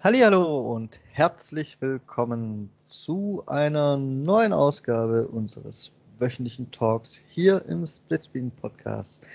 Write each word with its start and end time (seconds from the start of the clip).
Hallo 0.00 0.74
und 0.74 1.00
herzlich 1.10 1.78
willkommen 1.80 2.70
zu 2.86 3.42
einer 3.46 3.96
neuen 3.96 4.52
Ausgabe 4.52 5.26
unseres 5.26 5.90
wöchentlichen 6.18 6.70
Talks 6.70 7.22
hier 7.28 7.64
im 7.66 7.84
Splitscreen 7.86 8.50
Podcast. 8.50 9.26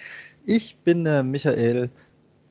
Ich 0.45 0.77
bin 0.77 1.04
der 1.04 1.23
Michael 1.23 1.89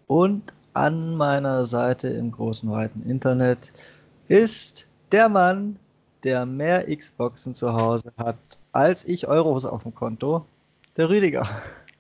und 0.09 0.53
an 0.75 1.17
meiner 1.17 1.65
Seite 1.65 2.09
im 2.09 2.33
großen 2.33 2.69
weiten 2.71 3.09
Internet 3.09 3.73
ist 4.27 4.89
der 5.13 5.29
Mann, 5.29 5.79
der 6.25 6.45
mehr 6.45 6.85
Xboxen 6.95 7.55
zu 7.55 7.73
Hause 7.73 8.13
hat 8.19 8.59
als 8.73 9.05
ich 9.05 9.29
Euros 9.29 9.65
auf 9.65 9.85
dem 9.85 9.95
Konto, 9.95 10.45
der 10.97 11.09
Rüdiger. 11.09 11.49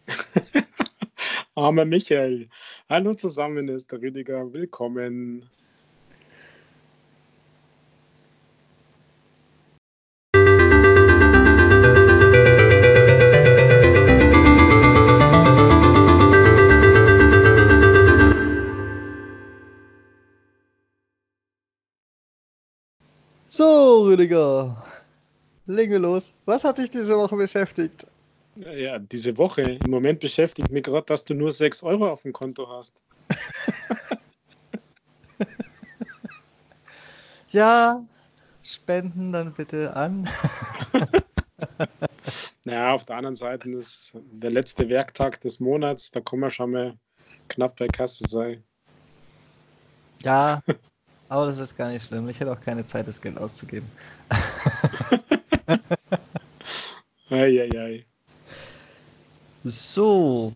Armer 1.54 1.84
Michael. 1.84 2.48
Hallo 2.88 3.14
zusammen, 3.14 3.68
ist 3.68 3.90
der 3.92 4.02
Rüdiger. 4.02 4.52
Willkommen. 4.52 5.48
So, 23.60 24.06
Rüdiger. 24.06 24.74
Lege 25.66 25.98
los. 25.98 26.32
Was 26.46 26.64
hat 26.64 26.78
dich 26.78 26.88
diese 26.88 27.14
Woche 27.14 27.36
beschäftigt? 27.36 28.06
Ja, 28.56 28.98
diese 28.98 29.36
Woche. 29.36 29.78
Im 29.84 29.90
Moment 29.90 30.18
beschäftigt 30.18 30.70
mich 30.70 30.84
gerade, 30.84 31.04
dass 31.04 31.26
du 31.26 31.34
nur 31.34 31.52
6 31.52 31.82
Euro 31.82 32.10
auf 32.10 32.22
dem 32.22 32.32
Konto 32.32 32.66
hast. 32.66 33.02
ja, 37.50 38.02
spenden 38.62 39.30
dann 39.30 39.52
bitte 39.52 39.94
an. 39.94 40.26
naja, 42.64 42.94
auf 42.94 43.04
der 43.04 43.16
anderen 43.16 43.36
Seite 43.36 43.68
ist 43.68 44.12
der 44.14 44.52
letzte 44.52 44.88
Werktag 44.88 45.38
des 45.42 45.60
Monats, 45.60 46.10
da 46.10 46.20
kommen 46.20 46.44
wir 46.44 46.50
schon 46.50 46.70
mal 46.70 46.98
knapp 47.48 47.76
bei 47.76 47.88
Kasse 47.88 48.26
sein. 48.26 48.64
Ja, 50.22 50.62
aber 51.30 51.46
das 51.46 51.58
ist 51.58 51.76
gar 51.76 51.88
nicht 51.88 52.04
schlimm. 52.06 52.28
Ich 52.28 52.38
hätte 52.40 52.52
auch 52.52 52.60
keine 52.60 52.84
Zeit, 52.84 53.08
das 53.08 53.20
Geld 53.20 53.38
auszugeben. 53.38 53.88
Eieiei. 57.30 57.70
ei, 57.70 57.78
ei. 57.78 58.04
So. 59.62 60.52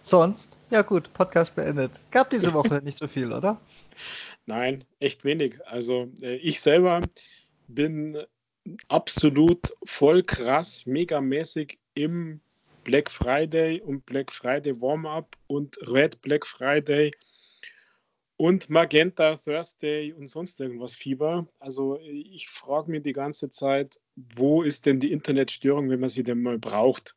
Sonst? 0.00 0.56
Ja 0.70 0.80
gut, 0.82 1.12
Podcast 1.12 1.54
beendet. 1.54 2.00
Gab 2.10 2.30
diese 2.30 2.54
Woche 2.54 2.80
nicht 2.84 2.96
so 2.96 3.06
viel, 3.06 3.30
oder? 3.32 3.60
Nein, 4.46 4.84
echt 4.98 5.24
wenig. 5.24 5.58
Also 5.66 6.08
äh, 6.22 6.36
ich 6.36 6.60
selber 6.60 7.02
bin 7.68 8.16
absolut 8.88 9.74
voll 9.84 10.22
krass, 10.22 10.86
megamäßig 10.86 11.78
im 11.94 12.40
Black 12.84 13.10
Friday 13.10 13.82
und 13.82 14.06
Black 14.06 14.32
Friday 14.32 14.80
Warm-up 14.80 15.36
und 15.48 15.76
Red 15.90 16.22
Black 16.22 16.46
Friday 16.46 17.10
und 18.36 18.68
Magenta 18.68 19.36
Thursday 19.36 20.12
und 20.12 20.28
sonst 20.28 20.60
irgendwas 20.60 20.94
Fieber. 20.94 21.46
Also 21.58 21.98
ich 22.00 22.48
frage 22.48 22.90
mich 22.90 23.02
die 23.02 23.12
ganze 23.12 23.50
Zeit, 23.50 23.98
wo 24.14 24.62
ist 24.62 24.86
denn 24.86 25.00
die 25.00 25.12
Internetstörung, 25.12 25.88
wenn 25.88 26.00
man 26.00 26.08
sie 26.08 26.22
denn 26.22 26.42
mal 26.42 26.58
braucht? 26.58 27.14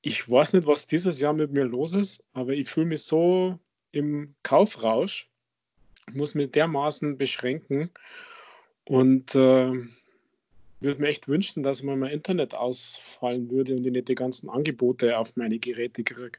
Ich 0.00 0.28
weiß 0.28 0.54
nicht, 0.54 0.66
was 0.66 0.86
dieses 0.86 1.20
Jahr 1.20 1.32
mit 1.32 1.52
mir 1.52 1.64
los 1.64 1.94
ist, 1.94 2.24
aber 2.32 2.52
ich 2.54 2.68
fühle 2.68 2.86
mich 2.86 3.02
so 3.02 3.58
im 3.92 4.34
Kaufrausch, 4.42 5.28
muss 6.12 6.34
mich 6.34 6.50
dermaßen 6.50 7.18
beschränken 7.18 7.90
und 8.84 9.34
äh, 9.34 9.72
würde 10.80 11.00
mir 11.00 11.08
echt 11.08 11.28
wünschen, 11.28 11.62
dass 11.62 11.82
mal 11.82 12.04
Internet 12.06 12.54
ausfallen 12.54 13.50
würde 13.50 13.76
und 13.76 13.86
ich 13.86 13.92
nicht 13.92 14.08
die 14.08 14.14
ganzen 14.14 14.48
Angebote 14.48 15.16
auf 15.16 15.36
meine 15.36 15.58
Geräte 15.58 16.02
kriege. 16.02 16.38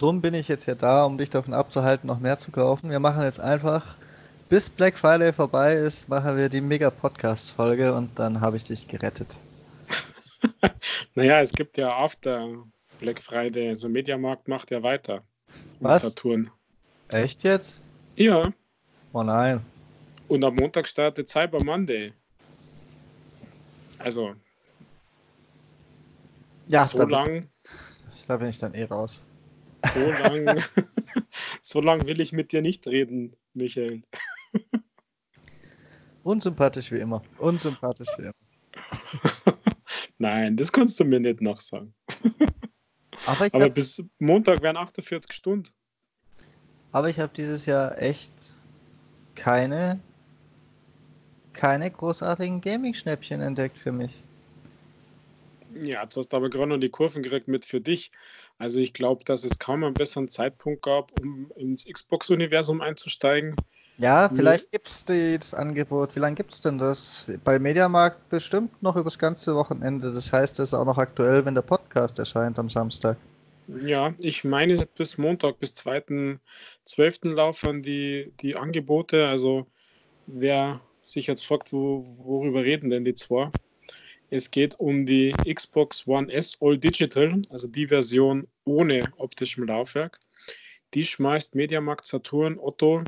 Drum 0.00 0.22
bin 0.22 0.32
ich 0.32 0.48
jetzt 0.48 0.64
hier 0.64 0.76
da, 0.76 1.04
um 1.04 1.18
dich 1.18 1.28
davon 1.28 1.52
abzuhalten, 1.52 2.06
noch 2.06 2.20
mehr 2.20 2.38
zu 2.38 2.50
kaufen. 2.50 2.88
Wir 2.88 3.00
machen 3.00 3.22
jetzt 3.22 3.38
einfach, 3.38 3.96
bis 4.48 4.70
Black 4.70 4.96
Friday 4.96 5.30
vorbei 5.30 5.74
ist, 5.74 6.08
machen 6.08 6.38
wir 6.38 6.48
die 6.48 6.62
Mega-Podcast-Folge 6.62 7.92
und 7.92 8.18
dann 8.18 8.40
habe 8.40 8.56
ich 8.56 8.64
dich 8.64 8.88
gerettet. 8.88 9.36
naja, 11.14 11.42
es 11.42 11.52
gibt 11.52 11.76
ja 11.76 11.94
After 11.94 12.48
Black 12.98 13.20
Friday, 13.20 13.68
also 13.68 13.90
Mediamarkt 13.90 14.48
macht 14.48 14.70
ja 14.70 14.82
weiter. 14.82 15.22
Was? 15.80 16.00
Saturn. 16.00 16.50
Echt 17.08 17.44
jetzt? 17.44 17.82
Ja. 18.16 18.50
Oh 19.12 19.22
nein. 19.22 19.60
Und 20.28 20.42
am 20.44 20.54
Montag 20.54 20.88
startet 20.88 21.28
Cyber 21.28 21.62
Monday. 21.62 22.14
Also. 23.98 24.34
Ja, 26.68 26.86
so 26.86 27.06
lang. 27.06 27.50
Da 28.26 28.36
bin 28.38 28.48
ich 28.48 28.58
dann 28.58 28.72
eh 28.72 28.84
raus. 28.84 29.24
So 29.94 30.10
lange 30.10 30.64
so 31.62 31.80
lang 31.80 32.06
will 32.06 32.20
ich 32.20 32.32
mit 32.32 32.52
dir 32.52 32.62
nicht 32.62 32.86
reden, 32.86 33.36
Michael. 33.54 34.02
Unsympathisch 36.22 36.92
wie 36.92 36.98
immer. 36.98 37.22
Unsympathisch 37.38 38.08
wie 38.18 38.22
immer. 38.24 38.34
Nein, 40.18 40.56
das 40.56 40.70
kannst 40.70 41.00
du 41.00 41.04
mir 41.04 41.20
nicht 41.20 41.40
nachsagen. 41.40 41.94
Aber, 43.26 43.48
Aber 43.52 43.64
hab, 43.64 43.74
bis 43.74 44.02
Montag 44.18 44.62
wären 44.62 44.76
48 44.76 45.32
Stunden. 45.32 45.70
Aber 46.92 47.08
ich 47.08 47.18
habe 47.18 47.32
dieses 47.34 47.66
Jahr 47.66 48.00
echt 48.00 48.32
keine, 49.34 50.00
keine 51.52 51.90
großartigen 51.90 52.60
Gaming-Schnäppchen 52.60 53.40
entdeckt 53.40 53.78
für 53.78 53.92
mich. 53.92 54.22
Ja, 55.74 56.02
jetzt 56.02 56.16
hast 56.16 56.28
du 56.28 56.36
aber 56.36 56.50
gerade 56.50 56.68
noch 56.68 56.78
die 56.78 56.88
Kurven 56.88 57.22
gekriegt 57.22 57.48
mit 57.48 57.64
für 57.64 57.80
dich. 57.80 58.10
Also 58.58 58.80
ich 58.80 58.92
glaube, 58.92 59.24
dass 59.24 59.44
es 59.44 59.58
kaum 59.58 59.84
einen 59.84 59.94
besseren 59.94 60.28
Zeitpunkt 60.28 60.82
gab, 60.82 61.18
um 61.20 61.50
ins 61.56 61.84
Xbox-Universum 61.84 62.80
einzusteigen. 62.80 63.56
Ja, 63.98 64.30
vielleicht 64.34 64.72
gibt 64.72 64.88
es 64.88 65.04
das 65.04 65.54
Angebot. 65.54 66.16
Wie 66.16 66.20
lange 66.20 66.34
gibt 66.34 66.52
es 66.52 66.60
denn 66.62 66.78
das? 66.78 67.26
Bei 67.44 67.58
Mediamarkt 67.58 68.28
bestimmt 68.30 68.82
noch 68.82 68.96
übers 68.96 69.18
ganze 69.18 69.54
Wochenende. 69.54 70.10
Das 70.10 70.32
heißt, 70.32 70.58
es 70.58 70.70
ist 70.70 70.74
auch 70.74 70.86
noch 70.86 70.98
aktuell, 70.98 71.44
wenn 71.44 71.54
der 71.54 71.62
Podcast 71.62 72.18
erscheint 72.18 72.58
am 72.58 72.68
Samstag. 72.68 73.18
Ja, 73.82 74.14
ich 74.18 74.42
meine, 74.42 74.86
bis 74.86 75.18
Montag, 75.18 75.60
bis 75.60 75.74
2.12. 75.74 77.34
laufen 77.34 77.82
die, 77.82 78.32
die 78.40 78.56
Angebote. 78.56 79.28
Also 79.28 79.66
wer 80.26 80.80
sich 81.02 81.26
jetzt 81.26 81.46
fragt, 81.46 81.72
wo, 81.72 82.04
worüber 82.18 82.64
reden 82.64 82.90
denn 82.90 83.04
die 83.04 83.14
zwei? 83.14 83.50
Es 84.32 84.48
geht 84.48 84.78
um 84.78 85.06
die 85.06 85.32
Xbox 85.52 86.06
One 86.06 86.32
S 86.32 86.56
All 86.60 86.78
Digital, 86.78 87.42
also 87.50 87.66
die 87.66 87.88
Version 87.88 88.46
ohne 88.64 89.12
optischem 89.16 89.64
Laufwerk. 89.64 90.20
Die 90.94 91.04
schmeißt 91.04 91.56
Mediamarkt, 91.56 92.06
Saturn, 92.06 92.56
Otto 92.56 93.02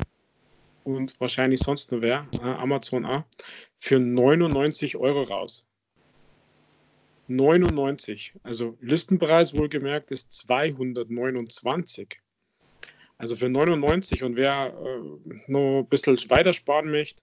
und 0.83 1.17
wahrscheinlich 1.21 1.61
sonst 1.61 1.91
nur 1.91 2.01
wer, 2.01 2.27
äh, 2.33 2.41
Amazon 2.41 3.05
A, 3.05 3.25
für 3.77 3.99
99 3.99 4.97
Euro 4.97 5.23
raus. 5.23 5.65
99. 7.27 8.33
Also 8.43 8.77
Listenpreis 8.81 9.53
wohlgemerkt 9.57 10.11
ist 10.11 10.33
229. 10.33 12.19
Also 13.17 13.37
für 13.37 13.47
99 13.47 14.23
und 14.23 14.35
wer 14.35 14.73
äh, 14.73 15.33
noch 15.47 15.79
ein 15.79 15.87
bisschen 15.87 16.17
weiter 16.29 16.51
sparen 16.51 16.91
möchte, 16.91 17.21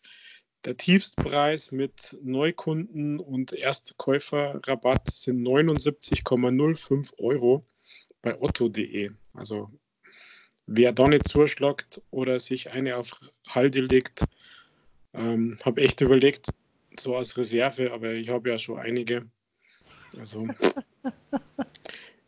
der 0.65 0.77
Tiefstpreis 0.77 1.73
mit 1.73 2.17
Neukunden 2.23 3.19
und 3.19 3.53
Erstkäuferrabatt 3.53 5.09
sind 5.09 5.43
79,05 5.43 7.19
Euro 7.19 7.65
bei 8.23 8.41
otto.de. 8.41 9.11
Also 9.33 9.71
wer 10.67 10.93
da 10.93 11.09
nicht 11.09 11.27
zuschlagt 11.27 12.03
oder 12.11 12.41
sich 12.41 12.71
eine 12.71 12.97
auf 12.97 13.19
Halde 13.49 13.81
legt, 13.81 14.25
ähm, 15.15 15.57
habe 15.65 15.81
echt 15.81 16.01
überlegt, 16.01 16.51
so 16.99 17.17
als 17.17 17.37
Reserve, 17.37 17.93
aber 17.93 18.13
ich 18.13 18.29
habe 18.29 18.51
ja 18.51 18.59
schon 18.59 18.79
einige. 18.79 19.29
Also 20.19 20.47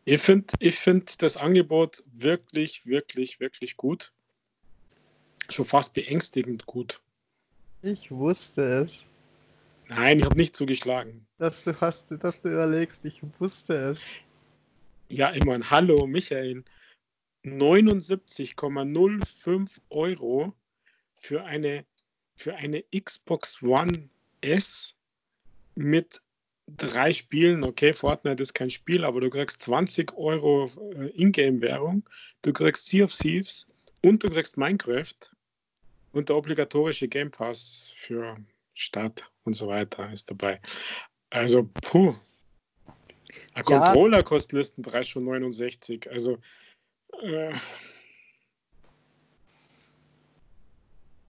ich 0.04 0.20
finde 0.20 0.54
ich 0.58 0.76
find 0.76 1.20
das 1.20 1.36
Angebot 1.36 2.02
wirklich, 2.06 2.86
wirklich, 2.86 3.40
wirklich 3.40 3.76
gut. 3.76 4.12
Schon 5.50 5.66
fast 5.66 5.92
beängstigend 5.92 6.66
gut. 6.66 7.02
Ich 7.84 8.12
wusste 8.12 8.62
es. 8.62 9.10
Nein, 9.88 10.20
ich 10.20 10.24
habe 10.24 10.36
nicht 10.36 10.54
zugeschlagen. 10.54 11.26
Dass 11.38 11.64
du, 11.64 11.74
hast, 11.80 12.12
dass 12.22 12.40
du 12.40 12.48
überlegst, 12.48 13.04
ich 13.04 13.20
wusste 13.40 13.74
es. 13.74 14.08
Ja, 15.08 15.32
meine, 15.44 15.68
hallo 15.68 16.06
Michael. 16.06 16.62
79,05 17.44 19.80
Euro 19.90 20.54
für 21.16 21.42
eine, 21.42 21.84
für 22.36 22.54
eine 22.54 22.84
Xbox 22.96 23.60
One 23.62 24.08
S 24.42 24.94
mit 25.74 26.22
drei 26.68 27.12
Spielen, 27.12 27.64
okay, 27.64 27.92
Fortnite 27.92 28.44
ist 28.44 28.54
kein 28.54 28.70
Spiel, 28.70 29.04
aber 29.04 29.20
du 29.20 29.28
kriegst 29.28 29.60
20 29.62 30.16
Euro 30.16 30.70
äh, 30.94 31.08
Ingame-Währung, 31.20 32.08
du 32.42 32.52
kriegst 32.52 32.86
Sea 32.86 33.02
of 33.04 33.12
Thieves 33.12 33.66
und 34.02 34.22
du 34.22 34.30
kriegst 34.30 34.56
Minecraft 34.56 35.31
und 36.12 36.28
der 36.28 36.36
obligatorische 36.36 37.08
Game 37.08 37.30
Pass 37.30 37.92
für 37.96 38.36
Stadt 38.74 39.30
und 39.44 39.54
so 39.54 39.68
weiter 39.68 40.10
ist 40.12 40.30
dabei. 40.30 40.60
Also, 41.30 41.64
puh. 41.64 42.14
Ein 43.54 43.64
ja. 43.68 43.78
Controller 43.78 44.22
kostet 44.22 44.52
Listenpreis 44.52 45.08
schon 45.08 45.24
69. 45.24 46.10
Also, 46.10 46.38
äh. 47.22 47.54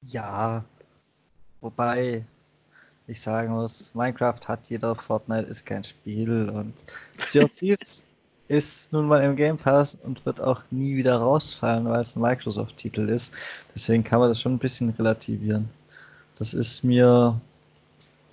Ja. 0.02 0.66
Wobei 1.62 2.26
ich 3.08 3.22
sagen 3.22 3.54
muss, 3.54 3.94
Minecraft 3.94 4.40
hat 4.48 4.70
jeder, 4.70 4.96
Fortnite 4.96 5.46
ist 5.46 5.66
kein 5.66 5.84
Spiel 5.84 6.50
und 6.50 6.74
Sea 7.20 7.46
of 7.46 7.54
Thieves 7.54 8.04
ist 8.54 8.94
nun 8.94 9.08
mal 9.08 9.24
im 9.24 9.36
Game 9.36 9.58
Pass 9.58 9.98
und 10.04 10.24
wird 10.28 10.40
auch 10.40 10.62
nie 10.70 10.96
wieder 10.96 11.18
rausfallen, 11.18 11.86
weil 11.86 12.02
es 12.02 12.16
ein 12.16 12.22
Microsoft-Titel 12.22 13.10
ist. 13.10 13.34
Deswegen 13.74 14.04
kann 14.04 14.20
man 14.20 14.30
das 14.30 14.40
schon 14.40 14.54
ein 14.54 14.60
bisschen 14.60 14.92
relativieren. 14.92 15.68
Das 16.36 16.54
ist 16.54 16.84
mir 16.84 17.40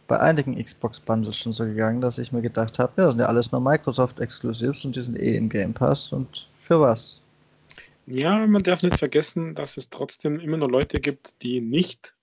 bei 0.09 0.21
einigen 0.21 0.63
Xbox-Bundles 0.63 1.37
schon 1.37 1.53
so 1.53 1.65
gegangen, 1.65 2.03
dass 2.03 2.19
ich 2.19 2.33
mir 2.33 2.43
gedacht 2.43 2.79
habe, 2.79 2.93
ja, 2.97 3.05
das 3.05 3.13
sind 3.15 3.21
ja 3.21 3.27
alles 3.27 3.51
nur 3.51 3.63
Microsoft-Exclusives 3.63 4.85
und 4.85 4.95
die 4.95 5.03
sind 5.03 5.19
eh 5.19 5.37
im 5.37 5.49
Game 5.49 5.73
Pass 5.73 6.13
und 6.13 6.49
für 6.61 6.81
was? 6.81 7.23
Ja, 8.07 8.47
man 8.47 8.63
darf 8.63 8.83
nicht 8.83 8.99
vergessen, 8.99 9.55
dass 9.55 9.77
es 9.77 9.89
trotzdem 9.89 10.39
immer 10.39 10.59
noch 10.59 10.69
Leute 10.69 11.01
gibt, 11.01 11.41
die 11.43 11.61
nicht 11.61 12.15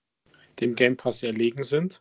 dem 0.60 0.74
Game 0.74 0.96
Pass 0.96 1.22
erlegen 1.22 1.64
sind 1.64 2.00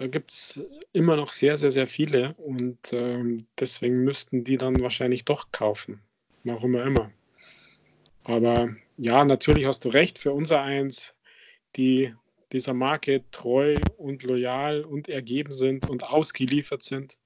da 0.00 0.06
gibt 0.06 0.30
es 0.30 0.58
immer 0.94 1.16
noch 1.16 1.30
sehr, 1.30 1.58
sehr, 1.58 1.72
sehr 1.72 1.86
viele 1.86 2.32
und 2.36 2.94
ähm, 2.94 3.46
deswegen 3.58 4.02
müssten 4.02 4.44
die 4.44 4.56
dann 4.56 4.80
wahrscheinlich 4.80 5.26
doch 5.26 5.52
kaufen. 5.52 6.00
Warum 6.42 6.74
immer 6.74 6.86
immer. 6.86 7.12
Aber 8.24 8.70
ja, 8.96 9.22
natürlich 9.26 9.66
hast 9.66 9.84
du 9.84 9.90
recht, 9.90 10.18
für 10.18 10.32
unser 10.32 10.62
Eins, 10.62 11.14
die 11.76 12.14
dieser 12.50 12.72
Marke 12.72 13.24
treu 13.30 13.76
und 13.98 14.22
loyal 14.22 14.86
und 14.86 15.10
ergeben 15.10 15.52
sind 15.52 15.86
und 15.86 16.02
ausgeliefert 16.02 16.82
sind, 16.82 17.18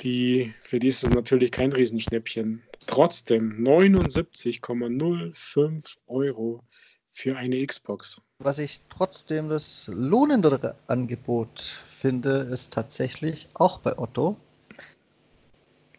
die, 0.00 0.52
für 0.60 0.78
die 0.78 0.88
ist 0.88 1.04
es 1.04 1.08
natürlich 1.08 1.52
kein 1.52 1.72
Riesenschnäppchen. 1.72 2.62
Trotzdem 2.86 3.64
79,05 3.66 5.96
Euro 6.06 6.62
für 7.10 7.38
eine 7.38 7.64
Xbox. 7.64 8.20
Was 8.42 8.58
ich 8.58 8.80
trotzdem 8.88 9.50
das 9.50 9.86
lohnendere 9.92 10.74
Angebot 10.86 11.60
finde, 11.60 12.38
ist 12.50 12.72
tatsächlich 12.72 13.48
auch 13.52 13.80
bei 13.80 13.98
Otto 13.98 14.34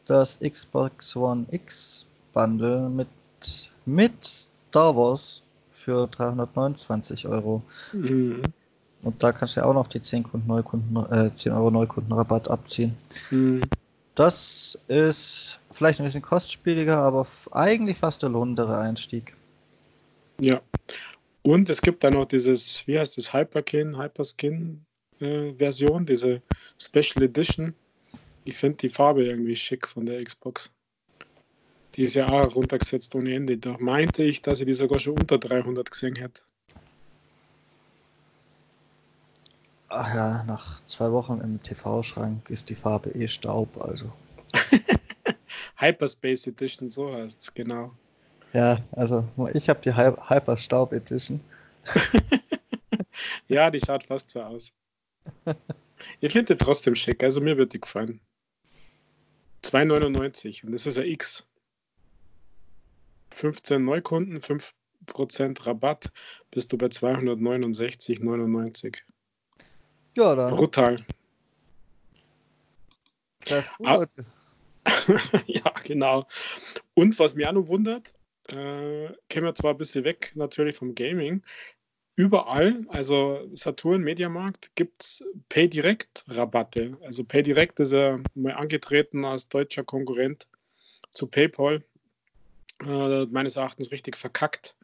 das 0.08 0.40
Xbox 0.40 1.16
One 1.16 1.46
X 1.52 2.08
Bundle 2.34 2.90
mit, 2.90 3.08
mit 3.86 4.26
Star 4.26 4.96
Wars 4.96 5.44
für 5.72 6.08
329 6.08 7.28
Euro. 7.28 7.62
Mhm. 7.94 8.52
Und 9.04 9.22
da 9.22 9.32
kannst 9.32 9.56
du 9.56 9.60
ja 9.60 9.68
auch 9.68 9.76
noch 9.76 9.88
die 9.88 10.02
10, 10.02 10.24
Kunden 10.24 10.48
Neukunden, 10.48 10.98
äh, 11.12 11.32
10 11.34 11.52
Euro 11.52 11.70
Neukundenrabatt 11.70 12.50
abziehen. 12.50 12.98
Mhm. 13.30 13.70
Das 14.16 14.80
ist 14.88 15.60
vielleicht 15.72 16.00
ein 16.00 16.06
bisschen 16.06 16.24
kostspieliger, 16.24 16.98
aber 16.98 17.28
eigentlich 17.52 18.00
fast 18.00 18.24
der 18.24 18.30
lohnendere 18.30 18.80
Einstieg. 18.80 19.38
Ja. 20.40 20.60
Und 21.44 21.70
es 21.70 21.82
gibt 21.82 22.04
dann 22.04 22.14
noch 22.14 22.26
dieses, 22.26 22.86
wie 22.88 23.00
heißt 23.00 23.18
das, 23.18 23.34
Hyperkin, 23.34 23.98
Hyperskin 23.98 24.86
äh, 25.20 25.54
Version, 25.54 26.06
diese 26.06 26.42
Special 26.78 27.24
Edition. 27.24 27.76
Ich 28.44 28.58
finde 28.58 28.78
die 28.78 28.90
Farbe 28.90 29.26
irgendwie 29.26 29.56
schick 29.56 29.88
von 29.88 30.06
der 30.06 30.24
Xbox. 30.24 30.74
Die 31.96 32.04
ist 32.04 32.16
ja 32.16 32.28
auch 32.30 32.56
runtergesetzt 32.56 33.16
ohne 33.16 33.34
Ende. 33.34 33.58
Da 33.58 33.78
meinte 33.80 34.24
ich, 34.24 34.42
dass 34.42 34.60
ich 34.62 34.66
die 34.66 34.74
sogar 34.74 35.00
schon 35.00 35.16
unter 35.16 35.38
300 35.38 35.90
gesehen 35.92 36.16
hätte. 36.16 36.44
Ach 39.90 40.14
ja, 40.16 40.44
nach 40.46 40.86
zwei 40.86 41.12
Wochen 41.12 41.40
im 41.42 41.62
TV-Schrank 41.62 42.50
ist 42.50 42.70
die 42.70 42.76
Farbe 42.76 43.10
eh 43.12 43.28
Staub, 43.28 43.78
also. 43.82 44.14
Hyperspace 45.78 46.48
Edition, 46.48 46.90
so 46.90 47.14
heißt 47.14 47.42
es, 47.42 47.54
genau. 47.54 47.98
Ja, 48.53 48.80
also 48.92 49.27
ich 49.53 49.69
habe 49.69 49.80
die 49.81 49.95
Hy 49.95 50.12
Hyper 50.27 50.57
Staub 50.57 50.92
Edition. 50.94 51.39
ja, 53.48 53.69
die 53.69 53.80
schaut 53.80 54.03
fast 54.03 54.31
so 54.31 54.42
aus. 54.42 54.71
Ich 56.19 56.33
finde 56.33 56.56
die 56.56 56.63
trotzdem 56.63 56.95
schick, 56.95 57.24
also 57.24 57.42
mir 57.42 57.57
wird 57.57 57.74
die 57.74 57.80
gefallen. 57.80 58.19
2,99 59.63 60.65
und 60.65 60.74
das 60.74 60.88
ist 60.88 60.98
ein 60.98 61.06
X. 61.06 61.45
15 63.33 63.86
Neukunden, 63.86 64.39
5% 64.39 65.65
Rabatt, 65.65 66.12
bist 66.50 66.74
du 66.74 66.77
bei 66.77 66.88
269,99. 66.88 68.98
Ja, 70.18 70.36
dann. 70.36 70.56
Brutal. 70.56 70.98
Ah, 73.83 74.06
ja, 75.48 75.74
genau. 75.83 76.27
Und 76.94 77.18
was 77.18 77.36
mich 77.36 77.48
auch 77.48 77.53
noch 77.53 77.68
wundert, 77.68 78.13
äh, 78.51 79.13
kämen 79.30 79.45
wir 79.45 79.56
zwar 79.56 79.71
ein 79.71 79.77
bisschen 79.77 80.03
weg 80.03 80.31
natürlich 80.36 80.75
vom 80.75 80.95
Gaming. 80.95 81.42
Überall, 82.15 82.86
also 82.89 83.50
Saturn, 83.53 84.03
Mediamarkt, 84.03 84.75
gibt 84.75 85.01
es 85.01 85.25
Pay-Direct-Rabatte. 85.50 86.98
Also 87.03 87.24
Pay-Direct 87.24 87.80
ist 87.80 87.94
ja 87.94 88.18
mal 88.36 88.53
angetreten 88.53 89.25
als 89.25 89.48
deutscher 89.48 89.83
Konkurrent 89.83 90.48
zu 91.12 91.27
PayPal. 91.27 91.83
Äh, 92.86 93.25
meines 93.27 93.56
Erachtens 93.56 93.92
richtig 93.92 94.18
verkackt. 94.18 94.75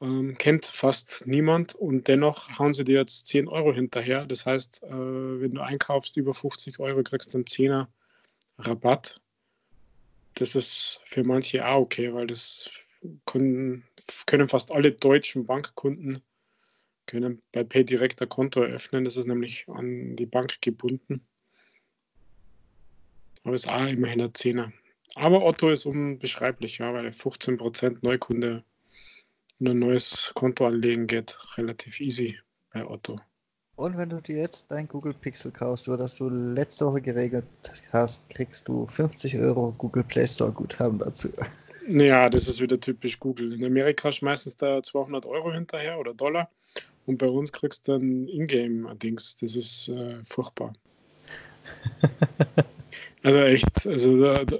Ähm, 0.00 0.36
kennt 0.36 0.66
fast 0.66 1.22
niemand 1.26 1.76
und 1.76 2.08
dennoch 2.08 2.58
hauen 2.58 2.74
sie 2.74 2.84
dir 2.84 2.98
jetzt 2.98 3.28
10 3.28 3.46
Euro 3.48 3.72
hinterher. 3.72 4.26
Das 4.26 4.44
heißt, 4.46 4.82
äh, 4.82 4.90
wenn 4.90 5.52
du 5.52 5.60
einkaufst 5.60 6.16
über 6.16 6.34
50 6.34 6.80
Euro, 6.80 7.02
kriegst 7.02 7.32
du 7.32 7.38
einen 7.38 7.44
10er 7.44 7.86
Rabatt 8.58 9.20
das 10.34 10.54
ist 10.54 11.00
für 11.04 11.24
manche 11.24 11.66
auch 11.66 11.82
okay, 11.82 12.12
weil 12.12 12.26
das 12.26 12.70
können, 13.26 13.84
können 14.26 14.48
fast 14.48 14.70
alle 14.70 14.92
deutschen 14.92 15.46
Bankkunden 15.46 16.22
können 17.06 17.40
bei 17.52 17.64
PayDirect 17.64 18.22
ein 18.22 18.28
Konto 18.28 18.62
eröffnen. 18.62 19.04
Das 19.04 19.16
ist 19.16 19.26
nämlich 19.26 19.66
an 19.68 20.16
die 20.16 20.26
Bank 20.26 20.60
gebunden. 20.62 21.26
Aber 23.44 23.54
es 23.54 23.64
ist 23.64 23.70
auch 23.70 23.86
immerhin 23.86 24.20
ein 24.20 24.34
Zehner. 24.34 24.72
Aber 25.14 25.44
Otto 25.44 25.70
ist 25.70 25.84
unbeschreiblich, 25.84 26.78
ja, 26.78 26.94
weil 26.94 27.08
15% 27.08 27.98
Neukunde 28.02 28.64
und 29.58 29.68
ein 29.68 29.78
neues 29.78 30.32
Konto 30.34 30.66
anlegen 30.66 31.06
geht 31.06 31.38
relativ 31.58 32.00
easy 32.00 32.38
bei 32.72 32.86
Otto. 32.86 33.20
Und 33.76 33.96
wenn 33.96 34.10
du 34.10 34.20
dir 34.20 34.36
jetzt 34.36 34.70
dein 34.70 34.86
Google 34.86 35.14
Pixel 35.14 35.50
kaufst, 35.50 35.86
über 35.86 35.96
das 35.96 36.14
du 36.14 36.28
letzte 36.28 36.86
Woche 36.86 37.00
geregelt 37.00 37.44
hast, 37.92 38.28
kriegst 38.28 38.68
du 38.68 38.86
50 38.86 39.38
Euro 39.38 39.74
Google 39.78 40.04
Play 40.04 40.26
Store 40.26 40.52
Guthaben 40.52 40.98
dazu. 40.98 41.28
Ja, 41.88 42.28
das 42.28 42.48
ist 42.48 42.60
wieder 42.60 42.78
typisch 42.78 43.18
Google. 43.18 43.52
In 43.52 43.64
Amerika 43.64 44.12
schmeißen 44.12 44.52
sie 44.52 44.58
da 44.58 44.82
200 44.82 45.26
Euro 45.26 45.52
hinterher 45.52 45.98
oder 45.98 46.14
Dollar 46.14 46.48
und 47.06 47.18
bei 47.18 47.26
uns 47.26 47.52
kriegst 47.52 47.88
du 47.88 47.92
dann 47.92 48.28
Ingame-Dings. 48.28 49.36
Das 49.36 49.56
ist 49.56 49.88
äh, 49.88 50.22
furchtbar. 50.22 50.74
also 53.22 53.38
echt, 53.40 53.86
also 53.86 54.20
da, 54.20 54.44
da, 54.44 54.58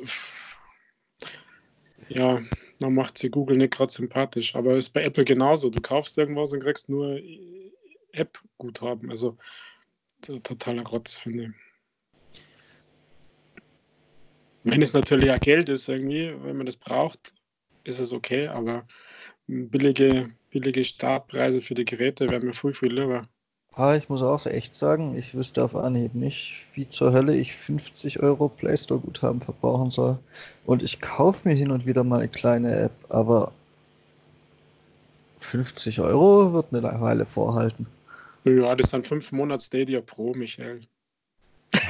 ja, 2.08 2.40
man 2.80 2.94
macht 2.94 3.18
sie 3.18 3.30
Google 3.30 3.58
nicht 3.58 3.74
gerade 3.74 3.92
sympathisch, 3.92 4.54
aber 4.56 4.72
es 4.72 4.86
ist 4.86 4.92
bei 4.92 5.04
Apple 5.04 5.24
genauso. 5.24 5.70
Du 5.70 5.80
kaufst 5.80 6.18
irgendwas 6.18 6.52
und 6.52 6.60
kriegst 6.60 6.88
nur 6.88 7.20
App-Guthaben. 8.12 9.10
Also 9.10 9.36
totaler 10.20 10.84
Rotz, 10.84 11.16
finde 11.16 11.44
ich. 11.44 11.50
Wenn 14.64 14.82
es 14.82 14.92
natürlich 14.92 15.30
auch 15.30 15.40
Geld 15.40 15.68
ist, 15.68 15.88
irgendwie, 15.88 16.32
wenn 16.44 16.56
man 16.56 16.66
das 16.66 16.76
braucht, 16.76 17.34
ist 17.84 17.98
es 17.98 18.12
okay, 18.12 18.46
aber 18.46 18.86
billige, 19.48 20.30
billige 20.50 20.84
Startpreise 20.84 21.60
für 21.60 21.74
die 21.74 21.84
Geräte 21.84 22.30
wären 22.30 22.46
mir 22.46 22.52
viel, 22.52 22.74
viel 22.74 22.92
lieber. 22.92 23.28
Ah, 23.74 23.96
ich 23.96 24.08
muss 24.10 24.22
auch 24.22 24.44
echt 24.44 24.76
sagen, 24.76 25.16
ich 25.16 25.34
wüsste 25.34 25.64
auf 25.64 25.74
Anhieb 25.74 26.14
nicht, 26.14 26.66
wie 26.74 26.88
zur 26.88 27.12
Hölle 27.12 27.34
ich 27.34 27.56
50 27.56 28.20
Euro 28.20 28.50
Play 28.50 28.76
Store 28.76 29.00
Guthaben 29.00 29.40
verbrauchen 29.40 29.90
soll. 29.90 30.18
Und 30.66 30.82
ich 30.82 31.00
kaufe 31.00 31.48
mir 31.48 31.54
hin 31.54 31.70
und 31.70 31.86
wieder 31.86 32.04
mal 32.04 32.20
eine 32.20 32.28
kleine 32.28 32.76
App, 32.76 32.92
aber 33.08 33.52
50 35.40 36.00
Euro 36.00 36.52
wird 36.52 36.66
eine 36.72 36.82
Weile 37.00 37.24
vorhalten. 37.24 37.86
Ja, 38.44 38.74
das 38.74 38.90
sind 38.90 39.06
fünf 39.06 39.30
Monate 39.32 39.64
Stadia 39.64 40.00
Pro, 40.00 40.32
Michael. 40.34 40.80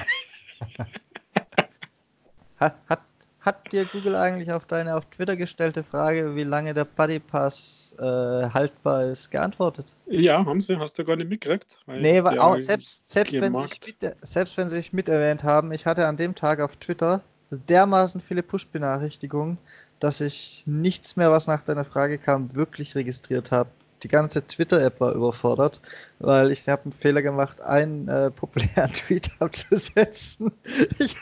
hat, 2.57 2.77
hat, 2.89 3.01
hat 3.41 3.73
dir 3.73 3.85
Google 3.87 4.15
eigentlich 4.15 4.53
auf 4.53 4.67
deine 4.67 4.95
auf 4.97 5.07
Twitter 5.07 5.37
gestellte 5.37 5.83
Frage, 5.83 6.37
wie 6.37 6.45
lange 6.45 6.75
der 6.75 6.85
Buddy 6.85 7.19
Pass 7.19 7.97
äh, 7.99 8.03
haltbar 8.03 9.05
ist, 9.05 9.31
geantwortet? 9.31 9.95
Ja, 10.07 10.45
haben 10.45 10.61
sie, 10.61 10.79
hast 10.79 10.99
du 10.99 11.05
gar 11.05 11.17
nicht 11.17 11.31
mitgekriegt? 11.31 11.81
Nee, 11.87 12.23
weil 12.23 12.39
auch, 12.39 12.57
selbst, 12.57 13.09
selbst, 13.09 13.33
wenn 13.33 13.55
sie 13.55 13.67
mit, 13.87 14.17
selbst 14.23 14.57
wenn 14.57 14.69
sie 14.69 14.77
sich 14.77 14.93
miterwähnt 14.93 15.43
haben, 15.43 15.73
ich 15.73 15.87
hatte 15.87 16.07
an 16.07 16.17
dem 16.17 16.35
Tag 16.35 16.61
auf 16.61 16.77
Twitter 16.77 17.23
dermaßen 17.69 18.21
viele 18.21 18.43
Push-Benachrichtigungen, 18.43 19.59
dass 20.01 20.21
ich 20.21 20.65
nichts 20.67 21.17
mehr, 21.17 21.31
was 21.31 21.47
nach 21.47 21.63
deiner 21.63 21.85
Frage 21.85 22.19
kam, 22.19 22.55
wirklich 22.55 22.95
registriert 22.95 23.51
habe. 23.51 23.71
Die 24.03 24.09
ganze 24.09 24.47
Twitter-App 24.47 25.01
war 25.01 25.15
überfordert, 25.15 25.81
weil 26.19 26.51
ich 26.51 26.69
habe 26.69 26.83
einen 26.83 26.93
Fehler 26.93 27.23
gemacht, 27.23 27.61
einen 27.61 28.09
äh, 28.09 28.31
populären 28.33 28.93
Tweet 28.93 29.31
abzusetzen. 29.41 30.53
Ich, 30.99 31.17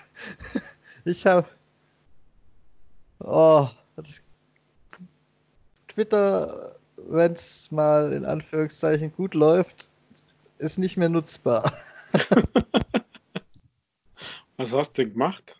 ich 1.05 1.27
habe 1.27 1.47
Oh, 3.23 3.69
Twitter, 5.89 6.77
wenn 6.97 7.33
es 7.33 7.71
mal 7.71 8.13
in 8.15 8.25
Anführungszeichen 8.25 9.13
gut 9.13 9.35
läuft, 9.35 9.91
ist 10.59 10.79
nicht 10.79 10.97
mehr 10.97 11.11
nutzbar. 11.11 11.71
Was 14.57 14.73
hast 14.73 14.97
du 14.97 15.03
denn 15.03 15.13
gemacht? 15.13 15.60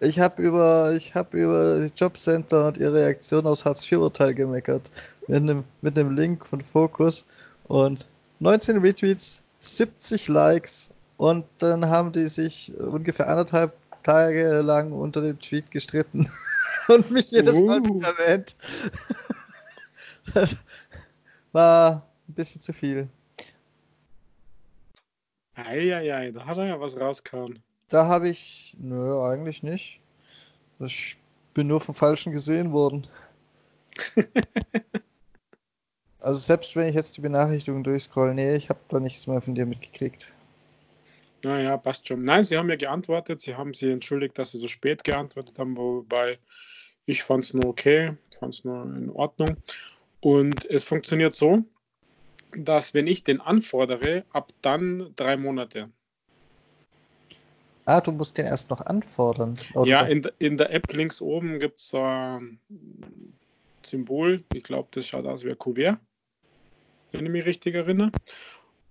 Ich 0.00 0.20
habe 0.20 0.40
über, 0.40 0.96
hab 1.14 1.34
über 1.34 1.80
die 1.80 1.92
Jobcenter 1.94 2.68
und 2.68 2.78
ihre 2.78 2.94
Reaktion 2.94 3.46
aufs 3.46 3.64
Hartz-IV-Urteil 3.64 4.34
gemeckert. 4.34 4.90
Mit 5.26 5.38
einem, 5.38 5.64
mit 5.80 5.98
einem 5.98 6.14
Link 6.14 6.46
von 6.46 6.60
Focus 6.60 7.26
und 7.64 8.06
19 8.38 8.78
Retweets, 8.78 9.42
70 9.58 10.28
Likes 10.28 10.90
und 11.16 11.44
dann 11.58 11.86
haben 11.88 12.12
die 12.12 12.28
sich 12.28 12.72
ungefähr 12.78 13.28
anderthalb 13.28 13.72
Tage 14.04 14.60
lang 14.60 14.92
unter 14.92 15.20
dem 15.20 15.38
Tweet 15.40 15.70
gestritten. 15.72 16.30
und 16.88 17.10
mich 17.10 17.30
jedes 17.32 17.60
Mal 17.60 17.80
uh. 17.80 18.00
erwähnt. 18.00 18.56
Das 20.34 20.58
war 21.52 22.06
ein 22.28 22.34
bisschen 22.34 22.60
zu 22.60 22.74
viel. 22.74 23.08
Eieiei, 25.54 26.30
da 26.32 26.44
hat 26.44 26.58
er 26.58 26.66
ja 26.66 26.78
was 26.78 27.00
rausgehauen. 27.00 27.62
Da 27.88 28.06
habe 28.06 28.28
ich, 28.28 28.76
nö, 28.78 29.20
eigentlich 29.22 29.62
nicht. 29.62 30.00
Ich 30.78 31.16
bin 31.54 31.66
nur 31.66 31.80
vom 31.80 31.94
Falschen 31.94 32.32
gesehen 32.32 32.72
worden. 32.72 33.06
also 36.20 36.38
selbst 36.38 36.76
wenn 36.76 36.88
ich 36.88 36.94
jetzt 36.94 37.16
die 37.16 37.22
Benachrichtigung 37.22 37.82
durchscroll, 37.82 38.34
nee, 38.34 38.56
ich 38.56 38.68
habe 38.68 38.80
da 38.88 39.00
nichts 39.00 39.26
mehr 39.26 39.40
von 39.40 39.54
dir 39.54 39.66
mitgekriegt. 39.66 40.32
Naja, 41.44 41.76
passt 41.76 42.06
schon. 42.08 42.22
Nein, 42.22 42.44
sie 42.44 42.58
haben 42.58 42.68
ja 42.68 42.76
geantwortet. 42.76 43.40
Sie 43.40 43.54
haben 43.54 43.72
sie 43.72 43.90
entschuldigt, 43.90 44.38
dass 44.38 44.50
sie 44.50 44.58
so 44.58 44.68
spät 44.68 45.04
geantwortet 45.04 45.58
haben, 45.58 45.76
wobei 45.76 46.38
ich 47.06 47.22
fand 47.22 47.44
es 47.44 47.54
nur 47.54 47.68
okay, 47.68 48.16
fand 48.38 48.54
es 48.54 48.64
nur 48.64 48.82
in 48.84 49.10
Ordnung. 49.10 49.56
Und 50.20 50.64
es 50.66 50.84
funktioniert 50.84 51.34
so, 51.34 51.64
dass 52.52 52.92
wenn 52.92 53.06
ich 53.06 53.24
den 53.24 53.40
anfordere, 53.40 54.24
ab 54.30 54.52
dann 54.62 55.12
drei 55.16 55.36
Monate. 55.36 55.90
Ah, 57.88 58.02
du 58.02 58.12
musst 58.12 58.36
den 58.36 58.44
erst 58.44 58.68
noch 58.68 58.82
anfordern. 58.82 59.58
Oder? 59.72 59.88
Ja, 59.88 60.02
in, 60.02 60.20
in 60.38 60.58
der 60.58 60.70
App 60.74 60.92
links 60.92 61.22
oben 61.22 61.58
gibt 61.58 61.78
es 61.78 61.94
ein 61.94 62.60
Symbol. 63.82 64.44
Ich 64.52 64.62
glaube, 64.62 64.88
das 64.90 65.06
schaut 65.08 65.24
aus 65.24 65.42
wie 65.42 65.48
ein 65.48 65.58
Kuvert, 65.58 65.98
wenn 67.12 67.24
ich 67.24 67.32
mich 67.32 67.46
richtig 67.46 67.76
erinnere. 67.76 68.12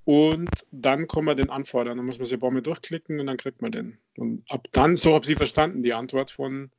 Und 0.04 0.66
dann 0.72 1.08
kann 1.08 1.26
man 1.26 1.38
den 1.38 1.52
anfordern. 1.52 1.98
Dann 1.98 2.08
muss 2.08 2.18
man 2.18 2.26
sich 2.26 2.34
ein 2.34 2.40
paar 2.40 2.50
Mal 2.50 2.64
durchklicken 2.64 3.20
und 3.20 3.28
dann 3.28 3.38
kriegt 3.38 3.62
man 3.62 3.72
den. 3.72 4.00
Und 4.18 4.44
ab 4.50 4.68
dann, 4.72 4.98
so 4.98 5.14
habe 5.14 5.30
ich 5.30 5.38
verstanden, 5.38 5.84
die 5.84 5.94
Antwort 5.94 6.32
von, 6.32 6.72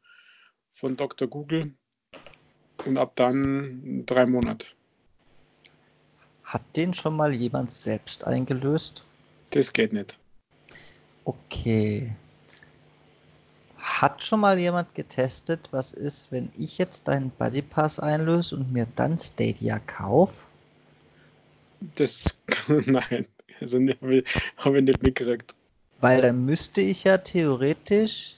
von 0.72 0.96
Dr. 0.96 1.28
Google 1.28 1.72
und 2.84 2.98
ab 2.98 3.12
dann 3.14 4.02
drei 4.06 4.26
Monate. 4.26 4.66
Hat 6.42 6.62
den 6.74 6.94
schon 6.94 7.14
mal 7.14 7.32
jemand 7.32 7.70
selbst 7.70 8.26
eingelöst? 8.26 9.06
Das 9.50 9.72
geht 9.72 9.92
nicht. 9.92 10.18
Okay. 11.28 12.10
Hat 13.76 14.24
schon 14.24 14.40
mal 14.40 14.58
jemand 14.58 14.94
getestet, 14.94 15.68
was 15.72 15.92
ist, 15.92 16.32
wenn 16.32 16.50
ich 16.56 16.78
jetzt 16.78 17.06
deinen 17.06 17.30
Buddy 17.30 17.60
Pass 17.60 18.00
einlöse 18.00 18.56
und 18.56 18.72
mir 18.72 18.86
dann 18.96 19.18
Stadia 19.18 19.78
kaufe? 19.80 20.46
Das, 21.96 22.38
nein, 22.68 23.26
also 23.60 23.78
habe 23.78 24.16
ich, 24.16 24.28
hab 24.56 24.74
ich 24.74 24.84
nicht 24.84 25.02
mitgekriegt. 25.02 25.54
Weil 26.00 26.22
dann 26.22 26.46
müsste 26.46 26.80
ich 26.80 27.04
ja 27.04 27.18
theoretisch 27.18 28.36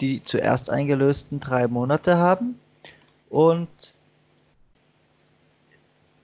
die 0.00 0.24
zuerst 0.24 0.70
eingelösten 0.70 1.40
drei 1.40 1.68
Monate 1.68 2.16
haben 2.16 2.58
und 3.28 3.68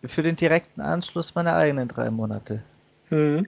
für 0.03 0.23
den 0.23 0.37
direkten 0.37 0.81
Anschluss 0.81 1.35
meine 1.35 1.55
eigenen 1.55 1.89
drei 1.89 2.11
Monate. 2.11 2.63
Mhm. 3.11 3.47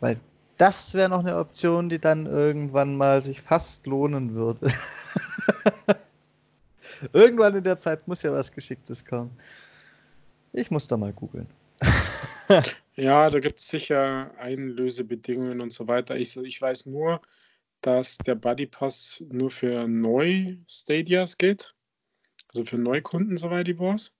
Weil 0.00 0.18
das 0.56 0.94
wäre 0.94 1.08
noch 1.08 1.20
eine 1.20 1.36
Option, 1.38 1.88
die 1.88 1.98
dann 1.98 2.26
irgendwann 2.26 2.96
mal 2.96 3.22
sich 3.22 3.40
fast 3.40 3.86
lohnen 3.86 4.34
würde. 4.34 4.72
irgendwann 7.12 7.54
in 7.54 7.64
der 7.64 7.76
Zeit 7.76 8.06
muss 8.06 8.22
ja 8.22 8.32
was 8.32 8.52
Geschicktes 8.52 9.04
kommen. 9.04 9.30
Ich 10.52 10.70
muss 10.70 10.86
da 10.86 10.96
mal 10.96 11.12
googeln. 11.12 11.46
ja, 12.96 13.30
da 13.30 13.40
gibt 13.40 13.58
es 13.58 13.68
sicher 13.68 14.32
Einlösebedingungen 14.38 15.60
und 15.60 15.72
so 15.72 15.86
weiter. 15.88 16.16
Ich, 16.16 16.36
ich 16.36 16.60
weiß 16.60 16.86
nur, 16.86 17.20
dass 17.80 18.18
der 18.18 18.34
Buddy 18.34 18.66
Pass 18.66 19.22
nur 19.30 19.50
für 19.50 19.88
Neu-Stadias 19.88 21.38
geht. 21.38 21.74
Also 22.48 22.64
für 22.64 22.78
Neukunden, 22.78 23.36
soweit 23.36 23.68
ich 23.68 23.78
weiß. 23.78 24.14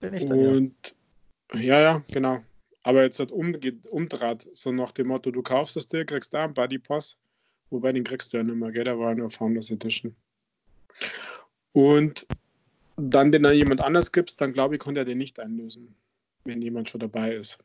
Bin 0.00 0.14
ich 0.14 0.26
dann, 0.26 0.38
Und 0.38 0.94
ja. 1.52 1.60
ja, 1.60 1.80
ja, 1.80 2.02
genau. 2.10 2.40
Aber 2.86 3.02
jetzt 3.02 3.18
hat 3.18 3.32
um, 3.32 3.52
umdraht, 3.90 4.46
so 4.52 4.70
nach 4.70 4.92
dem 4.92 5.08
Motto, 5.08 5.32
du 5.32 5.42
kaufst 5.42 5.76
es 5.76 5.88
dir, 5.88 6.04
kriegst 6.04 6.32
da 6.32 6.44
einen 6.44 6.54
Buddy 6.54 6.78
Pass, 6.78 7.18
wobei 7.70 7.90
den 7.90 8.04
kriegst 8.04 8.32
du 8.32 8.36
ja 8.36 8.44
nicht 8.44 8.54
mehr, 8.54 8.70
gell? 8.70 8.84
Der 8.84 8.96
war 8.96 9.12
nur 9.12 9.28
Founders 9.28 9.72
Edition. 9.72 10.14
Und 11.72 12.28
dann 12.96 13.32
den 13.32 13.44
an 13.44 13.56
jemand 13.56 13.80
anders 13.80 14.12
gibst, 14.12 14.40
dann 14.40 14.52
glaube 14.52 14.76
ich, 14.76 14.80
konnte 14.80 15.00
er 15.00 15.04
den 15.04 15.18
nicht 15.18 15.40
einlösen, 15.40 15.96
wenn 16.44 16.62
jemand 16.62 16.88
schon 16.88 17.00
dabei 17.00 17.34
ist. 17.34 17.58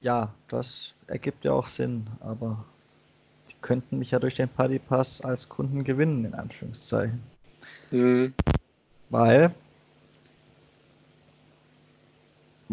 Ja, 0.00 0.34
das 0.48 0.96
ergibt 1.06 1.44
ja 1.44 1.52
auch 1.52 1.66
Sinn, 1.66 2.10
aber 2.18 2.64
die 3.48 3.54
könnten 3.62 4.00
mich 4.00 4.10
ja 4.10 4.18
durch 4.18 4.34
den 4.34 4.48
Party 4.48 4.80
Pass 4.80 5.20
als 5.20 5.48
Kunden 5.48 5.84
gewinnen, 5.84 6.24
in 6.24 6.34
Anführungszeichen. 6.34 7.22
Mhm. 7.92 8.34
Weil 9.08 9.54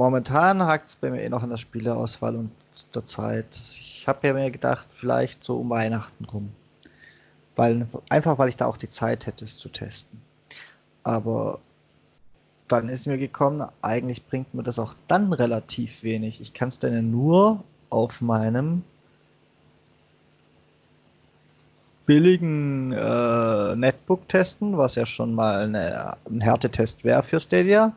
momentan 0.01 0.63
hakt 0.63 0.89
es 0.89 0.95
bei 0.95 1.11
mir 1.11 1.21
eh 1.21 1.29
noch 1.29 1.43
an 1.43 1.49
der 1.49 1.57
Spieleauswahl 1.57 2.35
und 2.35 2.51
der 2.95 3.05
Zeit. 3.05 3.47
Ich 3.55 4.07
habe 4.07 4.27
ja 4.27 4.33
mir 4.33 4.49
gedacht, 4.49 4.87
vielleicht 4.95 5.43
so 5.43 5.57
um 5.57 5.69
Weihnachten 5.69 6.25
rum. 6.25 6.51
Weil, 7.55 7.87
einfach 8.09 8.37
weil 8.37 8.49
ich 8.49 8.55
da 8.55 8.65
auch 8.65 8.77
die 8.77 8.89
Zeit 8.89 9.27
hätte, 9.27 9.45
es 9.45 9.57
zu 9.57 9.69
testen. 9.69 10.21
Aber 11.03 11.59
dann 12.67 12.89
ist 12.89 13.05
mir 13.05 13.17
gekommen, 13.17 13.67
eigentlich 13.81 14.25
bringt 14.25 14.53
mir 14.53 14.63
das 14.63 14.79
auch 14.79 14.95
dann 15.07 15.33
relativ 15.33 16.03
wenig. 16.03 16.41
Ich 16.41 16.53
kann 16.53 16.69
es 16.69 16.79
dann 16.79 17.11
nur 17.11 17.63
auf 17.89 18.21
meinem 18.21 18.83
billigen 22.05 22.93
äh, 22.93 23.75
Netbook 23.75 24.27
testen, 24.27 24.77
was 24.77 24.95
ja 24.95 25.05
schon 25.05 25.35
mal 25.35 25.63
eine, 25.63 26.17
ein 26.29 26.41
Härtetest 26.41 27.03
wäre 27.03 27.21
für 27.21 27.39
Stadia. 27.39 27.93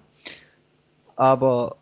Aber 1.16 1.76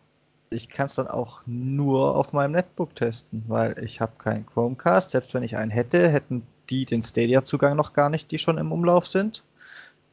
ich 0.53 0.69
kann 0.69 0.85
es 0.85 0.95
dann 0.95 1.07
auch 1.07 1.41
nur 1.45 2.15
auf 2.15 2.33
meinem 2.33 2.53
Netbook 2.53 2.95
testen, 2.95 3.43
weil 3.47 3.81
ich 3.83 3.99
habe 3.99 4.13
keinen 4.17 4.45
Chromecast. 4.45 5.11
Selbst 5.11 5.33
wenn 5.33 5.43
ich 5.43 5.57
einen 5.57 5.71
hätte, 5.71 6.07
hätten 6.09 6.45
die 6.69 6.85
den 6.85 7.03
Stadia-Zugang 7.03 7.75
noch 7.75 7.93
gar 7.93 8.09
nicht, 8.09 8.31
die 8.31 8.37
schon 8.37 8.57
im 8.57 8.71
Umlauf 8.71 9.07
sind. 9.07 9.43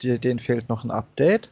Die, 0.03 0.19
denen 0.19 0.39
fehlt 0.39 0.69
noch 0.69 0.85
ein 0.85 0.91
Update. 0.91 1.51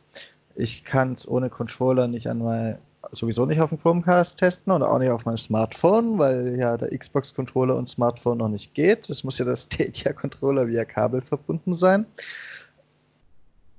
Ich 0.56 0.84
kann 0.84 1.12
es 1.12 1.28
ohne 1.28 1.50
Controller 1.50 2.08
nicht 2.08 2.26
mein, 2.26 2.78
sowieso 3.12 3.46
nicht 3.46 3.60
auf 3.60 3.68
dem 3.68 3.80
Chromecast 3.80 4.38
testen 4.38 4.72
und 4.72 4.82
auch 4.82 4.98
nicht 4.98 5.10
auf 5.10 5.24
meinem 5.24 5.38
Smartphone, 5.38 6.18
weil 6.18 6.56
ja 6.56 6.76
der 6.76 6.96
Xbox-Controller 6.96 7.76
und 7.76 7.88
Smartphone 7.88 8.38
noch 8.38 8.48
nicht 8.48 8.74
geht. 8.74 9.08
Es 9.10 9.22
muss 9.22 9.38
ja 9.38 9.44
das 9.44 9.64
Stadia-Controller 9.72 10.66
via 10.66 10.84
Kabel 10.84 11.20
verbunden 11.20 11.74
sein. 11.74 12.06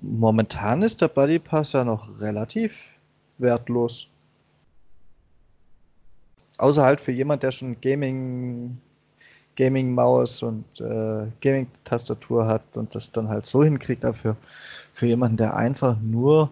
Momentan 0.00 0.80
ist 0.80 1.00
der 1.02 1.08
Buddy 1.08 1.38
Pass 1.38 1.72
ja 1.72 1.84
noch 1.84 2.08
relativ 2.20 2.74
wertlos. 3.38 4.09
Außer 6.60 6.82
halt 6.82 7.00
für 7.00 7.12
jemand, 7.12 7.42
der 7.42 7.52
schon 7.52 7.80
Gaming, 7.80 8.76
Gaming-Maus 9.56 10.42
und 10.42 10.64
äh, 10.78 11.26
Gaming-Tastatur 11.40 12.46
hat 12.46 12.62
und 12.74 12.94
das 12.94 13.10
dann 13.10 13.28
halt 13.28 13.46
so 13.46 13.64
hinkriegt, 13.64 14.04
dafür 14.04 14.36
für 14.92 15.06
jemanden, 15.06 15.38
der 15.38 15.56
einfach 15.56 15.96
nur 16.02 16.50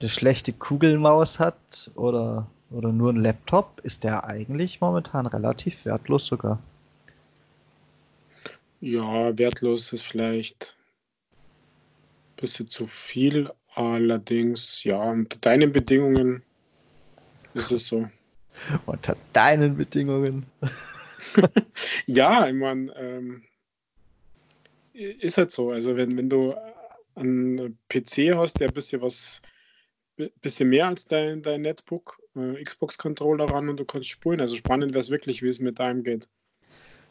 eine 0.00 0.08
schlechte 0.08 0.52
Kugelmaus 0.52 1.38
hat 1.38 1.90
oder, 1.94 2.48
oder 2.72 2.90
nur 2.90 3.12
ein 3.12 3.22
Laptop, 3.22 3.80
ist 3.84 4.02
der 4.02 4.24
eigentlich 4.24 4.80
momentan 4.80 5.26
relativ 5.26 5.84
wertlos 5.84 6.26
sogar. 6.26 6.58
Ja, 8.80 9.38
wertlos 9.38 9.92
ist 9.92 10.02
vielleicht 10.02 10.74
ein 12.32 12.40
bisschen 12.40 12.66
zu 12.66 12.88
viel. 12.88 13.52
Allerdings, 13.76 14.82
ja, 14.82 15.00
unter 15.00 15.38
deinen 15.38 15.70
Bedingungen 15.70 16.42
ist 17.54 17.72
es 17.72 17.86
so. 17.86 18.08
Unter 18.86 19.16
deinen 19.32 19.76
Bedingungen. 19.76 20.46
ja, 22.06 22.48
ich 22.48 22.54
meine, 22.54 22.94
ähm, 22.96 23.42
ist 24.92 25.38
halt 25.38 25.50
so. 25.50 25.70
Also 25.70 25.96
wenn, 25.96 26.16
wenn 26.16 26.28
du 26.28 26.54
einen 27.14 27.78
PC 27.88 28.34
hast, 28.34 28.60
der 28.60 28.68
ein 28.68 28.74
bisschen 28.74 29.00
was, 29.02 29.40
bisschen 30.42 30.68
mehr 30.68 30.88
als 30.88 31.06
dein, 31.06 31.42
dein 31.42 31.62
Netbook, 31.62 32.20
äh, 32.36 32.62
Xbox-Controller 32.62 33.50
ran 33.50 33.68
und 33.68 33.78
du 33.78 33.84
kannst 33.84 34.08
spulen. 34.08 34.40
Also 34.40 34.56
spannend 34.56 34.92
wäre 34.92 35.00
es 35.00 35.10
wirklich, 35.10 35.42
wie 35.42 35.48
es 35.48 35.60
mit 35.60 35.78
deinem 35.78 36.02
geht. 36.02 36.28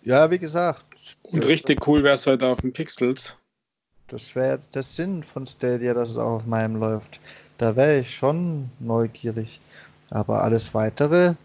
Ja, 0.03 0.29
wie 0.31 0.39
gesagt. 0.39 0.85
Und 1.23 1.45
richtig 1.45 1.85
cool 1.87 2.03
wäre 2.03 2.15
es 2.15 2.27
halt 2.27 2.43
auf 2.43 2.61
den 2.61 2.73
Pixels. 2.73 3.37
Das 4.07 4.35
wäre 4.35 4.59
der 4.73 4.83
Sinn 4.83 5.21
von 5.21 5.45
Stadia, 5.45 5.93
dass 5.93 6.11
es 6.11 6.17
auch 6.17 6.37
auf 6.37 6.45
meinem 6.45 6.77
läuft. 6.77 7.19
Da 7.57 7.75
wäre 7.75 7.99
ich 7.99 8.15
schon 8.15 8.69
neugierig. 8.79 9.59
Aber 10.09 10.43
alles 10.43 10.73
weitere 10.73 11.35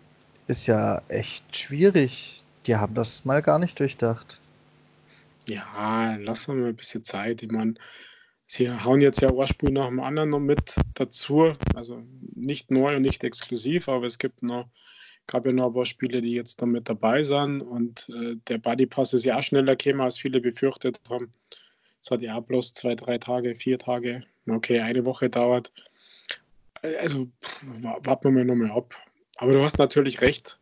ist 0.47 0.66
ja 0.66 1.02
echt 1.09 1.56
schwierig. 1.56 2.42
Die 2.66 2.76
haben 2.76 2.94
das 2.94 3.25
mal 3.25 3.42
gar 3.42 3.59
nicht 3.59 3.78
durchdacht. 3.78 4.40
Ja, 5.47 6.16
lass 6.16 6.49
uns 6.49 6.59
mal 6.59 6.68
ein 6.68 6.76
bisschen 6.76 7.04
Zeit. 7.04 7.42
Ich 7.42 7.50
meine, 7.50 7.75
sie 8.47 8.71
hauen 8.71 9.00
jetzt 9.00 9.21
ja 9.21 9.47
Spiel 9.47 9.73
nach 9.73 9.88
dem 9.88 10.00
anderen 10.00 10.30
noch 10.30 10.40
mit 10.40 10.76
dazu. 10.94 11.52
Also 11.75 12.02
nicht 12.35 12.71
neu 12.71 12.97
und 12.97 13.02
nicht 13.02 13.25
exklusiv, 13.25 13.88
aber 13.88 14.06
es 14.06 14.18
gibt 14.18 14.42
noch, 14.42 14.68
gab 15.26 15.47
ja 15.47 15.52
noch 15.52 15.66
ein 15.68 15.75
paar 15.75 15.87
Spiele, 15.87 16.21
die 16.23 16.33
jetzt 16.33 16.61
noch 16.61 16.68
mit 16.68 16.88
dabei 16.88 17.23
sind. 17.25 17.61
Und 17.62 18.09
äh, 18.11 18.37
der 18.49 18.59
Buddy 18.59 18.87
Pass 18.87 19.12
ist 19.12 19.25
ja 19.25 19.38
auch 19.38 19.42
schneller 19.42 19.76
gekommen, 19.76 20.00
als 20.00 20.18
viele 20.18 20.40
befürchtet 20.40 21.00
haben. 21.11 21.33
Es 22.02 22.11
hat 22.11 22.23
ja 22.23 22.38
bloß 22.40 22.75
zwei, 22.75 22.94
drei 22.94 23.18
Tage, 23.18 23.54
vier 23.54 23.78
Tage, 23.78 24.23
okay, 24.49 24.80
eine 24.80 25.04
Woche 25.06 25.30
dauert. 25.30 25.73
Also 27.00 27.29
warten 27.83 28.25
wir 28.25 28.31
mal 28.31 28.45
nochmal 28.45 28.71
ab. 28.71 28.95
Aber 29.37 29.53
du 29.53 29.62
hast 29.62 29.79
natürlich 29.79 30.21
recht. 30.21 30.59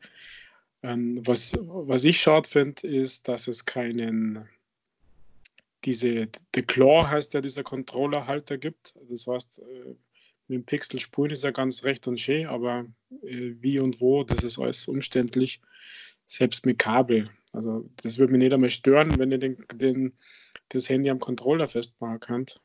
Ähm, 0.82 1.20
was, 1.26 1.56
was 1.60 2.04
ich 2.04 2.20
schade 2.20 2.48
finde, 2.48 2.86
ist, 2.86 3.28
dass 3.28 3.48
es 3.48 3.64
keinen 3.64 4.48
diese, 5.84 6.28
The 6.54 6.62
Claw 6.62 7.08
heißt 7.08 7.34
ja 7.34 7.40
dieser 7.40 7.64
Controllerhalter 7.64 8.58
gibt. 8.58 8.96
Das 9.08 9.26
heißt, 9.26 9.60
äh, 9.60 9.94
mit 10.48 10.58
dem 10.58 10.64
Pixel 10.64 11.00
spulen 11.00 11.32
ist 11.32 11.44
ja 11.44 11.50
ganz 11.50 11.84
recht 11.84 12.06
und 12.06 12.20
schön, 12.20 12.46
aber 12.46 12.86
äh, 13.22 13.54
wie 13.60 13.78
und 13.80 14.00
wo, 14.00 14.22
das 14.22 14.44
ist 14.44 14.58
alles 14.58 14.86
umständlich, 14.88 15.60
selbst 16.26 16.66
mit 16.66 16.78
Kabel. 16.78 17.28
Also 17.52 17.88
das 17.96 18.18
würde 18.18 18.32
mich 18.32 18.42
nicht 18.42 18.52
einmal 18.52 18.70
stören, 18.70 19.18
wenn 19.18 19.32
ihr 19.32 19.38
den, 19.38 19.56
den, 19.74 20.12
das 20.68 20.88
Handy 20.88 21.10
am 21.10 21.18
Controller 21.18 21.66
festmachen 21.66 22.20
könnt. 22.20 22.60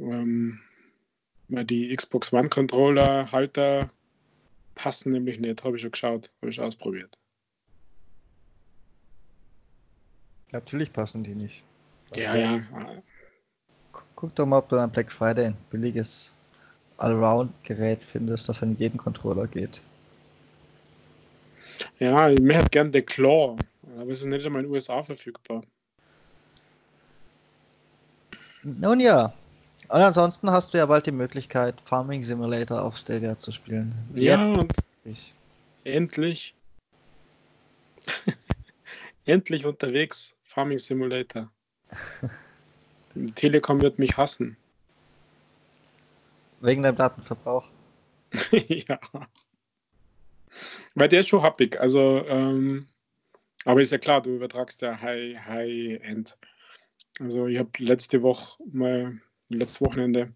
Ähm, 0.00 0.60
die 1.48 1.94
Xbox 1.94 2.32
One 2.32 2.48
Controller 2.48 3.30
Halter 3.32 3.88
passen 4.74 5.12
nämlich 5.12 5.40
nicht, 5.40 5.64
habe 5.64 5.76
ich 5.76 5.82
schon 5.82 5.90
geschaut, 5.90 6.30
habe 6.40 6.50
ich 6.50 6.60
ausprobiert. 6.60 7.18
Natürlich 10.52 10.92
passen 10.92 11.24
die 11.24 11.34
nicht. 11.34 11.62
Was 12.10 12.24
ja, 12.24 12.36
ja. 12.36 12.60
Guck 14.14 14.34
doch 14.34 14.46
mal, 14.46 14.58
ob 14.58 14.68
du 14.68 14.76
am 14.76 14.90
Black 14.90 15.12
Friday 15.12 15.46
ein 15.46 15.56
billiges 15.70 16.32
Allround-Gerät 16.96 18.02
findest, 18.02 18.48
das 18.48 18.62
an 18.62 18.76
jeden 18.76 18.96
Controller 18.96 19.46
geht. 19.46 19.80
Ja, 21.98 22.28
ich 22.28 22.40
hätte 22.40 22.70
gern 22.70 22.92
der 22.92 23.02
Claw, 23.02 23.56
aber 23.98 24.10
es 24.10 24.20
ist 24.20 24.26
nicht 24.26 24.44
einmal 24.44 24.62
in 24.62 24.68
den 24.68 24.72
USA 24.72 25.02
verfügbar. 25.02 25.62
Nun 28.62 29.00
ja. 29.00 29.32
Und 29.88 30.02
ansonsten 30.02 30.50
hast 30.50 30.74
du 30.74 30.78
ja 30.78 30.86
bald 30.86 31.06
die 31.06 31.12
Möglichkeit, 31.12 31.80
Farming 31.82 32.22
Simulator 32.22 32.82
auf 32.82 32.98
Stadia 32.98 33.38
zu 33.38 33.52
spielen. 33.52 33.94
Ja, 34.14 34.42
und 34.42 34.72
endlich. 35.84 36.54
endlich 39.24 39.64
unterwegs. 39.64 40.34
Farming 40.44 40.78
Simulator. 40.78 41.50
Telekom 43.34 43.80
wird 43.80 43.98
mich 43.98 44.16
hassen. 44.16 44.56
Wegen 46.60 46.82
deinem 46.82 46.96
Datenverbrauch. 46.96 47.64
ja. 48.52 48.98
Weil 50.94 51.08
der 51.08 51.20
ist 51.20 51.28
schon 51.28 51.42
happig. 51.42 51.80
Also, 51.80 52.24
ähm, 52.26 52.86
aber 53.64 53.80
ist 53.80 53.92
ja 53.92 53.98
klar, 53.98 54.20
du 54.20 54.36
übertragst 54.36 54.82
ja 54.82 55.00
High, 55.00 55.38
High 55.46 56.02
End. 56.02 56.36
Also 57.20 57.46
ich 57.46 57.58
habe 57.58 57.70
letzte 57.78 58.22
Woche 58.22 58.62
mal, 58.70 59.20
letztes 59.48 59.80
Wochenende 59.80 60.32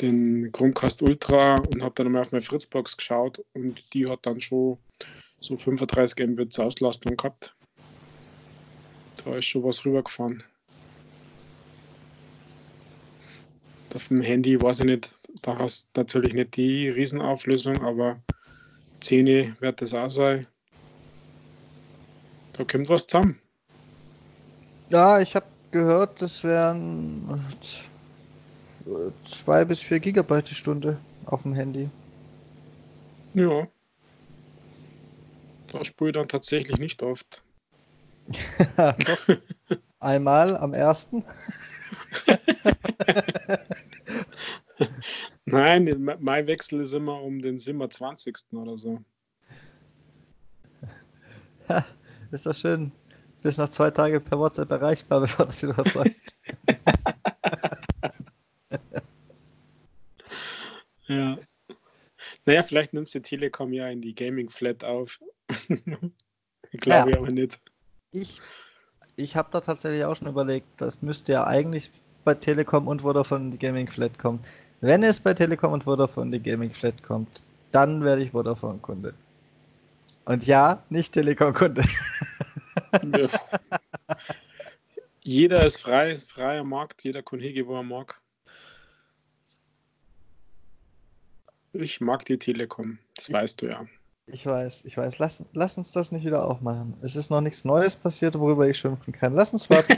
den 0.00 0.50
Chromecast 0.52 1.02
Ultra 1.02 1.56
und 1.56 1.82
habe 1.82 1.94
dann 1.96 2.12
mal 2.12 2.22
auf 2.22 2.32
meine 2.32 2.42
Fritzbox 2.42 2.96
geschaut 2.96 3.44
und 3.52 3.82
die 3.92 4.08
hat 4.08 4.20
dann 4.22 4.40
schon 4.40 4.78
so 5.40 5.56
35 5.56 6.26
Mbit 6.26 6.58
Auslastung 6.58 7.16
gehabt. 7.16 7.54
Da 9.24 9.36
ist 9.36 9.46
schon 9.46 9.64
was 9.64 9.84
rübergefahren. 9.84 10.42
Auf 13.94 14.08
dem 14.08 14.20
Handy 14.20 14.60
weiß 14.60 14.80
ich 14.80 14.86
nicht, 14.86 15.18
da 15.42 15.58
hast 15.58 15.88
du 15.92 16.00
natürlich 16.00 16.34
nicht 16.34 16.56
die 16.56 16.88
Riesenauflösung, 16.88 17.82
aber 17.82 18.22
10 19.00 19.56
wird 19.60 19.82
das 19.82 19.94
auch 19.94 20.10
sein. 20.10 20.46
Da 22.52 22.64
kommt 22.64 22.88
was 22.88 23.06
zusammen. 23.06 23.38
Ja, 24.90 25.20
ich 25.20 25.34
habe 25.34 25.46
gehört, 25.70 26.20
das 26.20 26.42
wären 26.44 27.44
2 29.24 29.64
bis 29.64 29.82
4 29.82 30.00
Gigabyte 30.00 30.50
die 30.50 30.54
Stunde 30.54 30.98
auf 31.26 31.42
dem 31.42 31.54
Handy. 31.54 31.90
Ja. 33.34 33.68
Da 35.70 35.84
spüre 35.84 36.10
ich 36.10 36.14
dann 36.14 36.28
tatsächlich 36.28 36.78
nicht 36.78 37.02
oft. 37.02 37.42
Einmal 40.00 40.56
am 40.56 40.74
ersten. 40.74 41.24
Nein, 45.44 46.16
mein 46.20 46.46
Wechsel 46.46 46.82
ist 46.82 46.94
immer 46.94 47.22
um 47.22 47.40
den 47.40 47.58
27. 47.58 48.34
oder 48.52 48.76
so. 48.76 49.00
Ja, 51.68 51.84
ist 52.30 52.46
doch 52.46 52.54
schön. 52.54 52.92
Bist 53.42 53.58
noch 53.58 53.68
zwei 53.68 53.90
Tage 53.90 54.20
per 54.20 54.38
WhatsApp 54.38 54.70
erreichbar, 54.70 55.20
bevor 55.20 55.46
das 55.46 55.62
wieder 55.62 55.72
überzeugt. 55.72 56.36
Ja. 61.08 61.36
Naja, 62.46 62.62
vielleicht 62.62 62.92
nimmst 62.92 63.14
du 63.14 63.20
Telekom 63.20 63.72
ja 63.72 63.88
in 63.88 64.00
die 64.00 64.14
Gaming 64.14 64.48
Flat 64.48 64.84
auf. 64.84 65.20
Glaube 65.68 66.12
ja. 66.86 67.06
ich 67.08 67.16
aber 67.16 67.30
nicht. 67.30 67.60
Ich, 68.12 68.40
ich 69.16 69.36
habe 69.36 69.48
da 69.52 69.60
tatsächlich 69.60 70.04
auch 70.04 70.16
schon 70.16 70.28
überlegt, 70.28 70.66
das 70.78 71.02
müsste 71.02 71.32
ja 71.32 71.46
eigentlich 71.46 71.90
bei 72.24 72.34
Telekom 72.34 72.88
und 72.88 73.02
Vodafone 73.02 73.50
die 73.50 73.58
Gaming 73.58 73.88
Flat 73.88 74.18
kommen. 74.18 74.40
Wenn 74.80 75.02
es 75.02 75.20
bei 75.20 75.34
Telekom 75.34 75.72
und 75.72 75.84
Vodafone 75.84 76.30
die 76.30 76.42
Gaming 76.42 76.72
Flat 76.72 77.02
kommt, 77.02 77.42
dann 77.72 78.04
werde 78.04 78.22
ich 78.22 78.30
Vodafone-Kunde. 78.30 79.14
Und 80.24 80.46
ja, 80.46 80.82
nicht 80.90 81.12
Telekom-Kunde. 81.12 81.84
Ja. 83.16 83.28
Jeder 85.22 85.64
ist 85.64 85.82
frei, 85.82 86.10
ist 86.10 86.32
freier 86.32 86.64
Markt, 86.64 87.04
jeder 87.04 87.22
kann 87.22 87.38
hingehen, 87.38 87.66
wo 87.66 87.76
er 87.76 87.82
mag. 87.82 88.22
Ich 91.72 92.00
mag 92.00 92.24
die 92.24 92.38
Telekom, 92.38 92.98
das 93.14 93.32
weißt 93.32 93.62
du 93.62 93.66
ja. 93.66 93.86
Ich 94.30 94.44
weiß, 94.44 94.84
ich 94.84 94.96
weiß. 94.96 95.18
Lass, 95.18 95.42
lass 95.52 95.78
uns 95.78 95.90
das 95.92 96.12
nicht 96.12 96.26
wieder 96.26 96.46
auch 96.46 96.60
machen. 96.60 96.94
Es 97.00 97.16
ist 97.16 97.30
noch 97.30 97.40
nichts 97.40 97.64
Neues 97.64 97.96
passiert, 97.96 98.38
worüber 98.38 98.68
ich 98.68 98.76
schimpfen 98.78 99.12
kann. 99.12 99.34
Lass 99.34 99.52
uns 99.52 99.70
warten. 99.70 99.96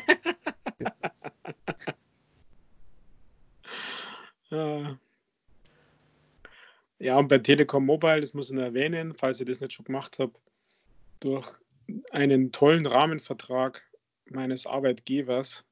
ja, 6.98 7.16
und 7.16 7.26
bei 7.28 7.38
Telekom 7.38 7.87
Mobile, 7.87 8.20
das 8.20 8.35
muss 8.35 8.50
ich 8.50 8.56
erwähnen, 8.56 9.14
falls 9.14 9.40
ihr 9.40 9.46
das 9.46 9.61
nicht 9.61 9.72
schon 9.72 9.85
gemacht 9.85 10.20
habt, 10.20 10.37
durch 11.18 11.48
einen 12.12 12.52
tollen 12.52 12.87
Rahmenvertrag 12.87 13.85
meines 14.26 14.64
Arbeitgebers 14.66 15.64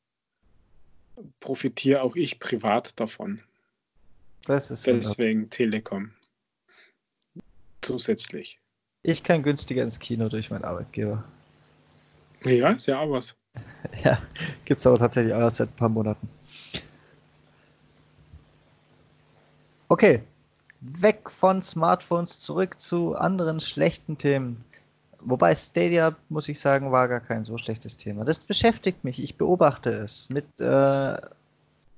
profitiere 1.40 2.02
auch 2.02 2.16
ich 2.16 2.40
privat 2.40 2.98
davon. 2.98 3.40
Das 4.48 4.70
ist 4.70 4.86
Deswegen 4.86 5.40
wunderbar. 5.42 5.50
Telekom 5.50 6.12
zusätzlich. 7.82 8.58
Ich 9.02 9.22
kann 9.22 9.42
günstiger 9.42 9.82
ins 9.82 9.98
Kino 9.98 10.28
durch 10.30 10.50
meinen 10.50 10.64
Arbeitgeber. 10.64 11.22
Ja, 12.44 12.70
ist 12.70 12.86
ja 12.86 12.98
auch 12.98 13.10
was. 13.10 13.36
Ja, 14.04 14.20
gibt 14.64 14.80
es 14.80 14.86
aber 14.86 14.98
tatsächlich 14.98 15.34
auch 15.34 15.50
seit 15.50 15.68
ein 15.68 15.76
paar 15.76 15.88
Monaten. 15.88 16.28
Okay, 19.88 20.22
weg 20.80 21.30
von 21.30 21.62
Smartphones 21.62 22.40
zurück 22.40 22.78
zu 22.80 23.16
anderen 23.16 23.60
schlechten 23.60 24.16
Themen. 24.16 24.64
Wobei 25.20 25.54
Stadia, 25.54 26.16
muss 26.28 26.48
ich 26.48 26.58
sagen, 26.58 26.90
war 26.90 27.08
gar 27.08 27.20
kein 27.20 27.44
so 27.44 27.58
schlechtes 27.58 27.96
Thema. 27.96 28.24
Das 28.24 28.38
beschäftigt 28.38 29.04
mich. 29.04 29.22
Ich 29.22 29.36
beobachte 29.36 29.90
es 29.90 30.28
mit 30.30 30.46
äh, 30.58 31.16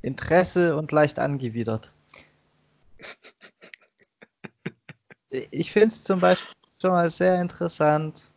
Interesse 0.02 0.76
und 0.76 0.92
leicht 0.92 1.18
angewidert. 1.18 1.92
Ich 5.50 5.72
finde 5.72 5.88
es 5.88 6.02
zum 6.02 6.20
Beispiel 6.20 6.54
schon 6.80 6.90
mal 6.90 7.08
sehr 7.08 7.40
interessant, 7.40 8.30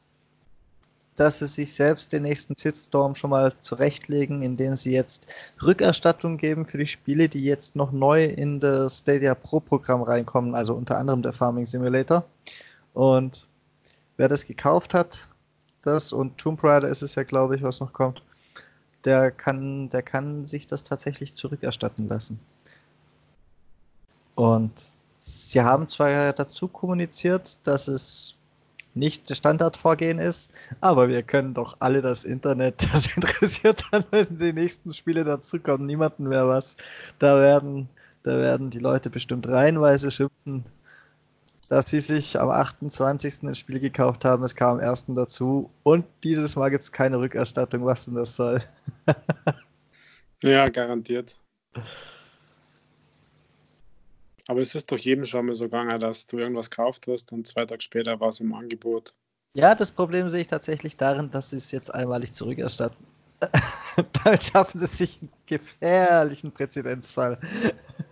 dass 1.16 1.40
sie 1.40 1.48
sich 1.48 1.74
selbst 1.74 2.12
den 2.12 2.24
nächsten 2.24 2.58
Shitstorm 2.58 3.16
schon 3.16 3.30
mal 3.30 3.54
zurechtlegen, 3.62 4.42
indem 4.42 4.76
sie 4.76 4.92
jetzt 4.92 5.28
Rückerstattung 5.62 6.38
geben 6.38 6.66
für 6.66 6.78
die 6.78 6.88
Spiele, 6.88 7.30
die 7.30 7.44
jetzt 7.44 7.76
noch 7.76 7.92
neu 7.92 8.26
in 8.26 8.60
das 8.60 9.00
Stadia 9.00 9.36
Pro 9.36 9.60
Programm 9.60 10.02
reinkommen, 10.02 10.56
also 10.56 10.74
unter 10.74 10.98
anderem 10.98 11.22
der 11.22 11.34
Farming 11.34 11.66
Simulator. 11.66 12.26
Und 12.94 13.48
wer 14.18 14.28
das 14.28 14.46
gekauft 14.46 14.94
hat, 14.94 15.28
das 15.84 16.14
und 16.14 16.38
Tomb 16.38 16.64
Raider 16.64 16.90
ist 16.90 17.02
es 17.02 17.16
ja, 17.16 17.24
glaube 17.24 17.56
ich, 17.56 17.64
was 17.64 17.80
noch 17.80 17.94
kommt, 17.94 18.24
der 19.06 19.32
kann, 19.32 19.90
der 19.90 20.02
kann 20.02 20.48
sich 20.48 20.66
das 20.66 20.84
tatsächlich 20.84 21.36
zurückerstatten 21.36 22.08
lassen. 22.08 22.40
Und 24.36 24.72
sie 25.20 25.62
haben 25.62 25.88
zwar 25.88 26.34
dazu 26.34 26.68
kommuniziert, 26.68 27.58
dass 27.64 27.88
es 27.88 28.36
nicht 28.96 29.30
das 29.30 29.38
Standardvorgehen 29.38 30.20
ist, 30.20 30.52
aber 30.82 31.08
wir 31.08 31.24
können 31.24 31.54
doch 31.54 31.78
alle 31.80 32.02
das 32.02 32.24
Internet, 32.24 32.88
das 32.94 33.16
interessiert 33.16 33.84
dann, 33.92 34.04
wenn 34.12 34.38
die 34.38 34.54
nächsten 34.54 34.94
Spiele 34.94 35.24
dazukommen, 35.24 35.88
niemanden 35.88 36.28
mehr 36.28 36.48
was. 36.48 36.76
Da 37.20 37.40
werden, 37.40 37.90
da 38.24 38.38
werden 38.38 38.70
die 38.70 38.80
Leute 38.80 39.10
bestimmt 39.10 39.48
reihenweise 39.48 40.12
schimpfen, 40.12 40.64
dass 41.70 41.90
sie 41.90 42.00
sich 42.00 42.40
am 42.40 42.50
28. 42.50 43.44
ein 43.44 43.56
Spiel 43.56 43.80
gekauft 43.80 44.26
haben, 44.26 44.44
es 44.44 44.56
kam 44.56 44.80
am 44.80 44.88
1. 44.88 45.06
dazu 45.10 45.72
und 45.84 46.06
dieses 46.24 46.56
Mal 46.56 46.70
gibt 46.70 46.84
es 46.84 46.92
keine 46.92 47.20
Rückerstattung, 47.20 47.86
was 47.86 48.06
denn 48.06 48.16
das 48.16 48.36
soll. 48.36 48.62
ja, 50.44 50.70
garantiert. 50.70 51.40
Aber 54.48 54.60
es 54.60 54.76
ist 54.76 54.92
doch 54.92 54.98
jedem 54.98 55.26
schon 55.26 55.46
mal 55.46 55.56
so 55.56 55.66
gegangen, 55.66 56.00
dass 56.00 56.26
du 56.26 56.38
irgendwas 56.38 56.70
gekauft 56.70 57.08
hast 57.08 57.32
und 57.32 57.48
zwei 57.48 57.66
Tage 57.66 57.82
später 57.82 58.20
war 58.20 58.30
es 58.30 58.40
im 58.40 58.54
Angebot. 58.54 59.14
Ja, 59.56 59.76
das 59.76 59.92
Problem 59.92 60.30
sehe 60.30 60.42
ich 60.42 60.48
tatsächlich 60.48 60.98
darin, 60.98 61.30
dass 61.30 61.52
sie 61.52 61.58
es 61.58 61.72
jetzt 61.72 61.94
einmalig 61.94 62.34
zurückerstatten. 62.34 63.06
Damit 64.24 64.44
schaffen 64.44 64.80
sie 64.80 64.88
sich 64.88 65.20
einen 65.22 65.32
gefährlichen 65.46 66.52
Präzedenzfall. 66.52 67.40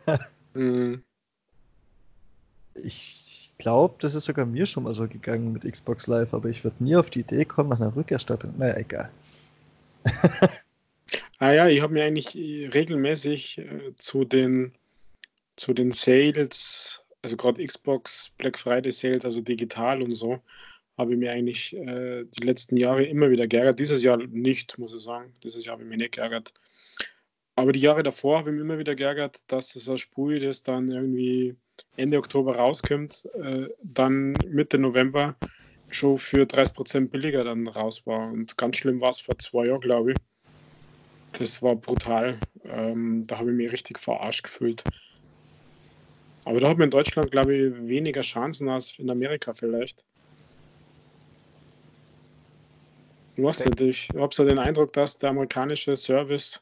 mhm. 0.54 1.04
Ich 2.76 3.52
glaube, 3.58 3.96
das 4.00 4.16
ist 4.16 4.26
sogar 4.26 4.46
mir 4.46 4.66
schon 4.66 4.84
mal 4.84 4.94
so 4.94 5.08
gegangen 5.08 5.52
mit 5.52 5.70
Xbox 5.70 6.08
Live, 6.08 6.34
aber 6.34 6.50
ich 6.50 6.64
würde 6.64 6.84
nie 6.84 6.96
auf 6.96 7.10
die 7.10 7.22
Idee 7.22 7.46
kommen 7.46 7.70
nach 7.70 7.80
einer 7.80 7.96
Rückerstattung. 7.96 8.54
Naja, 8.58 8.78
egal. 8.78 9.10
ah 11.40 11.52
ja, 11.52 11.68
ich 11.68 11.82
habe 11.82 11.94
mir 11.94 12.04
eigentlich 12.04 12.36
regelmäßig 12.36 13.58
äh, 13.58 13.96
zu 13.98 14.26
den 14.26 14.74
zu 15.62 15.74
den 15.76 15.92
Sales, 15.92 17.04
also 17.22 17.38
gerade 17.38 17.64
Xbox 17.64 18.32
Black 18.40 18.58
Friday 18.58 18.92
Sales, 18.92 19.26
also 19.26 19.42
digital 19.42 20.02
und 20.02 20.10
so, 20.10 20.42
habe 20.98 21.14
ich 21.14 21.20
mir 21.20 21.32
eigentlich 21.32 21.76
äh, 21.76 22.26
die 22.26 22.44
letzten 22.44 22.78
Jahre 22.78 23.04
immer 23.04 23.30
wieder 23.30 23.48
geärgert. 23.48 23.80
Dieses 23.80 24.02
Jahr 24.02 24.18
nicht, 24.18 24.80
muss 24.80 24.96
ich 24.96 25.04
sagen. 25.04 25.36
Dieses 25.44 25.64
Jahr 25.64 25.74
habe 25.74 25.84
ich 25.84 25.90
mich 25.90 26.00
nicht 26.00 26.16
geärgert. 26.16 26.52
Aber 27.56 27.72
die 27.74 27.80
Jahre 27.80 28.02
davor 28.02 28.40
habe 28.40 28.50
ich 28.50 28.56
mich 28.56 28.64
immer 28.64 28.80
wieder 28.80 28.96
geärgert, 28.96 29.44
dass 29.48 29.74
das 29.74 29.88
ein 29.88 30.00
Spiel, 30.00 30.40
das 30.40 30.64
dann 30.64 30.90
irgendwie 30.90 31.56
Ende 31.96 32.18
Oktober 32.18 32.56
rauskommt, 32.56 33.30
äh, 33.36 33.68
dann 33.84 34.40
Mitte 34.50 34.80
November 34.80 35.36
schon 35.92 36.18
für 36.18 36.48
30% 36.48 37.10
billiger 37.10 37.44
dann 37.44 37.68
raus 37.68 38.08
war. 38.08 38.32
Und 38.32 38.58
ganz 38.58 38.78
schlimm 38.78 39.00
war 39.00 39.12
es 39.12 39.22
vor 39.22 39.38
zwei 39.38 39.68
Jahren, 39.68 39.82
glaube 39.82 40.14
ich. 40.14 40.18
Das 41.34 41.62
war 41.62 41.76
brutal. 41.76 42.42
Ähm, 42.64 43.26
da 43.28 43.38
habe 43.38 43.52
ich 43.52 43.58
mich 43.58 43.72
richtig 43.72 44.00
verarscht 44.00 44.44
gefühlt. 44.44 44.88
Aber 46.46 46.60
da 46.60 46.70
hat 46.70 46.78
man 46.78 46.86
in 46.86 46.92
Deutschland, 46.92 47.32
glaube 47.32 47.56
ich, 47.56 47.88
weniger 47.88 48.22
Chancen 48.22 48.70
als 48.70 48.98
in 48.98 49.10
Amerika 49.10 49.54
vielleicht. 49.54 50.04
Ich 53.36 53.44
weiß 53.44 53.66
nicht, 53.66 53.82
ich 53.82 54.14
habe 54.16 54.34
so 54.34 54.44
den 54.46 54.60
Eindruck, 54.60 54.94
dass 54.94 55.18
der 55.18 55.30
amerikanische 55.30 55.96
Service 55.96 56.62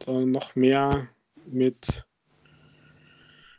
da 0.00 0.12
noch 0.12 0.56
mehr 0.56 1.08
mit, 1.46 2.06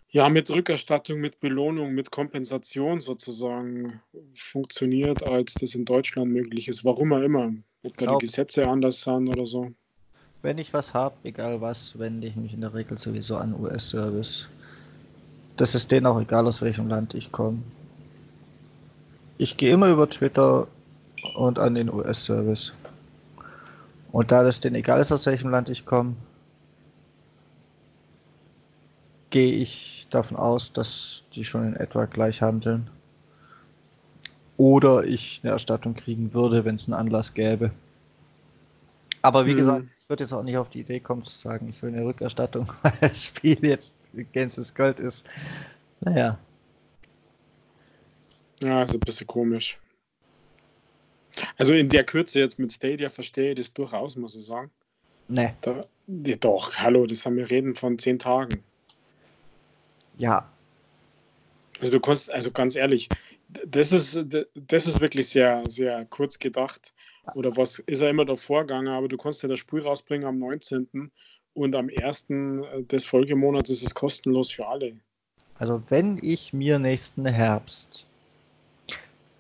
ja, 0.10 0.28
mit 0.30 0.50
Rückerstattung, 0.50 1.20
mit 1.20 1.40
Belohnung, 1.40 1.94
mit 1.94 2.12
Kompensation 2.12 3.00
sozusagen 3.00 4.02
funktioniert, 4.34 5.22
als 5.22 5.58
das 5.58 5.76
in 5.76 5.86
Deutschland 5.86 6.32
möglich 6.32 6.68
ist. 6.68 6.84
Warum 6.84 7.14
auch 7.14 7.22
immer. 7.22 7.54
Ob 7.84 7.98
da 7.98 8.14
die 8.14 8.26
Gesetze 8.26 8.68
anders 8.68 9.02
sind 9.02 9.30
oder 9.30 9.46
so. 9.46 9.72
Wenn 10.42 10.58
ich 10.58 10.74
was 10.74 10.94
habe, 10.94 11.16
egal 11.24 11.62
was, 11.62 11.98
wende 11.98 12.28
ich 12.28 12.36
mich 12.36 12.54
in 12.54 12.62
der 12.62 12.74
Regel 12.74 12.98
sowieso 12.98 13.38
an 13.38 13.54
US-Service. 13.54 14.48
Das 15.58 15.76
ist 15.76 15.92
denen 15.92 16.06
auch 16.06 16.20
egal, 16.20 16.48
aus 16.48 16.62
welchem 16.62 16.90
Land 16.90 17.14
ich 17.14 17.32
komme. 17.32 17.60
Ich 19.38 19.58
gehe 19.58 19.74
immer 19.74 19.90
über 19.90 20.10
Twitter 20.10 20.68
und 21.36 21.60
an 21.60 21.76
den 21.76 21.92
US-Service. 21.92 22.74
Und 24.12 24.32
da 24.32 24.44
das 24.44 24.60
denen 24.60 24.76
egal 24.76 25.02
ist, 25.02 25.12
aus 25.12 25.26
welchem 25.26 25.50
Land 25.50 25.70
ich 25.70 25.86
komme, 25.86 26.16
gehe 29.30 29.52
ich 29.52 30.08
davon 30.10 30.38
aus, 30.38 30.72
dass 30.72 31.24
die 31.34 31.44
schon 31.44 31.68
in 31.68 31.76
etwa 31.76 32.06
gleich 32.06 32.42
handeln. 32.42 32.90
Oder 34.58 35.04
ich 35.04 35.42
eine 35.44 35.52
Erstattung 35.52 35.96
kriegen 35.96 36.34
würde, 36.34 36.64
wenn 36.64 36.76
es 36.76 36.88
einen 36.88 36.94
Anlass 36.94 37.34
gäbe. 37.34 37.72
Aber 39.22 39.46
wie 39.46 39.52
hm. 39.52 39.58
gesagt, 39.58 39.86
ich 40.00 40.10
würde 40.10 40.24
jetzt 40.24 40.34
auch 40.34 40.44
nicht 40.44 40.58
auf 40.58 40.70
die 40.70 40.82
Idee 40.82 41.00
kommen 41.00 41.24
zu 41.24 41.38
sagen, 41.38 41.68
ich 41.68 41.82
will 41.82 41.94
eine 41.94 42.06
Rückerstattung, 42.06 42.68
weil 42.84 42.94
das 43.02 43.26
Spiel 43.26 43.58
jetzt 43.66 43.96
Games 44.24 44.58
is 44.58 44.74
Gold 44.74 45.00
ist. 45.00 45.28
Naja. 46.02 46.40
Ja, 48.62 48.84
ist 48.84 48.94
ein 48.94 49.00
bisschen 49.02 49.28
komisch. 49.28 49.80
Also 51.58 51.74
in 51.74 51.90
der 51.90 52.04
Kürze 52.04 52.40
jetzt 52.40 52.60
mit 52.60 52.72
Stadia 52.72 53.10
verstehe 53.10 53.52
ich 53.52 53.58
das 53.58 53.74
durchaus, 53.74 54.16
muss 54.16 54.36
ich 54.36 54.46
sagen. 54.46 54.72
Nee. 55.28 55.54
Da, 55.62 55.86
ja, 56.08 56.36
doch, 56.38 56.76
hallo, 56.78 57.06
das 57.06 57.26
haben 57.26 57.38
wir 57.38 57.50
reden 57.50 57.76
von 57.76 58.00
zehn 58.00 58.20
Tagen. 58.20 58.64
Ja. 60.18 60.50
Also 61.80 61.92
du 61.92 62.00
kannst, 62.00 62.32
also 62.32 62.52
ganz 62.52 62.76
ehrlich, 62.76 63.10
das 63.66 63.92
ist, 63.92 64.24
das 64.54 64.88
ist 64.88 65.02
wirklich 65.02 65.28
sehr, 65.28 65.64
sehr 65.68 66.06
kurz 66.10 66.40
gedacht. 66.40 66.94
Oder 67.34 67.56
was 67.58 67.80
ist 67.80 68.02
ja 68.02 68.10
immer 68.10 68.26
der 68.26 68.38
Vorgang, 68.38 68.88
aber 68.88 69.08
du 69.08 69.18
kannst 69.18 69.42
ja 69.44 69.50
das 69.50 69.60
Spiel 69.60 69.82
rausbringen 69.82 70.28
am 70.28 70.38
19. 70.38 71.12
und 71.56 71.76
am 71.76 71.90
1. 71.90 72.28
des 72.92 73.06
Folgemonats 73.06 73.70
ist 73.70 73.82
es 73.82 73.96
kostenlos 73.96 74.52
für 74.52 74.68
alle. 74.68 74.94
Also 75.58 75.82
wenn 75.90 76.20
ich 76.22 76.54
mir 76.54 76.78
nächsten 76.78 77.26
Herbst 77.26 78.06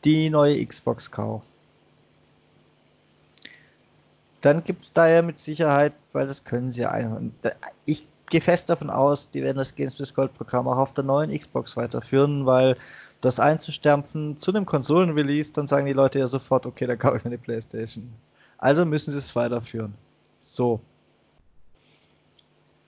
die 0.03 0.29
neue 0.29 0.65
Xbox 0.65 1.11
kaufe, 1.11 1.45
dann 4.41 4.63
gibt 4.63 4.83
es 4.83 4.93
da 4.93 5.09
ja 5.09 5.21
mit 5.21 5.39
Sicherheit, 5.39 5.93
weil 6.13 6.27
das 6.27 6.43
können 6.43 6.71
sie 6.71 6.85
einholen. 6.85 7.33
Ich 7.85 8.07
gehe 8.29 8.41
fest 8.41 8.69
davon 8.69 8.89
aus, 8.89 9.29
die 9.29 9.43
werden 9.43 9.57
das 9.57 9.75
Games 9.75 9.99
with 9.99 10.13
Gold 10.13 10.33
Programm 10.35 10.67
auch 10.67 10.77
auf 10.77 10.93
der 10.93 11.03
neuen 11.03 11.37
Xbox 11.37 11.75
weiterführen, 11.75 12.45
weil 12.45 12.77
das 13.21 13.39
einzustampfen 13.39 14.39
zu 14.39 14.51
einem 14.51 14.65
Konsolen-Release, 14.65 15.51
dann 15.51 15.67
sagen 15.67 15.85
die 15.85 15.93
Leute 15.93 16.19
ja 16.19 16.27
sofort, 16.27 16.65
okay, 16.65 16.85
dann 16.85 16.99
kaufe 16.99 17.17
ich 17.17 17.23
mir 17.23 17.31
eine 17.31 17.37
Playstation. 17.39 18.07
Also 18.59 18.85
müssen 18.85 19.11
sie 19.11 19.17
es 19.17 19.35
weiterführen. 19.35 19.93
So. 20.39 20.79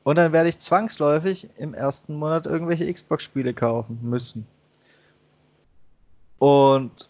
Und 0.08 0.16
dann 0.16 0.32
werde 0.32 0.48
ich 0.48 0.60
zwangsläufig 0.60 1.50
im 1.58 1.74
ersten 1.74 2.16
Monat 2.16 2.46
irgendwelche 2.46 2.90
Xbox-Spiele 2.94 3.54
kaufen 3.54 4.00
müssen. 4.02 4.48
Und 6.38 7.10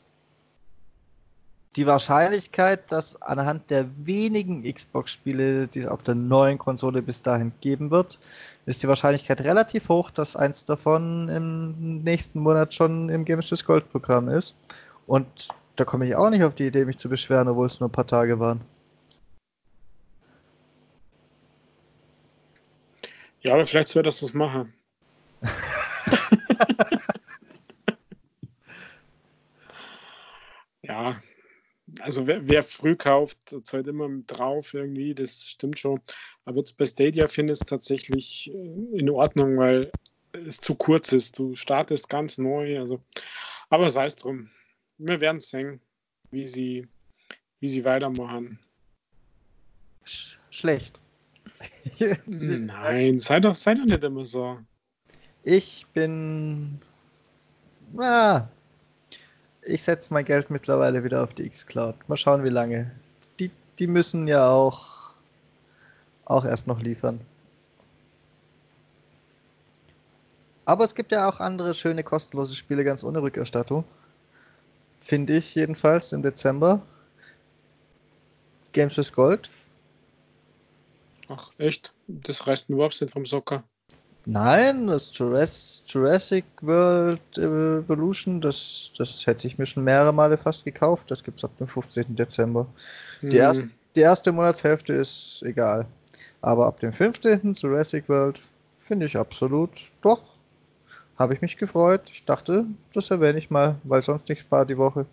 die 1.75 1.85
Wahrscheinlichkeit, 1.85 2.91
dass 2.91 3.21
anhand 3.21 3.69
der 3.69 3.85
wenigen 4.03 4.63
Xbox-Spiele, 4.63 5.67
die 5.67 5.81
es 5.81 5.85
auf 5.85 6.01
der 6.01 6.15
neuen 6.15 6.57
Konsole 6.57 7.03
bis 7.03 7.21
dahin 7.21 7.51
geben 7.61 7.91
wird, 7.91 8.17
ist 8.65 8.81
die 8.81 8.87
Wahrscheinlichkeit 8.87 9.41
relativ 9.41 9.89
hoch, 9.89 10.09
dass 10.09 10.35
eins 10.35 10.65
davon 10.65 11.29
im 11.29 12.01
nächsten 12.01 12.39
Monat 12.39 12.73
schon 12.73 13.09
im 13.09 13.25
Games 13.25 13.63
Gold 13.63 13.87
Programm 13.91 14.27
ist. 14.27 14.55
Und 15.05 15.49
da 15.75 15.85
komme 15.85 16.07
ich 16.07 16.15
auch 16.15 16.31
nicht 16.31 16.43
auf 16.43 16.55
die 16.55 16.65
Idee, 16.65 16.85
mich 16.85 16.97
zu 16.97 17.09
beschweren, 17.09 17.47
obwohl 17.47 17.67
es 17.67 17.79
nur 17.79 17.89
ein 17.89 17.91
paar 17.91 18.07
Tage 18.07 18.39
waren. 18.39 18.61
Ja, 23.41 23.53
aber 23.53 23.65
vielleicht 23.65 23.87
soll 23.89 24.03
das 24.03 24.19
das 24.19 24.33
machen. 24.33 24.73
ja, 30.81 31.21
also 31.99 32.27
wer, 32.27 32.47
wer, 32.47 32.63
früh 32.63 32.95
kauft, 32.95 33.37
zahlt 33.63 33.87
immer 33.87 34.09
drauf 34.25 34.73
irgendwie, 34.73 35.13
das 35.13 35.49
stimmt 35.49 35.79
schon. 35.79 36.01
Aber 36.45 36.57
jetzt 36.57 36.77
bei 36.77 36.85
Stadia 36.85 37.27
finde 37.27 37.53
ich 37.53 37.59
es 37.61 37.65
tatsächlich 37.65 38.51
äh, 38.53 38.97
in 38.97 39.09
Ordnung, 39.09 39.57
weil 39.57 39.91
es 40.45 40.59
zu 40.59 40.75
kurz 40.75 41.11
ist. 41.11 41.39
Du 41.39 41.55
startest 41.55 42.09
ganz 42.09 42.37
neu. 42.37 42.79
Also, 42.79 43.01
aber 43.69 43.89
sei 43.89 44.05
es 44.05 44.15
drum. 44.15 44.49
Wir 44.97 45.21
werden 45.21 45.37
es 45.37 45.49
sehen. 45.49 45.81
wie 46.31 46.47
sie, 46.47 46.87
wie 47.59 47.69
sie 47.69 47.85
weitermachen. 47.85 48.59
Sch 50.03 50.39
schlecht. 50.49 50.99
Nein, 52.25 53.19
sei 53.19 53.39
doch, 53.39 53.55
sei 53.55 53.75
doch 53.75 53.85
nicht 53.85 54.03
immer 54.03 54.25
so. 54.25 54.59
Ich 55.43 55.85
bin. 55.93 56.79
Na, 57.93 58.49
ich 59.61 59.83
setze 59.83 60.13
mein 60.13 60.25
Geld 60.25 60.49
mittlerweile 60.49 61.03
wieder 61.03 61.23
auf 61.23 61.33
die 61.33 61.45
X-Cloud. 61.45 61.95
Mal 62.07 62.17
schauen, 62.17 62.43
wie 62.43 62.49
lange. 62.49 62.91
Die, 63.39 63.51
die 63.79 63.87
müssen 63.87 64.27
ja 64.27 64.49
auch, 64.49 65.13
auch 66.25 66.45
erst 66.45 66.67
noch 66.67 66.81
liefern. 66.81 67.21
Aber 70.65 70.83
es 70.83 70.93
gibt 70.93 71.13
ja 71.13 71.29
auch 71.29 71.39
andere 71.39 71.73
schöne 71.73 72.03
kostenlose 72.03 72.55
Spiele 72.55 72.83
ganz 72.83 73.03
ohne 73.03 73.21
Rückerstattung. 73.21 73.85
Finde 74.99 75.37
ich 75.37 75.55
jedenfalls 75.55 76.11
im 76.11 76.21
Dezember. 76.21 76.81
Games 78.73 78.97
with 78.97 79.13
Gold. 79.13 79.49
Ach, 81.29 81.51
echt? 81.57 81.93
Das 82.07 82.47
reißt 82.47 82.69
mir 82.69 82.75
überhaupt 82.75 82.99
nicht 83.01 83.11
vom 83.11 83.25
Socker. 83.25 83.63
Nein, 84.29 84.87
das 84.87 85.11
Jurassic 85.17 86.43
World 86.61 87.37
Evolution, 87.37 88.41
das, 88.41 88.91
das 88.97 89.25
hätte 89.25 89.47
ich 89.47 89.57
mir 89.57 89.65
schon 89.65 89.85
mehrere 89.85 90.13
Male 90.13 90.37
fast 90.37 90.65
gekauft. 90.65 91.09
Das 91.09 91.23
gibt 91.23 91.37
es 91.37 91.45
ab 91.45 91.57
dem 91.57 91.67
15. 91.67 92.13
Dezember. 92.13 92.67
Die, 93.21 93.27
hm. 93.27 93.35
erste, 93.35 93.69
die 93.95 94.01
erste 94.01 94.33
Monatshälfte 94.33 94.93
ist 94.93 95.43
egal. 95.43 95.85
Aber 96.41 96.65
ab 96.65 96.79
dem 96.81 96.91
15. 96.91 97.53
Jurassic 97.53 98.09
World 98.09 98.41
finde 98.77 99.05
ich 99.05 99.17
absolut 99.17 99.71
doch. 100.01 100.21
Habe 101.17 101.33
ich 101.33 101.41
mich 101.41 101.55
gefreut. 101.55 102.01
Ich 102.11 102.25
dachte, 102.25 102.65
das 102.93 103.09
erwähne 103.09 103.39
ich 103.39 103.49
mal, 103.49 103.75
weil 103.83 104.03
sonst 104.03 104.27
nichts 104.27 104.45
war 104.49 104.65
die 104.65 104.77
Woche. 104.77 105.05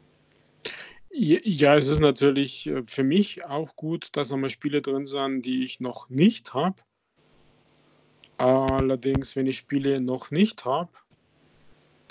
Ja, 1.17 1.77
es 1.77 1.89
ist 1.89 2.01
natürlich 2.01 2.67
äh, 2.67 2.83
für 2.85 3.05
mich 3.05 3.45
auch 3.45 3.77
gut, 3.77 4.09
dass 4.13 4.33
einmal 4.33 4.51
Spiele 4.51 4.83
drin 4.83 5.07
sind, 5.07 5.43
die 5.43 5.63
ich 5.63 5.81
noch 5.81 6.09
nicht 6.09 6.55
habe 6.55 6.77
Allerdings, 8.37 9.37
wenn 9.37 9.47
ich 9.47 9.59
Spiele 9.59 10.01
noch 10.01 10.31
nicht 10.31 10.65
habe, 10.65 10.91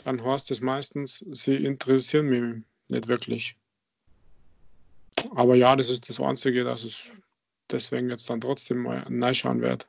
dann 0.03 0.23
heißt 0.23 0.51
es 0.51 0.61
meistens, 0.61 1.25
sie 1.31 1.55
interessieren 1.55 2.27
mich 2.27 2.63
nicht 2.87 3.07
wirklich. 3.07 3.57
Aber 5.35 5.55
ja, 5.55 5.75
das 5.75 5.89
ist 5.89 6.09
das 6.09 6.19
Einzige, 6.19 6.63
dass 6.63 6.85
es 6.85 7.03
deswegen 7.69 8.09
jetzt 8.09 8.29
dann 8.29 8.41
trotzdem 8.41 8.79
mal 8.79 8.99
reinschauen 8.99 9.61
werde. 9.61 9.85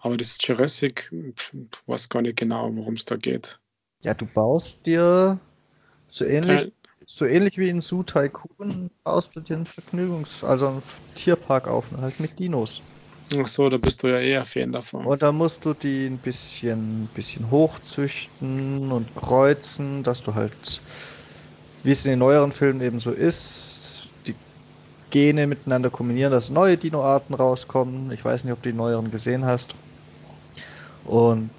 Aber 0.00 0.16
das 0.16 0.38
Jurassic, 0.40 1.12
ich 1.12 1.52
weiß 1.86 2.08
gar 2.08 2.22
nicht 2.22 2.36
genau, 2.36 2.74
worum 2.74 2.94
es 2.94 3.04
da 3.04 3.16
geht. 3.16 3.60
Ja, 4.02 4.14
du 4.14 4.26
baust 4.26 4.86
dir 4.86 5.40
so 6.08 6.24
ähnlich, 6.24 6.60
Teil, 6.62 6.72
so 7.06 7.24
ähnlich 7.24 7.58
wie 7.58 7.68
in 7.68 7.80
Zoo 7.80 8.02
Tycoon, 8.02 8.90
baust 9.04 9.36
du 9.36 9.40
dir 9.40 9.56
einen 9.56 9.66
Vergnügungs-, 9.66 10.44
also 10.44 10.68
einen 10.68 10.82
Tierparkaufenthalt 11.14 12.18
mit 12.20 12.38
Dinos. 12.38 12.82
Ach 13.36 13.46
so, 13.46 13.68
da 13.68 13.76
bist 13.76 14.02
du 14.02 14.08
ja 14.08 14.18
eher 14.18 14.44
Fan 14.44 14.72
davon. 14.72 15.04
Und 15.04 15.22
da 15.22 15.32
musst 15.32 15.64
du 15.64 15.74
die 15.74 16.06
ein 16.06 16.18
bisschen, 16.18 17.08
bisschen 17.14 17.50
hochzüchten 17.50 18.90
und 18.90 19.14
kreuzen, 19.14 20.02
dass 20.02 20.22
du 20.22 20.34
halt, 20.34 20.80
wie 21.82 21.90
es 21.90 22.04
in 22.06 22.12
den 22.12 22.20
neueren 22.20 22.52
Filmen 22.52 22.80
eben 22.80 23.00
so 23.00 23.10
ist, 23.10 24.08
die 24.26 24.34
Gene 25.10 25.46
miteinander 25.46 25.90
kombinieren, 25.90 26.32
dass 26.32 26.48
neue 26.48 26.78
Dinoarten 26.78 27.34
rauskommen. 27.34 28.10
Ich 28.12 28.24
weiß 28.24 28.44
nicht, 28.44 28.52
ob 28.52 28.62
du 28.62 28.70
die 28.70 28.76
neueren 28.76 29.10
gesehen 29.10 29.44
hast. 29.44 29.74
Und 31.04 31.50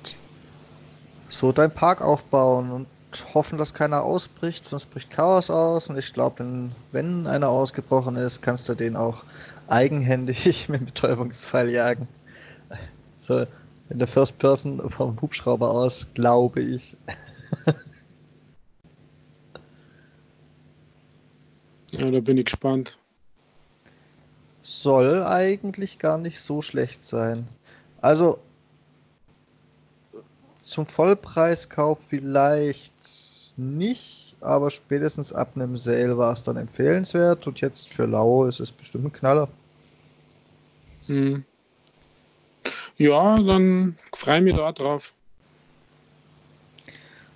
so 1.30 1.52
dein 1.52 1.72
Park 1.72 2.02
aufbauen 2.02 2.72
und 2.72 2.88
hoffen, 3.34 3.58
dass 3.58 3.74
keiner 3.74 4.04
ausbricht, 4.04 4.66
sonst 4.66 4.88
bricht 4.88 5.10
Chaos 5.10 5.50
aus. 5.50 5.90
Und 5.90 5.98
ich 5.98 6.14
glaube, 6.14 6.72
wenn, 6.92 7.28
einer 7.28 7.50
ausgebrochen 7.50 8.16
ist, 8.16 8.42
kannst 8.42 8.70
du 8.70 8.76
den 8.76 8.96
auch 8.96 9.24
eigenhändig 9.68 10.70
mit 10.70 10.82
dem 10.82 10.86
Betäubungsfall 10.86 11.70
jagen. 11.70 12.08
So 13.18 13.46
in 13.90 13.98
der 13.98 14.08
First 14.08 14.38
Person 14.38 14.88
vom 14.90 15.20
Hubschrauber 15.20 15.70
aus, 15.70 16.08
glaube 16.14 16.62
ich. 16.62 16.96
Ja, 21.92 22.12
da 22.12 22.20
bin 22.20 22.38
ich 22.38 22.46
gespannt. 22.46 22.98
Soll 24.62 25.24
eigentlich 25.24 25.98
gar 25.98 26.18
nicht 26.18 26.40
so 26.40 26.62
schlecht 26.62 27.04
sein. 27.04 27.48
Also 28.02 28.40
zum 30.60 30.86
Vollpreiskauf 30.86 31.98
vielleicht 32.08 32.94
nicht, 33.60 34.36
aber 34.42 34.72
spätestens 34.72 35.34
ab 35.34 35.52
einem 35.56 35.76
Sale 35.76 36.18
war 36.18 36.34
es 36.34 36.44
dann 36.44 36.58
empfehlenswert 36.58 37.46
und 37.46 37.62
jetzt 37.62 37.90
für 37.90 38.06
Lau 38.06 38.46
ist 38.46 38.60
es 38.60 38.72
bestimmt 38.72 39.06
ein 39.06 39.14
Knaller. 39.14 39.50
Hm. 41.08 41.44
Ja, 42.98 43.40
dann 43.42 43.98
freue 44.14 44.38
ich 44.38 44.44
mich 44.44 44.56
da 44.56 44.72
drauf. 44.72 45.14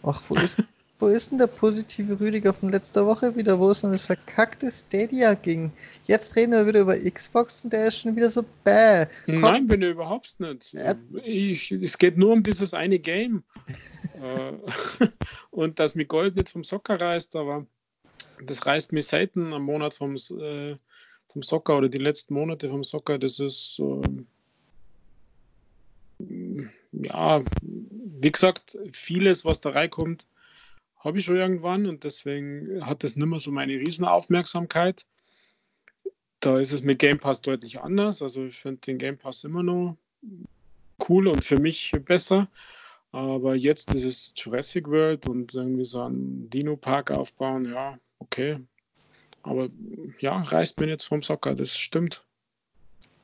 Ach, 0.04 0.22
wo 0.28 0.36
ist, 0.36 0.62
wo 1.04 1.08
ist 1.08 1.32
denn 1.32 1.38
der 1.38 1.48
positive 1.48 2.18
Rüdiger 2.18 2.54
von 2.54 2.72
letzter 2.72 3.06
Woche 3.06 3.36
wieder, 3.36 3.60
wo 3.60 3.72
es 3.72 3.84
um 3.84 3.92
das 3.92 4.04
verkackte 4.04 4.72
Stadia 4.72 5.34
ging? 5.34 5.70
Jetzt 6.06 6.38
reden 6.38 6.54
wir 6.54 6.66
wieder 6.66 6.80
über 6.80 6.98
Xbox 6.98 7.66
und 7.66 7.74
der 7.74 7.88
ist 7.88 8.00
schon 8.00 8.16
wieder 8.16 8.30
so 8.30 8.46
bäh. 8.64 9.06
Komm. 9.26 9.42
Nein, 9.42 9.68
bin 9.68 9.82
ich 9.82 9.90
überhaupt 9.90 10.40
nicht. 10.40 10.74
Ich, 11.26 11.74
es 11.74 11.98
geht 11.98 12.18
nur 12.18 12.32
um 12.32 12.42
dieses 12.42 12.74
eine 12.74 13.00
Game. 13.00 13.44
Äh, 14.24 15.08
und 15.52 15.80
dass 15.80 15.96
mir 15.96 16.06
Gold 16.06 16.38
nicht 16.38 16.50
vom 16.50 16.64
Socker 16.64 17.02
reißt, 17.02 17.36
aber 17.36 17.66
das 18.46 18.66
reißt 18.66 18.94
mir 18.94 19.02
selten 19.02 19.52
am 19.52 19.64
Monat 19.64 19.96
vom, 19.96 20.16
äh, 20.16 20.78
vom 21.28 21.42
Soccer 21.42 21.80
oder 21.80 21.90
die 21.90 21.98
letzten 21.98 22.36
Monate 22.36 22.70
vom 22.70 22.86
Soccer, 22.86 23.18
das 23.18 23.40
ist 23.40 23.82
äh, 23.82 24.08
ja, 26.94 27.44
wie 27.62 28.32
gesagt, 28.32 28.78
vieles, 28.94 29.44
was 29.44 29.60
da 29.60 29.72
reinkommt, 29.72 30.26
habe 31.04 31.18
ich 31.18 31.26
schon 31.26 31.36
irgendwann 31.36 31.86
und 31.86 32.04
deswegen 32.04 32.86
hat 32.86 33.04
das 33.04 33.16
nicht 33.16 33.26
mehr 33.26 33.40
so 33.40 33.52
meine 33.52 33.74
Riesenaufmerksamkeit. 33.74 35.06
Da 36.40 36.58
ist 36.58 36.74
es 36.74 36.82
mit 36.82 37.00
Game 37.00 37.20
Pass 37.20 37.42
deutlich 37.42 37.82
anders. 37.82 38.22
Also 38.22 38.46
ich 38.46 38.60
finde 38.60 38.82
den 38.82 38.98
Game 38.98 39.18
Pass 39.18 39.44
immer 39.44 39.64
noch 39.64 39.98
cool 41.10 41.28
und 41.28 41.44
für 41.44 41.60
mich 41.60 41.92
besser. 42.06 42.48
Aber 43.12 43.56
jetzt 43.56 43.94
ist 43.94 44.06
es 44.06 44.34
Jurassic 44.36 44.88
World 44.88 45.28
und 45.28 45.54
irgendwie 45.54 45.84
so 45.84 46.02
einen 46.02 46.50
Dino-Park 46.50 47.12
aufbauen, 47.12 47.72
ja, 47.72 47.98
okay. 48.20 48.58
Aber 49.44 49.70
ja, 50.20 50.42
reißt 50.42 50.80
mir 50.80 50.88
jetzt 50.88 51.04
vom 51.04 51.22
Socker, 51.22 51.54
das 51.54 51.78
stimmt. 51.78 52.26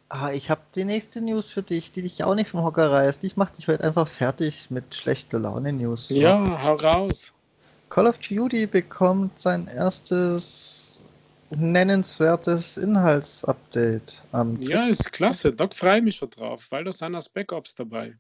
Ah, 0.10 0.32
ich 0.32 0.50
habe 0.50 0.62
die 0.76 0.86
nächste 0.86 1.22
News 1.22 1.50
für 1.50 1.64
dich, 1.64 1.92
die 1.92 2.02
dich 2.02 2.24
auch 2.24 2.36
nicht 2.36 2.50
vom 2.50 2.64
Hocker 2.64 2.92
reißt. 2.92 3.24
Ich 3.24 3.38
mache 3.38 3.56
dich 3.56 3.68
heute 3.68 3.84
einfach 3.84 4.08
fertig 4.08 4.70
mit 4.70 4.94
schlechter 4.94 5.40
Laune-News. 5.40 6.10
Ja, 6.10 6.62
hau 6.64 6.76
raus. 6.76 7.34
Call 7.90 8.08
of 8.08 8.20
Duty 8.20 8.68
bekommt 8.68 9.42
sein 9.42 9.68
erstes 9.68 11.00
nennenswertes 11.50 12.78
Inhaltsupdate. 12.78 14.22
ja, 14.60 14.88
ist 14.88 15.12
klasse. 15.12 15.52
Da 15.52 15.68
freue 15.72 15.98
ich 15.98 16.04
mich 16.04 16.16
schon 16.16 16.30
drauf, 16.30 16.68
weil 16.70 16.84
da 16.84 16.92
sind 16.92 17.16
aus 17.16 17.30
Backups 17.30 17.74
dabei. 17.74 18.16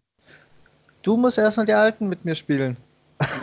Du 1.03 1.15
musst 1.15 1.37
erstmal 1.37 1.65
die 1.65 1.73
alten 1.73 2.09
mit 2.09 2.25
mir 2.25 2.35
spielen. 2.35 2.75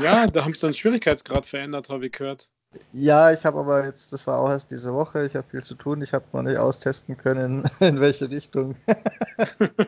Ja, 0.02 0.26
da 0.26 0.44
haben 0.44 0.54
sie 0.54 0.66
den 0.66 0.74
Schwierigkeitsgrad 0.74 1.46
verändert, 1.46 1.88
habe 1.88 2.06
ich 2.06 2.12
gehört. 2.12 2.50
Ja, 2.92 3.32
ich 3.32 3.44
habe 3.44 3.60
aber 3.60 3.86
jetzt, 3.86 4.12
das 4.12 4.26
war 4.26 4.40
auch 4.40 4.50
erst 4.50 4.70
diese 4.70 4.92
Woche, 4.92 5.24
ich 5.24 5.36
habe 5.36 5.48
viel 5.48 5.62
zu 5.62 5.74
tun, 5.74 6.02
ich 6.02 6.12
habe 6.12 6.24
noch 6.32 6.42
nicht 6.42 6.58
austesten 6.58 7.16
können, 7.16 7.64
in 7.80 8.00
welche 8.00 8.30
Richtung. 8.30 8.76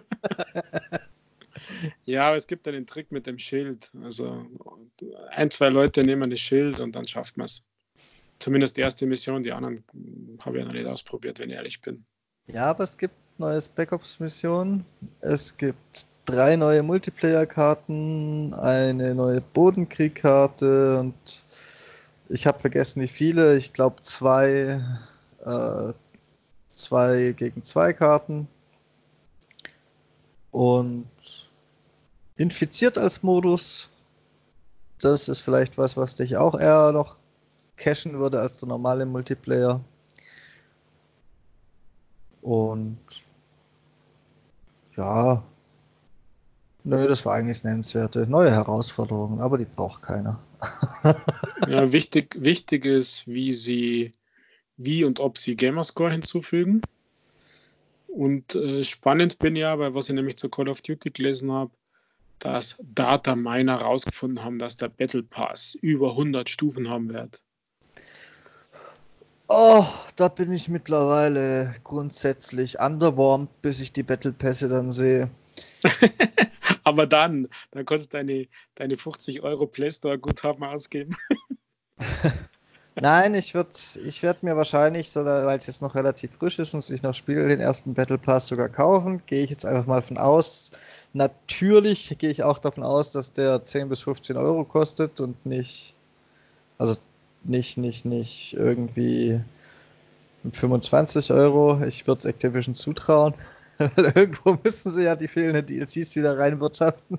ja, 2.05 2.29
aber 2.29 2.37
es 2.37 2.47
gibt 2.47 2.67
ja 2.67 2.73
den 2.73 2.87
Trick 2.87 3.13
mit 3.13 3.27
dem 3.27 3.39
Schild. 3.39 3.91
Also 4.03 4.47
ein, 5.31 5.51
zwei 5.51 5.69
Leute 5.69 6.05
nehmen 6.05 6.31
das 6.31 6.41
Schild 6.41 6.81
und 6.81 6.93
dann 6.93 7.07
schafft 7.07 7.37
man 7.37 7.47
es. 7.47 7.65
Zumindest 8.39 8.77
die 8.77 8.83
erste 8.83 9.07
Mission, 9.07 9.43
die 9.43 9.53
anderen 9.53 9.83
habe 10.41 10.59
ich 10.59 10.65
noch 10.65 10.73
nicht 10.73 10.87
ausprobiert, 10.87 11.39
wenn 11.39 11.51
ich 11.51 11.57
ehrlich 11.57 11.81
bin. 11.81 12.05
Ja, 12.47 12.67
aber 12.67 12.85
es 12.85 12.97
gibt 12.97 13.15
neue 13.39 13.61
Backups-Missionen. 13.75 14.85
Es 15.21 15.57
gibt 15.57 16.07
drei 16.25 16.57
neue 16.57 16.83
Multiplayer-Karten, 16.83 18.55
eine 18.55 19.15
neue 19.15 19.41
Bodenkrieg-Karte 19.41 20.99
und 20.99 21.15
ich 22.29 22.47
habe 22.47 22.59
vergessen, 22.59 23.03
wie 23.03 23.09
viele. 23.09 23.57
Ich 23.57 23.73
glaube 23.73 24.03
zwei, 24.03 24.83
äh, 25.45 25.93
zwei 26.71 27.35
gegen 27.37 27.63
zwei 27.63 27.93
Karten. 27.93 28.47
Und 30.51 31.09
infiziert 32.37 32.99
als 32.99 33.23
Modus. 33.23 33.89
Das 35.01 35.29
ist 35.29 35.41
vielleicht 35.41 35.79
was, 35.79 35.97
was 35.97 36.15
dich 36.15 36.37
auch 36.37 36.59
eher 36.59 36.93
noch 36.93 37.19
cashen 37.77 38.19
würde 38.19 38.41
als 38.41 38.57
der 38.57 38.69
normale 38.69 39.07
Multiplayer. 39.07 39.81
Und 42.43 42.99
ja, 44.97 45.43
Nö, 46.89 47.07
das 47.07 47.27
war 47.27 47.35
eigentlich 47.35 47.65
nennenswerte 47.65 48.27
neue 48.27 48.51
Herausforderungen, 48.51 49.41
aber 49.41 49.59
die 49.59 49.67
braucht 49.67 50.01
keiner. 50.01 50.41
ja, 51.69 51.93
wichtig, 51.93 52.35
wichtig 52.41 52.87
ist, 52.87 53.27
wie 53.27 53.53
sie, 53.53 54.13
wie 54.79 55.05
und 55.05 55.21
ob 55.21 55.37
sie 55.37 55.55
Gamerscore 55.55 56.13
hinzufügen. 56.13 56.81
Und 58.07 58.55
äh, 58.55 58.85
spannend 58.85 59.39
bin 59.39 59.55
ja, 59.55 59.79
weil 59.79 59.95
was 59.95 60.09
ich 60.09 60.15
nämlich 60.15 60.39
zu 60.39 60.49
Call 60.49 60.69
of 60.69 60.81
Duty 60.81 61.11
gelesen 61.11 61.53
habe, 61.53 61.73
dass 62.39 62.77
Data 62.81 63.35
Miner 63.37 63.81
herausgefunden 63.81 64.45
haben, 64.45 64.59
dass 64.59 64.77
der 64.77 64.89
Battle 64.89 65.23
Pass 65.23 65.75
über 65.81 66.11
100 66.11 66.49
Stufen 66.49 66.89
haben 66.89 67.13
wird. 67.13 67.43
Oh, 69.49 69.87
da 70.17 70.29
bin 70.29 70.53
ich 70.53 70.69
mittlerweile 70.69 71.75
grundsätzlich 71.83 72.79
underwarmed, 72.81 73.49
bis 73.63 73.81
ich 73.81 73.93
die 73.93 74.03
Battle 74.03 74.33
Pässe 74.33 74.69
dann 74.69 74.93
sehe. 74.93 75.31
Aber 76.85 77.07
dann, 77.07 77.49
dann 77.71 77.87
kannst 77.87 78.07
du 78.07 78.19
deine, 78.19 78.47
deine 78.75 78.97
50 78.99 79.43
Euro 79.43 79.67
Play 79.67 79.91
Store 79.91 80.19
Guthaben 80.19 80.65
ausgeben. 80.65 81.17
Nein, 83.01 83.35
ich 83.35 83.55
würde 83.55 83.71
ich 84.05 84.23
werd 84.23 84.43
mir 84.43 84.57
wahrscheinlich, 84.57 85.15
weil 85.15 85.59
es 85.59 85.67
jetzt 85.67 85.83
noch 85.83 85.95
relativ 85.95 86.33
frisch 86.33 86.59
ist 86.59 86.75
und 86.75 86.83
sich 86.83 87.03
noch 87.03 87.15
spiele, 87.15 87.47
den 87.49 87.61
ersten 87.61 87.95
Battle 87.95 88.19
Pass 88.19 88.49
sogar 88.49 88.69
kaufen. 88.69 89.23
Gehe 89.27 89.45
ich 89.45 89.51
jetzt 89.51 89.65
einfach 89.65 89.87
mal 89.87 90.03
von 90.03 90.19
aus. 90.19 90.73
Natürlich 91.13 92.17
gehe 92.19 92.31
ich 92.31 92.43
auch 92.43 92.59
davon 92.59 92.85
aus, 92.85 93.13
dass 93.13 93.33
der 93.33 93.65
10 93.65 93.89
bis 93.89 94.01
15 94.01 94.37
Euro 94.37 94.65
kostet 94.65 95.21
und 95.21 95.45
nicht, 95.47 95.95
also 96.77 96.97
nicht, 97.45 97.79
nicht, 97.79 98.05
nicht 98.05 98.55
irgendwie 98.55 99.41
25 100.53 101.33
Euro. 101.33 101.83
Ich 101.85 102.07
würde 102.07 102.19
es 102.19 102.25
Activision 102.25 102.75
zutrauen. 102.75 103.35
Weil 103.79 104.13
irgendwo 104.15 104.59
müssen 104.63 104.93
sie 104.93 105.05
ja 105.05 105.15
die 105.15 105.29
fehlenden 105.29 105.65
DLCs 105.65 106.17
wieder 106.17 106.37
reinwirtschaften. 106.37 107.19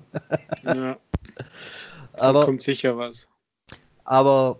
ja. 0.62 0.96
Aber 2.12 2.44
kommt 2.44 2.60
sicher 2.60 2.96
was. 2.96 3.28
Aber 4.04 4.58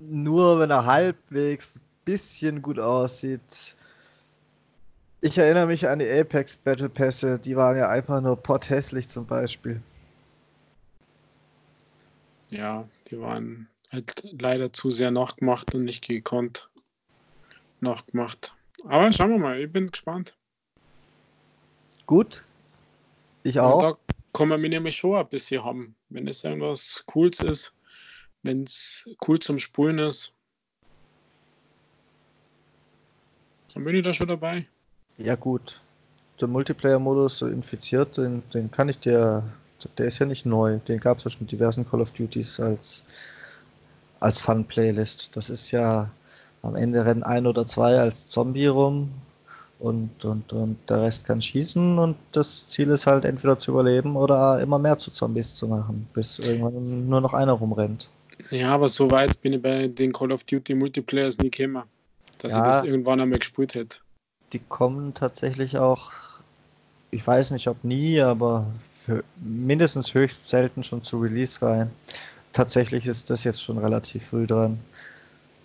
nur 0.00 0.58
wenn 0.58 0.70
er 0.70 0.84
halbwegs 0.84 1.76
ein 1.76 1.82
bisschen 2.04 2.62
gut 2.62 2.78
aussieht. 2.78 3.76
Ich 5.20 5.36
erinnere 5.36 5.66
mich 5.66 5.88
an 5.88 5.98
die 5.98 6.08
Apex 6.08 6.56
Battle 6.56 6.88
Pässe, 6.88 7.38
die 7.38 7.56
waren 7.56 7.76
ja 7.76 7.88
einfach 7.88 8.20
nur 8.20 8.36
potthässlich 8.36 9.08
zum 9.08 9.26
Beispiel. 9.26 9.82
Ja, 12.50 12.88
die 13.10 13.20
waren 13.20 13.68
halt 13.90 14.22
leider 14.40 14.72
zu 14.72 14.90
sehr 14.90 15.10
nachgemacht 15.10 15.74
und 15.74 15.84
nicht 15.84 16.06
gekonnt 16.06 16.70
nachgemacht. 17.80 18.54
Aber 18.84 19.12
schauen 19.12 19.30
wir 19.30 19.38
mal, 19.38 19.60
ich 19.60 19.72
bin 19.72 19.88
gespannt. 19.88 20.36
Gut. 22.06 22.44
Ich 23.42 23.58
auch. 23.58 23.82
da 23.82 23.98
kann 24.32 24.48
man 24.48 24.60
mich 24.60 24.70
nämlich 24.70 24.96
schon 24.96 25.16
ein 25.16 25.28
bisschen 25.28 25.64
haben, 25.64 25.96
wenn 26.08 26.26
es 26.28 26.44
irgendwas 26.44 27.02
Cooles 27.06 27.40
ist 27.40 27.74
wenn 28.42 28.64
es 28.64 29.08
cool 29.26 29.38
zum 29.38 29.58
Spulen 29.58 29.98
ist, 29.98 30.34
dann 33.74 33.84
bin 33.84 33.96
ich 33.96 34.02
da 34.02 34.14
schon 34.14 34.28
dabei. 34.28 34.66
Ja, 35.18 35.34
gut. 35.34 35.80
Der 36.40 36.48
Multiplayer-Modus 36.48 37.42
infiziert, 37.42 38.16
den, 38.16 38.42
den 38.54 38.70
kann 38.70 38.88
ich 38.88 39.00
dir. 39.00 39.42
Der 39.96 40.06
ist 40.06 40.18
ja 40.18 40.26
nicht 40.26 40.46
neu. 40.46 40.78
Den 40.88 41.00
gab 41.00 41.18
es 41.18 41.24
ja 41.24 41.30
schon 41.30 41.42
in 41.42 41.46
diversen 41.48 41.88
Call 41.88 42.00
of 42.00 42.10
Duties 42.12 42.58
als, 42.60 43.04
als 44.20 44.38
Fun-Playlist. 44.38 45.36
Das 45.36 45.50
ist 45.50 45.70
ja 45.70 46.10
am 46.62 46.76
Ende 46.76 47.04
rennen 47.04 47.22
ein 47.22 47.46
oder 47.46 47.66
zwei 47.66 47.98
als 47.98 48.28
Zombie 48.28 48.66
rum 48.66 49.10
und, 49.78 50.24
und, 50.24 50.52
und 50.52 50.78
der 50.88 51.02
Rest 51.02 51.24
kann 51.24 51.40
schießen 51.40 51.98
und 51.98 52.16
das 52.32 52.66
Ziel 52.66 52.90
ist 52.90 53.06
halt 53.06 53.24
entweder 53.24 53.58
zu 53.58 53.70
überleben 53.70 54.16
oder 54.16 54.60
immer 54.60 54.78
mehr 54.78 54.98
zu 54.98 55.10
Zombies 55.10 55.54
zu 55.54 55.68
machen, 55.68 56.08
bis 56.14 56.38
irgendwann 56.40 57.08
nur 57.08 57.20
noch 57.20 57.32
einer 57.32 57.52
rumrennt. 57.52 58.08
Ja, 58.50 58.74
aber 58.74 58.88
so 58.88 59.10
weit 59.10 59.40
bin 59.40 59.52
ich 59.54 59.62
bei 59.62 59.88
den 59.88 60.12
Call 60.12 60.32
of 60.32 60.44
Duty 60.44 60.74
Multiplayers 60.74 61.38
nie 61.38 61.50
gekommen, 61.50 61.84
dass 62.38 62.52
ja, 62.52 62.58
ich 62.58 62.64
das 62.64 62.82
irgendwann 62.82 63.20
einmal 63.20 63.38
gespielt 63.38 63.74
hätte. 63.74 63.98
Die 64.52 64.60
kommen 64.60 65.14
tatsächlich 65.14 65.78
auch, 65.78 66.10
ich 67.10 67.26
weiß 67.26 67.50
nicht 67.50 67.68
ob 67.68 67.84
nie, 67.84 68.20
aber 68.20 68.66
mindestens 69.36 70.14
höchst 70.14 70.48
selten 70.48 70.84
schon 70.84 71.02
zu 71.02 71.18
Release 71.18 71.60
rein. 71.62 71.90
Tatsächlich 72.52 73.06
ist 73.06 73.30
das 73.30 73.44
jetzt 73.44 73.62
schon 73.62 73.78
relativ 73.78 74.26
früh 74.28 74.46
dran. 74.46 74.78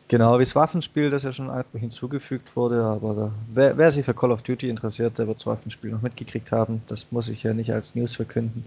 Genau 0.10 0.38
wie 0.38 0.44
das 0.44 0.56
Waffenspiel, 0.56 1.10
das 1.10 1.24
ja 1.24 1.32
schon 1.32 1.50
hinzugefügt 1.74 2.56
wurde, 2.56 2.84
aber 2.84 3.14
da, 3.16 3.32
wer, 3.54 3.78
wer, 3.78 3.92
sich 3.92 4.06
für 4.06 4.14
Call 4.14 4.32
of 4.32 4.42
Duty 4.42 4.70
interessiert, 4.70 5.18
der 5.18 5.28
wird 5.28 5.40
das 5.40 5.46
Waffenspiel 5.46 5.92
noch 5.92 6.02
mitgekriegt 6.02 6.52
haben. 6.52 6.84
Das 6.88 7.12
muss 7.12 7.30
ich 7.30 7.44
ja 7.44 7.54
nicht 7.54 7.74
als 7.74 7.96
News 7.96 8.16
verkünden. 8.16 8.66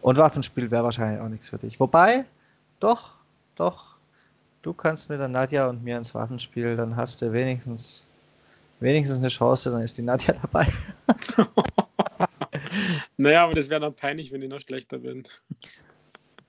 Und 0.00 0.16
Waffenspiel 0.16 0.70
wäre 0.70 0.84
wahrscheinlich 0.84 1.20
auch 1.20 1.28
nichts 1.28 1.50
für 1.50 1.58
dich. 1.58 1.80
Wobei, 1.80 2.24
doch, 2.78 3.14
doch, 3.56 3.95
du 4.62 4.72
kannst 4.72 5.08
mit 5.08 5.20
der 5.20 5.28
Nadja 5.28 5.68
und 5.68 5.82
mir 5.84 5.96
ins 5.96 6.14
Waffenspiel, 6.14 6.76
dann 6.76 6.96
hast 6.96 7.22
du 7.22 7.32
wenigstens, 7.32 8.06
wenigstens 8.80 9.18
eine 9.18 9.28
Chance, 9.28 9.70
dann 9.70 9.82
ist 9.82 9.98
die 9.98 10.02
Nadja 10.02 10.34
dabei. 10.42 10.66
naja, 13.16 13.44
aber 13.44 13.54
das 13.54 13.68
wäre 13.68 13.80
dann 13.80 13.94
peinlich, 13.94 14.32
wenn 14.32 14.42
ich 14.42 14.48
noch 14.48 14.60
schlechter 14.60 14.98
bin. 14.98 15.24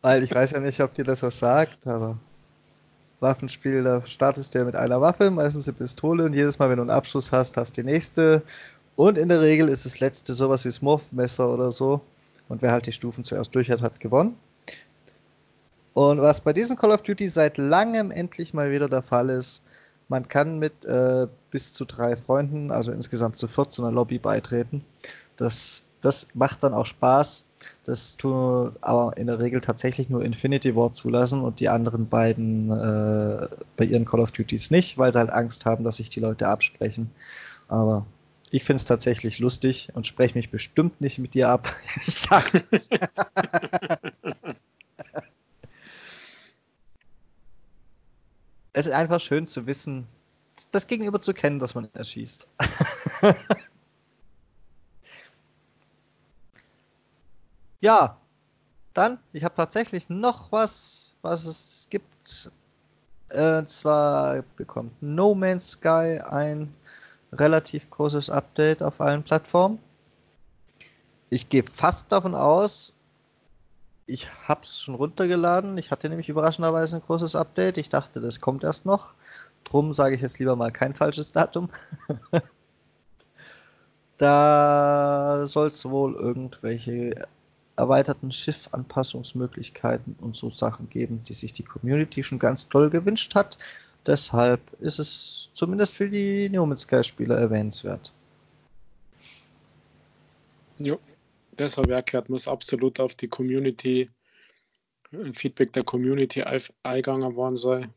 Weil 0.01 0.23
ich 0.23 0.33
weiß 0.33 0.51
ja 0.51 0.59
nicht, 0.59 0.79
ob 0.81 0.93
dir 0.93 1.03
das 1.03 1.23
was 1.23 1.39
sagt, 1.39 1.87
aber 1.87 2.19
Waffenspiel, 3.19 3.83
da 3.83 4.05
startest 4.05 4.53
du 4.53 4.59
ja 4.59 4.65
mit 4.65 4.75
einer 4.75 5.01
Waffe, 5.01 5.31
meistens 5.31 5.67
eine 5.67 5.77
Pistole 5.77 6.25
und 6.25 6.33
jedes 6.33 6.59
Mal, 6.59 6.69
wenn 6.69 6.77
du 6.77 6.83
einen 6.83 6.91
Abschuss 6.91 7.31
hast, 7.31 7.57
hast 7.57 7.77
du 7.77 7.81
die 7.81 7.87
nächste. 7.87 8.43
Und 8.95 9.17
in 9.17 9.29
der 9.29 9.41
Regel 9.41 9.69
ist 9.69 9.85
das 9.85 9.99
letzte 9.99 10.33
sowas 10.33 10.65
wie 10.65 10.71
Smurf-Messer 10.71 11.51
oder 11.51 11.71
so. 11.71 12.01
Und 12.47 12.61
wer 12.61 12.71
halt 12.71 12.85
die 12.85 12.91
Stufen 12.91 13.23
zuerst 13.23 13.53
durch 13.55 13.69
hat, 13.69 13.81
hat 13.81 13.99
gewonnen. 13.99 14.35
Und 15.97 16.21
was 16.21 16.41
bei 16.41 16.53
diesem 16.53 16.75
Call 16.75 16.91
of 16.91 17.01
Duty 17.01 17.27
seit 17.27 17.57
langem 17.57 18.11
endlich 18.11 18.53
mal 18.53 18.69
wieder 18.69 18.87
der 18.87 19.01
Fall 19.01 19.31
ist, 19.31 19.63
man 20.09 20.27
kann 20.27 20.59
mit 20.59 20.85
äh, 20.85 21.25
bis 21.49 21.73
zu 21.73 21.85
drei 21.85 22.15
Freunden, 22.15 22.69
also 22.69 22.91
insgesamt 22.91 23.39
zu 23.39 23.47
viert, 23.47 23.71
zu 23.71 23.81
einer 23.81 23.91
Lobby 23.91 24.19
beitreten. 24.19 24.85
Das, 25.37 25.81
das 26.01 26.27
macht 26.35 26.61
dann 26.61 26.75
auch 26.75 26.85
Spaß. 26.85 27.43
Das 27.83 28.15
tun 28.15 28.73
aber 28.81 29.17
in 29.17 29.25
der 29.25 29.39
Regel 29.39 29.59
tatsächlich 29.59 30.07
nur 30.07 30.23
Infinity 30.23 30.75
War 30.75 30.93
zulassen 30.93 31.41
und 31.41 31.61
die 31.61 31.67
anderen 31.67 32.07
beiden 32.07 32.69
äh, 32.69 33.47
bei 33.75 33.85
ihren 33.85 34.05
Call 34.05 34.19
of 34.19 34.29
Duties 34.29 34.69
nicht, 34.69 34.99
weil 34.99 35.11
sie 35.11 35.17
halt 35.17 35.31
Angst 35.31 35.65
haben, 35.65 35.83
dass 35.83 35.95
sich 35.95 36.11
die 36.11 36.19
Leute 36.19 36.47
absprechen. 36.47 37.09
Aber 37.69 38.05
ich 38.51 38.63
finde 38.63 38.81
es 38.81 38.85
tatsächlich 38.85 39.39
lustig 39.39 39.89
und 39.95 40.05
spreche 40.05 40.37
mich 40.37 40.51
bestimmt 40.51 41.01
nicht 41.01 41.17
mit 41.17 41.33
dir 41.33 41.49
ab. 41.49 41.73
ich 42.05 42.13
sag's. 42.13 42.65
es 48.77 48.85
ist 48.85 48.93
einfach 48.93 49.19
schön 49.19 49.47
zu 49.47 49.65
wissen, 49.65 50.07
das 50.69 50.85
Gegenüber 50.85 51.19
zu 51.19 51.33
kennen, 51.33 51.57
dass 51.57 51.73
man 51.73 51.89
erschießt. 51.93 52.47
ja, 57.81 58.15
dann, 58.93 59.17
ich 59.33 59.43
habe 59.43 59.55
tatsächlich 59.55 60.09
noch 60.09 60.51
was, 60.51 61.15
was 61.23 61.45
es 61.45 61.87
gibt. 61.89 62.51
Äh, 63.29 63.65
zwar 63.65 64.43
bekommt 64.57 64.93
No 65.01 65.33
Man's 65.33 65.71
Sky 65.71 66.21
ein 66.29 66.71
relativ 67.31 67.89
großes 67.89 68.29
Update 68.29 68.83
auf 68.83 69.01
allen 69.01 69.23
Plattformen. 69.23 69.79
Ich 71.31 71.49
gehe 71.49 71.63
fast 71.63 72.11
davon 72.11 72.35
aus, 72.35 72.93
ich 74.07 74.29
habe 74.47 74.61
es 74.63 74.81
schon 74.81 74.95
runtergeladen. 74.95 75.77
Ich 75.77 75.91
hatte 75.91 76.09
nämlich 76.09 76.29
überraschenderweise 76.29 76.95
ein 76.95 77.01
großes 77.01 77.35
Update. 77.35 77.77
Ich 77.77 77.89
dachte, 77.89 78.21
das 78.21 78.39
kommt 78.39 78.63
erst 78.63 78.85
noch. 78.85 79.13
Drum 79.65 79.93
sage 79.93 80.15
ich 80.15 80.21
jetzt 80.21 80.39
lieber 80.39 80.55
mal 80.55 80.71
kein 80.71 80.95
falsches 80.95 81.33
Datum. 81.33 81.69
da 84.17 85.45
soll 85.45 85.67
es 85.67 85.83
wohl 85.85 86.15
irgendwelche 86.15 87.27
erweiterten 87.75 88.31
Schiffanpassungsmöglichkeiten 88.31 90.15
und 90.21 90.35
so 90.35 90.49
Sachen 90.49 90.89
geben, 90.89 91.21
die 91.25 91.33
sich 91.33 91.53
die 91.53 91.63
Community 91.63 92.23
schon 92.23 92.39
ganz 92.39 92.67
toll 92.69 92.89
gewünscht 92.89 93.35
hat. 93.35 93.57
Deshalb 94.05 94.61
ist 94.79 94.99
es 94.99 95.49
zumindest 95.53 95.93
für 95.93 96.09
die 96.09 96.49
No 96.49 96.65
Man's 96.65 96.83
Sky-Spieler 96.83 97.37
erwähnenswert. 97.37 98.13
Jo, 100.79 100.97
deshalb 101.57 101.89
erklärt 101.89 102.29
muss 102.29 102.47
absolut 102.47 102.99
auf 102.99 103.15
die 103.15 103.27
Community, 103.27 104.09
Feedback 105.33 105.73
der 105.73 105.83
Community 105.83 106.43
eingegangen 106.83 107.35
worden 107.35 107.57
sein. 107.57 107.93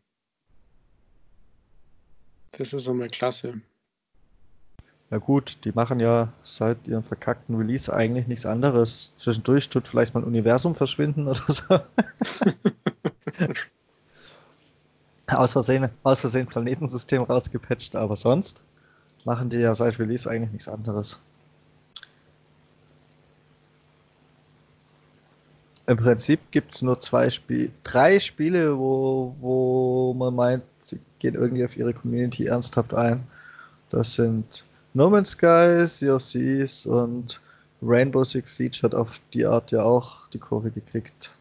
Das 2.53 2.73
ist 2.73 2.89
einmal 2.89 3.09
klasse. 3.09 3.61
Ja 5.11 5.19
gut, 5.19 5.59
die 5.65 5.73
machen 5.73 5.99
ja 5.99 6.33
seit 6.45 6.87
ihrem 6.87 7.03
verkackten 7.03 7.57
Release 7.57 7.93
eigentlich 7.93 8.29
nichts 8.29 8.47
anderes. 8.47 9.13
Zwischendurch 9.17 9.69
tut 9.69 9.89
vielleicht 9.89 10.15
mal 10.15 10.21
ein 10.21 10.27
Universum 10.27 10.77
verschwinden 10.77 11.27
oder 11.27 11.43
so. 11.49 11.81
aus 15.37 15.53
Versehen, 15.53 15.89
aus 16.05 16.21
Versehen 16.21 16.47
Planetensystem 16.47 17.23
rausgepatcht, 17.23 17.97
aber 17.97 18.15
sonst. 18.15 18.63
machen 19.25 19.51
die 19.51 19.59
ja 19.59 19.75
seit 19.75 19.99
Release 19.99 20.31
eigentlich 20.31 20.53
nichts 20.53 20.69
anderes. 20.69 21.19
Im 25.91 25.97
Prinzip 25.97 26.39
gibt 26.53 26.73
es 26.73 26.83
nur 26.83 27.01
zwei 27.01 27.29
Spiele, 27.31 27.73
drei 27.83 28.21
Spiele, 28.21 28.79
wo, 28.79 29.35
wo 29.41 30.15
man 30.17 30.37
meint, 30.37 30.63
sie 30.85 31.01
gehen 31.19 31.35
irgendwie 31.35 31.65
auf 31.65 31.77
ihre 31.77 31.93
Community 31.93 32.47
ernsthaft 32.47 32.95
ein. 32.95 33.27
Das 33.89 34.15
sind 34.15 34.65
No 34.95 35.11
Man's 35.11 35.31
Sky, 35.31 35.85
Sea 35.89 36.15
of 36.15 36.23
Seas 36.23 36.87
und 36.87 37.41
Rainbow 37.83 38.23
Six 38.23 38.57
Siege 38.57 38.79
hat 38.85 38.95
auf 38.95 39.21
die 39.35 39.45
Art 39.45 39.73
ja 39.73 39.83
auch 39.83 40.29
die 40.29 40.39
Kurve 40.39 40.71
gekriegt. 40.71 41.35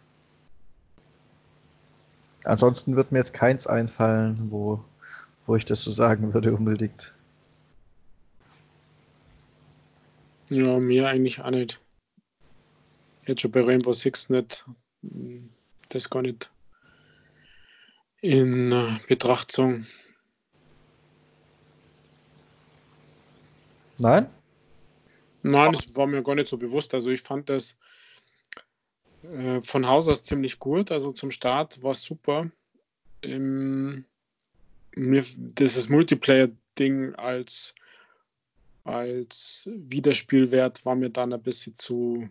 Ansonsten 2.43 2.95
wird 2.95 3.11
mir 3.11 3.19
jetzt 3.19 3.35
keins 3.35 3.67
einfallen, 3.67 4.47
wo, 4.49 4.83
wo 5.45 5.57
ich 5.57 5.65
das 5.65 5.83
so 5.83 5.91
sagen 5.91 6.33
würde 6.33 6.55
unbedingt. 6.55 7.13
Ja, 10.49 10.79
mir 10.79 11.07
eigentlich 11.07 11.39
auch 11.39 11.51
nicht. 11.51 11.79
Jetzt 13.29 13.41
schon 13.41 13.51
bei 13.51 13.61
Rainbow 13.61 13.93
Six 13.93 14.31
nicht, 14.31 14.65
das 15.89 16.09
gar 16.09 16.23
nicht 16.23 16.49
in 18.21 18.71
Betracht 19.07 19.51
zogen. 19.51 19.85
Nein? 23.99 24.27
Nein, 25.43 25.73
das 25.73 25.95
war 25.95 26.07
mir 26.07 26.23
gar 26.23 26.33
nicht 26.33 26.47
so 26.47 26.57
bewusst. 26.57 26.91
Also 26.95 27.11
ich 27.11 27.21
fand 27.21 27.51
das 27.51 27.77
äh, 29.21 29.61
von 29.61 29.87
Haus 29.87 30.07
aus 30.07 30.23
ziemlich 30.23 30.57
gut. 30.57 30.91
Also 30.91 31.11
zum 31.11 31.29
Start 31.29 31.83
war 31.83 31.91
es 31.91 32.01
super. 32.01 32.49
Ähm, 33.21 34.05
mir, 34.95 35.23
dieses 35.35 35.87
Multiplayer-Ding 35.87 37.13
als, 37.13 37.75
als 38.85 39.69
Wiederspielwert 39.71 40.83
war 40.83 40.95
mir 40.95 41.11
dann 41.11 41.31
ein 41.31 41.43
bisschen 41.43 41.77
zu 41.77 42.27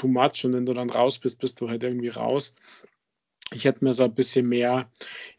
too 0.00 0.08
much 0.08 0.44
und 0.44 0.54
wenn 0.54 0.66
du 0.66 0.74
dann 0.74 0.90
raus 0.90 1.18
bist, 1.18 1.38
bist 1.38 1.60
du 1.60 1.68
halt 1.68 1.82
irgendwie 1.82 2.08
raus. 2.08 2.54
Ich 3.52 3.64
hätte 3.64 3.84
mir 3.84 3.92
so 3.92 4.04
ein 4.04 4.14
bisschen 4.14 4.48
mehr, 4.48 4.88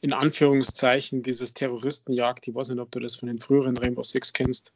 in 0.01 0.11
Anführungszeichen, 0.13 1.23
dieses 1.23 1.53
Terroristenjagd, 1.53 2.47
ich 2.47 2.53
weiß 2.53 2.69
nicht, 2.69 2.79
ob 2.79 2.91
du 2.91 2.99
das 2.99 3.15
von 3.15 3.27
den 3.27 3.39
früheren 3.39 3.77
Rainbow 3.77 4.03
Six 4.03 4.33
kennst, 4.33 4.73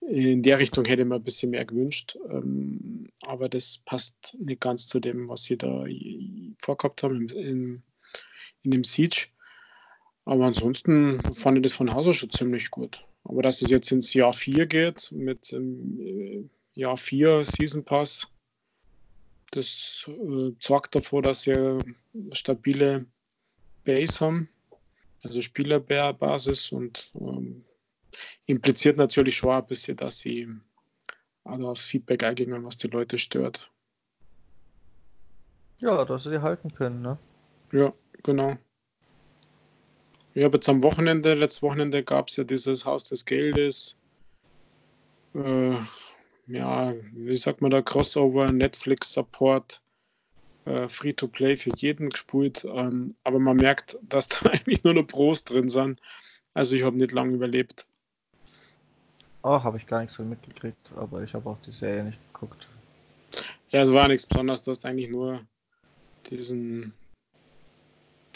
in 0.00 0.42
der 0.42 0.58
Richtung 0.58 0.84
hätte 0.84 1.02
ich 1.02 1.08
mir 1.08 1.14
ein 1.14 1.22
bisschen 1.22 1.50
mehr 1.50 1.64
gewünscht. 1.64 2.18
Ähm, 2.28 3.08
aber 3.22 3.48
das 3.48 3.78
passt 3.84 4.36
nicht 4.38 4.60
ganz 4.60 4.88
zu 4.88 4.98
dem, 4.98 5.28
was 5.28 5.44
sie 5.44 5.56
da 5.56 5.84
vorgehabt 6.58 7.04
haben 7.04 7.28
in, 7.28 7.82
in 8.64 8.70
dem 8.72 8.82
Siege. 8.84 9.28
Aber 10.24 10.46
ansonsten 10.46 11.20
fand 11.32 11.58
ich 11.58 11.62
das 11.62 11.74
von 11.74 11.94
Haus 11.94 12.06
aus 12.08 12.16
schon 12.16 12.30
ziemlich 12.30 12.70
gut. 12.70 13.04
Aber 13.24 13.42
dass 13.42 13.62
es 13.62 13.70
jetzt 13.70 13.92
ins 13.92 14.12
Jahr 14.12 14.32
4 14.32 14.66
geht, 14.66 15.12
mit 15.12 15.52
ähm, 15.52 16.50
Jahr 16.74 16.96
4 16.96 17.44
Season 17.44 17.84
Pass, 17.84 18.31
das 19.52 20.04
äh, 20.08 20.52
sorgt 20.58 20.94
davor, 20.94 21.22
dass 21.22 21.42
sie 21.42 21.52
eine 21.54 21.84
stabile 22.32 23.06
Base 23.84 24.20
haben, 24.20 24.48
also 25.22 25.40
Spielerbasis 25.40 26.72
und 26.72 27.12
ähm, 27.14 27.64
impliziert 28.46 28.96
natürlich 28.96 29.36
schon 29.36 29.50
ein 29.50 29.66
bisschen, 29.66 29.96
dass 29.96 30.18
sie 30.18 30.48
also 31.44 31.68
aufs 31.68 31.84
Feedback 31.84 32.24
eingehen, 32.24 32.64
was 32.64 32.76
die 32.76 32.88
Leute 32.88 33.18
stört. 33.18 33.70
Ja, 35.78 36.04
dass 36.04 36.24
sie 36.24 36.30
die 36.30 36.40
halten 36.40 36.72
können, 36.72 37.02
ne? 37.02 37.18
Ja, 37.72 37.92
genau. 38.22 38.56
Ja, 40.34 40.46
aber 40.46 40.54
jetzt 40.54 40.68
am 40.68 40.82
Wochenende, 40.82 41.34
letztes 41.34 41.62
Wochenende 41.62 42.02
gab 42.02 42.28
es 42.28 42.36
ja 42.36 42.44
dieses 42.44 42.86
Haus 42.86 43.04
des 43.04 43.24
Geldes. 43.24 43.98
Äh, 45.34 45.74
ja, 46.46 46.94
wie 47.12 47.36
sagt 47.36 47.60
man 47.60 47.70
da, 47.70 47.82
Crossover, 47.82 48.50
Netflix-Support, 48.50 49.82
äh, 50.64 50.88
Free-to-Play 50.88 51.56
für 51.56 51.72
jeden 51.76 52.10
gespielt. 52.10 52.64
Ähm, 52.64 53.14
aber 53.24 53.38
man 53.38 53.56
merkt, 53.56 53.98
dass 54.02 54.28
da 54.28 54.50
eigentlich 54.50 54.84
nur 54.84 54.94
noch 54.94 55.06
Pros 55.06 55.44
drin 55.44 55.68
sind. 55.68 56.00
Also 56.54 56.76
ich 56.76 56.82
habe 56.82 56.96
nicht 56.96 57.12
lange 57.12 57.34
überlebt. 57.34 57.86
Oh, 59.42 59.62
habe 59.62 59.76
ich 59.76 59.86
gar 59.86 60.00
nichts 60.00 60.14
so 60.14 60.22
mitgekriegt, 60.22 60.92
aber 60.94 61.22
ich 61.22 61.34
habe 61.34 61.48
auch 61.50 61.58
die 61.62 61.72
Serie 61.72 62.04
nicht 62.04 62.18
geguckt. 62.32 62.68
Ja, 63.70 63.82
es 63.82 63.92
war 63.92 64.06
nichts 64.06 64.26
Besonderes. 64.26 64.62
Du 64.62 64.70
hast 64.70 64.84
eigentlich 64.84 65.10
nur 65.10 65.40
diesen, 66.30 66.92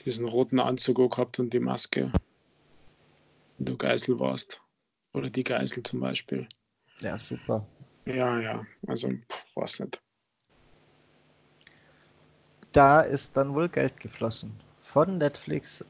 diesen 0.05 0.27
roten 0.27 0.59
Anzug 0.59 1.13
gehabt 1.13 1.39
und 1.39 1.53
die 1.53 1.61
Maske. 1.61 2.11
Wenn 3.59 3.67
du 3.67 3.77
Geisel 3.77 4.19
warst. 4.19 4.61
Oder 5.13 5.31
die 5.31 5.45
Geisel 5.45 5.83
zum 5.83 6.01
Beispiel. 6.01 6.49
Ja, 7.01 7.17
super. 7.19 7.67
Ja, 8.07 8.41
ja. 8.41 8.67
Also, 8.87 9.11
weiß 9.55 9.81
nicht. 9.81 10.01
Da 12.73 13.01
ist 13.01 13.37
dann 13.37 13.55
wohl 13.55 13.69
Geld 13.69 13.99
geflossen. 14.01 14.55
Von 14.81 15.19
Netflix 15.19 15.85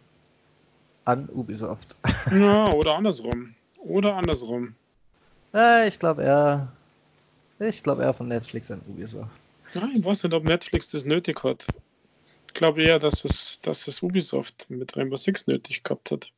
an 1.05 1.29
Ubisoft. 1.31 1.97
Ja, 2.33 2.73
oder 2.73 2.97
andersrum. 2.97 3.55
Oder 3.79 4.17
andersrum. 4.17 4.75
Äh, 5.55 5.87
ich 5.87 5.99
glaube 5.99 6.25
eher. 6.25 6.73
Ich 7.61 7.83
glaube 7.83 8.03
eher 8.03 8.13
von 8.13 8.27
Netflix 8.27 8.71
an 8.71 8.83
Ubisoft. 8.89 9.31
Nein, 9.75 9.93
ich 9.97 10.05
weiß 10.05 10.25
nicht, 10.25 10.35
ob 10.35 10.45
Netflix 10.45 10.91
das 10.91 11.05
nötig 11.05 11.43
hat. 11.45 11.67
Ich 12.49 12.55
glaube 12.55 12.83
eher, 12.83 12.99
dass 12.99 13.25
es, 13.25 13.61
dass 13.63 13.87
es 13.87 14.03
Ubisoft 14.03 14.69
mit 14.69 14.97
Rainbow 14.97 15.17
Six 15.17 15.47
nötig 15.47 15.85
gehabt 15.85 16.11
hat. 16.11 16.33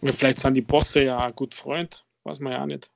Ja, 0.00 0.12
vielleicht 0.12 0.40
sind 0.40 0.54
die 0.54 0.62
Bosse 0.62 1.04
ja 1.04 1.18
ein 1.18 1.34
gut 1.34 1.54
Freund, 1.54 2.04
weiß 2.24 2.40
man 2.40 2.52
ja 2.52 2.62
auch 2.62 2.66
nicht. 2.66 2.90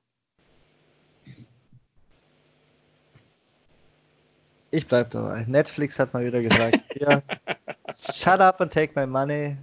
Ich 4.73 4.87
bleib 4.87 5.11
dabei. 5.11 5.45
Netflix 5.47 5.99
hat 5.99 6.15
mal 6.15 6.25
wieder 6.25 6.41
gesagt, 6.41 6.79
ja, 6.95 7.21
shut 7.93 8.39
up 8.39 8.59
and 8.59 8.73
take 8.73 8.91
my 8.95 9.05
money. 9.05 9.55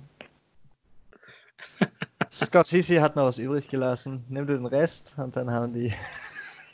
Scorsese 2.30 3.02
hat 3.02 3.16
noch 3.16 3.24
was 3.24 3.38
übrig 3.38 3.66
gelassen. 3.66 4.24
Nimm 4.28 4.46
du 4.46 4.56
den 4.56 4.66
Rest 4.66 5.14
und 5.16 5.34
dann 5.34 5.50
haben 5.50 5.72
die. 5.72 5.92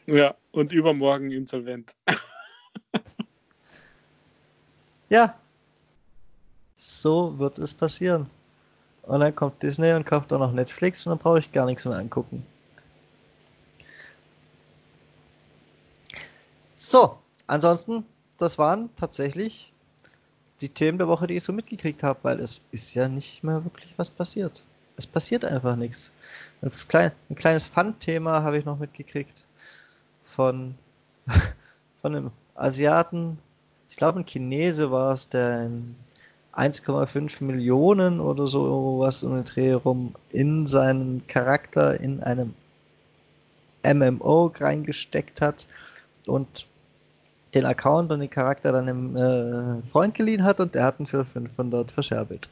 Ja, 0.05 0.35
und 0.53 0.71
übermorgen 0.73 1.31
insolvent. 1.31 1.95
ja. 5.09 5.35
So 6.77 7.39
wird 7.39 7.59
es 7.59 7.73
passieren. 7.73 8.29
Und 9.05 9.21
dann 9.21 9.35
kommt 9.35 9.63
Disney 9.63 9.95
und 9.95 10.05
kauft 10.05 10.31
auch 10.35 10.41
noch 10.41 10.53
Netflix 10.53 11.07
und 11.07 11.13
dann 11.13 11.19
brauche 11.19 11.39
ich 11.39 11.51
gar 11.53 11.65
nichts 11.65 11.87
mehr 11.87 11.97
angucken. 11.97 12.45
So, 16.77 17.19
ansonsten, 17.47 18.05
das 18.39 18.59
waren 18.59 18.91
tatsächlich 18.97 19.73
die 20.61 20.69
Themen 20.71 20.99
der 20.99 21.09
Woche, 21.09 21.27
die 21.27 21.37
ich 21.37 21.45
so 21.45 21.53
mitgekriegt 21.53 22.03
habe, 22.03 22.19
weil 22.23 22.41
es 22.41 22.61
ist 22.73 22.95
ja 22.95 23.09
nicht 23.09 23.45
mehr 23.45 23.65
wirklich 23.65 23.93
was 23.97 24.11
passiert 24.11 24.63
es 24.97 25.07
passiert 25.07 25.45
einfach 25.45 25.77
nichts. 25.77 26.11
Ein, 26.63 26.71
klein, 26.89 27.13
ein 27.31 27.37
kleines 27.37 27.67
Fun-Thema 27.67 28.43
habe 28.43 28.59
ich 28.59 28.65
noch 28.65 28.79
mitgekriegt 28.79 29.45
von, 30.25 30.75
von 32.03 32.17
einem 32.17 32.31
Asiaten, 32.55 33.39
ich 33.91 33.97
glaube 33.97 34.21
ein 34.21 34.27
Chinese 34.27 34.91
war 34.91 35.13
es, 35.13 35.29
der 35.29 35.67
in 35.67 35.95
1,5 36.55 37.45
Millionen 37.45 38.21
oder 38.21 38.47
so 38.47 38.97
was 39.01 39.23
um 39.23 39.35
den 39.35 39.45
Dreh 39.45 39.73
rum 39.73 40.15
in 40.31 40.67
seinen 40.67 41.27
Charakter 41.27 42.01
in 42.01 42.23
einem 42.23 42.55
MMO 43.85 44.53
reingesteckt 44.59 45.43
hat 45.43 45.67
und 46.27 46.67
den 47.57 47.65
Account 47.65 48.13
und 48.13 48.21
den 48.21 48.31
Charakter 48.31 48.73
dann 48.73 48.87
dem 48.87 49.17
äh, 49.17 49.83
Freund 49.89 50.15
geliehen 50.15 50.45
hat 50.45 50.61
und 50.61 50.75
der 50.75 50.85
hat 50.85 51.01
ihn 51.01 51.07
für 51.07 51.25
500 51.25 51.91
verscherbelt. 51.91 52.51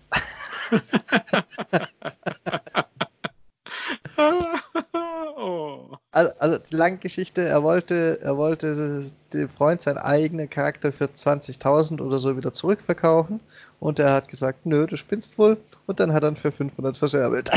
oh. 5.36 5.96
also, 6.10 6.32
also, 6.38 6.58
die 6.58 6.74
lange 6.74 6.96
Geschichte, 6.96 7.42
er 7.42 7.62
wollte, 7.62 8.18
er 8.22 8.36
wollte 8.36 9.12
dem 9.32 9.48
Freund 9.50 9.82
seinen 9.82 9.98
eigenen 9.98 10.48
Charakter 10.48 10.90
für 10.90 11.04
20.000 11.04 12.00
oder 12.00 12.18
so 12.18 12.36
wieder 12.36 12.52
zurückverkaufen 12.52 13.40
und 13.80 13.98
er 13.98 14.12
hat 14.12 14.28
gesagt, 14.28 14.64
nö, 14.64 14.86
du 14.86 14.96
spinnst 14.96 15.36
wohl 15.36 15.58
und 15.86 16.00
dann 16.00 16.12
hat 16.14 16.22
er 16.22 16.30
ihn 16.30 16.36
für 16.36 16.50
500 16.50 16.96
verscherbelt. 16.96 17.50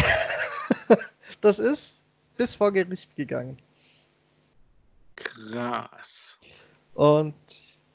das 1.42 1.60
ist 1.60 2.00
bis 2.36 2.56
vor 2.56 2.74
Gericht 2.74 3.16
gegangen. 3.16 3.58
Krass. 5.16 6.27
Und 6.98 7.34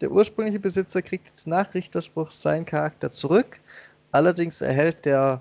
der 0.00 0.10
ursprüngliche 0.10 0.58
Besitzer 0.58 1.02
kriegt 1.02 1.28
jetzt 1.28 1.46
nach 1.46 1.74
Richterspruch 1.74 2.30
seinen 2.30 2.64
Charakter 2.64 3.10
zurück, 3.10 3.60
Allerdings 4.12 4.60
erhält 4.60 5.06
der 5.06 5.40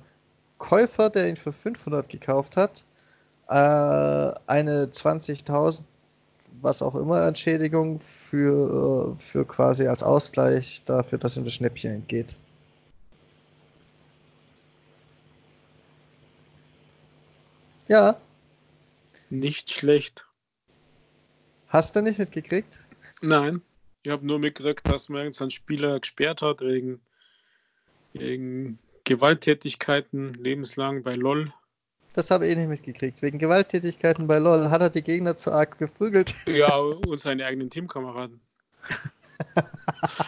Käufer, 0.58 1.10
der 1.10 1.28
ihn 1.28 1.36
für 1.36 1.52
500 1.52 2.08
gekauft 2.08 2.56
hat, 2.56 2.84
äh, 3.50 3.54
eine 4.48 4.90
20.000, 4.92 5.84
was 6.62 6.82
auch 6.82 6.96
immer, 6.96 7.28
Entschädigung 7.28 8.00
für, 8.00 9.16
äh, 9.18 9.22
für 9.22 9.46
quasi 9.46 9.88
als 9.88 10.04
Ausgleich 10.04 10.82
dafür, 10.86 11.18
dass 11.18 11.36
ihm 11.36 11.44
das 11.44 11.54
Schnäppchen 11.56 11.96
entgeht. 11.96 12.38
Ja. 17.90 18.16
Nicht 19.30 19.72
schlecht. 19.72 20.26
Hast 21.68 21.96
du 21.96 22.02
nicht 22.02 22.20
mitgekriegt? 22.20 22.80
Nein. 23.22 23.62
Ich 24.04 24.12
habe 24.12 24.26
nur 24.26 24.40
mitgekriegt, 24.40 24.88
dass 24.88 25.10
man 25.10 25.22
irgendeinen 25.22 25.52
Spieler 25.52 26.00
gesperrt 26.00 26.42
hat 26.42 26.62
wegen, 26.62 27.00
wegen 28.14 28.80
Gewalttätigkeiten 29.04 30.34
lebenslang 30.34 31.04
bei 31.04 31.16
LOL. 31.16 31.54
Das 32.14 32.32
habe 32.32 32.48
ich 32.48 32.58
nicht 32.58 32.68
mitgekriegt. 32.68 33.22
Wegen 33.22 33.38
Gewalttätigkeiten 33.38 34.28
bei 34.28 34.40
LOL 34.40 34.70
hat 34.70 34.82
er 34.82 34.90
die 34.90 35.04
Gegner 35.04 35.38
zu 35.38 35.52
arg 35.52 35.78
geprügelt. 35.78 36.36
Ja, 36.48 36.76
und 36.76 37.20
seine 37.20 37.46
eigenen 37.46 37.70
Teamkameraden. 37.70 38.42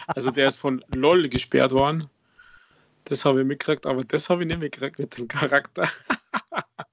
also 0.06 0.30
der 0.30 0.48
ist 0.48 0.58
von 0.58 0.84
LOL 0.94 1.28
gesperrt 1.28 1.72
worden. 1.72 2.08
Das 3.04 3.24
habe 3.24 3.40
ich 3.40 3.46
mitgekriegt, 3.46 3.86
aber 3.86 4.04
das 4.04 4.30
habe 4.30 4.42
ich 4.42 4.48
nicht 4.48 4.60
mitgekriegt 4.60 4.98
mit 4.98 5.18
dem 5.18 5.28
Charakter. 5.28 5.88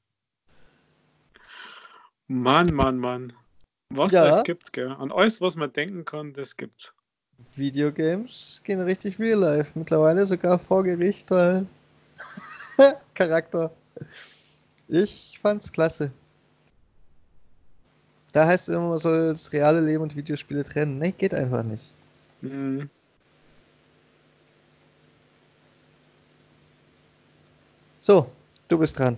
Mann, 2.27 2.73
Mann, 2.73 2.97
Mann. 2.97 3.33
Was 3.93 4.13
ja. 4.13 4.29
es 4.29 4.43
gibt, 4.43 4.71
gell? 4.73 4.89
An 4.89 5.11
alles, 5.11 5.41
was 5.41 5.55
man 5.55 5.71
denken 5.71 6.05
kann, 6.05 6.33
das 6.33 6.55
gibt's. 6.55 6.93
Videogames 7.55 8.61
gehen 8.63 8.79
richtig 8.81 9.19
real 9.19 9.39
life. 9.39 9.71
Mittlerweile 9.77 10.25
sogar 10.25 10.59
vor 10.59 10.83
Gericht, 10.83 11.29
weil 11.31 11.65
Charakter. 13.13 13.71
Ich 14.87 15.37
fand's 15.41 15.71
klasse. 15.71 16.11
Da 18.31 18.45
heißt 18.45 18.69
es 18.69 18.75
immer, 18.75 18.89
man 18.89 18.97
soll 18.97 19.29
das 19.29 19.51
reale 19.51 19.81
Leben 19.81 20.03
und 20.03 20.15
Videospiele 20.15 20.63
trennen. 20.63 20.97
Nee, 20.99 21.11
geht 21.11 21.33
einfach 21.33 21.63
nicht. 21.63 21.91
Mhm. 22.41 22.89
So, 27.99 28.31
du 28.67 28.77
bist 28.77 28.97
dran. 28.97 29.17